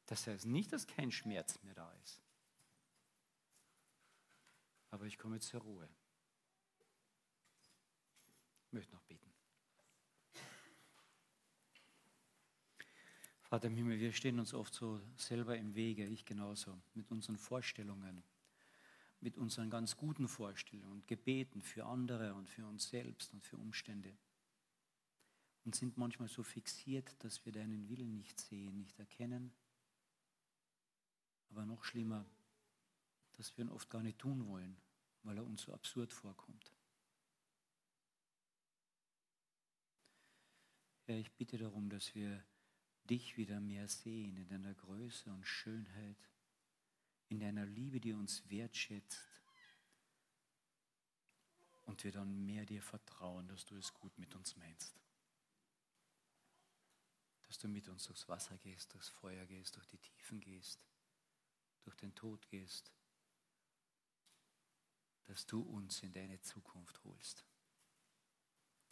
Das 0.06 0.26
heißt 0.26 0.46
nicht, 0.46 0.72
dass 0.72 0.86
kein 0.86 1.12
Schmerz 1.12 1.62
mehr 1.64 1.74
da 1.74 1.92
ist. 2.02 2.22
Aber 4.90 5.04
ich 5.04 5.18
komme 5.18 5.38
zur 5.40 5.60
Ruhe. 5.60 5.90
Ich 8.64 8.72
möchte 8.72 8.94
noch 8.94 9.02
beten. 9.02 9.23
Vater 13.54 13.68
im 13.68 13.76
Himmel, 13.76 14.00
wir 14.00 14.12
stehen 14.12 14.40
uns 14.40 14.52
oft 14.52 14.74
so 14.74 15.00
selber 15.16 15.56
im 15.56 15.76
Wege, 15.76 16.04
ich 16.04 16.24
genauso, 16.24 16.76
mit 16.94 17.08
unseren 17.12 17.38
Vorstellungen, 17.38 18.24
mit 19.20 19.38
unseren 19.38 19.70
ganz 19.70 19.96
guten 19.96 20.26
Vorstellungen 20.26 20.90
und 20.90 21.06
Gebeten 21.06 21.62
für 21.62 21.86
andere 21.86 22.34
und 22.34 22.50
für 22.50 22.66
uns 22.66 22.88
selbst 22.88 23.32
und 23.32 23.44
für 23.44 23.56
Umstände. 23.56 24.12
Und 25.64 25.76
sind 25.76 25.96
manchmal 25.96 26.26
so 26.26 26.42
fixiert, 26.42 27.14
dass 27.22 27.46
wir 27.46 27.52
deinen 27.52 27.88
Willen 27.88 28.16
nicht 28.16 28.40
sehen, 28.40 28.76
nicht 28.76 28.98
erkennen. 28.98 29.52
Aber 31.50 31.64
noch 31.64 31.84
schlimmer, 31.84 32.26
dass 33.34 33.56
wir 33.56 33.66
ihn 33.66 33.70
oft 33.70 33.88
gar 33.88 34.02
nicht 34.02 34.18
tun 34.18 34.48
wollen, 34.48 34.76
weil 35.22 35.36
er 35.36 35.46
uns 35.46 35.62
so 35.62 35.72
absurd 35.72 36.12
vorkommt. 36.12 36.72
Herr, 41.04 41.18
ich 41.18 41.30
bitte 41.30 41.56
darum, 41.56 41.88
dass 41.88 42.16
wir 42.16 42.42
dich 43.10 43.36
wieder 43.36 43.60
mehr 43.60 43.88
sehen 43.88 44.36
in 44.36 44.48
deiner 44.48 44.74
Größe 44.74 45.30
und 45.30 45.44
Schönheit, 45.44 46.28
in 47.28 47.40
deiner 47.40 47.66
Liebe, 47.66 48.00
die 48.00 48.12
uns 48.12 48.48
wertschätzt 48.50 49.42
und 51.86 52.02
wir 52.04 52.12
dann 52.12 52.44
mehr 52.46 52.64
dir 52.64 52.82
vertrauen, 52.82 53.46
dass 53.48 53.64
du 53.66 53.76
es 53.76 53.92
gut 53.92 54.16
mit 54.18 54.34
uns 54.34 54.56
meinst. 54.56 54.98
Dass 57.46 57.58
du 57.58 57.68
mit 57.68 57.88
uns 57.88 58.04
durchs 58.04 58.28
Wasser 58.28 58.56
gehst, 58.58 58.92
durchs 58.94 59.10
Feuer 59.10 59.44
gehst, 59.46 59.76
durch 59.76 59.86
die 59.86 59.98
Tiefen 59.98 60.40
gehst, 60.40 60.84
durch 61.82 61.96
den 61.96 62.14
Tod 62.14 62.48
gehst, 62.48 62.92
dass 65.26 65.46
du 65.46 65.60
uns 65.60 66.02
in 66.02 66.12
deine 66.12 66.40
Zukunft 66.40 67.02
holst, 67.04 67.44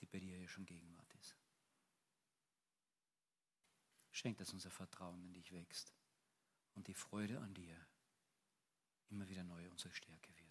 die 0.01 0.07
bei 0.07 0.21
dir 0.21 0.39
ja 0.39 0.49
schon 0.49 0.67
Gegenwart 0.67 1.15
ist. 1.15 1.37
Schenk, 4.13 4.39
dass 4.39 4.53
unser 4.53 4.71
Vertrauen 4.71 5.25
in 5.25 5.33
dich 5.33 5.53
wächst 5.53 5.93
und 6.75 6.87
die 6.87 6.95
Freude 6.95 7.41
an 7.41 7.55
dir 7.55 7.77
immer 9.09 9.29
wieder 9.29 9.43
neu 9.43 9.69
unsere 9.71 9.93
Stärke 9.93 10.29
wird. 10.37 10.42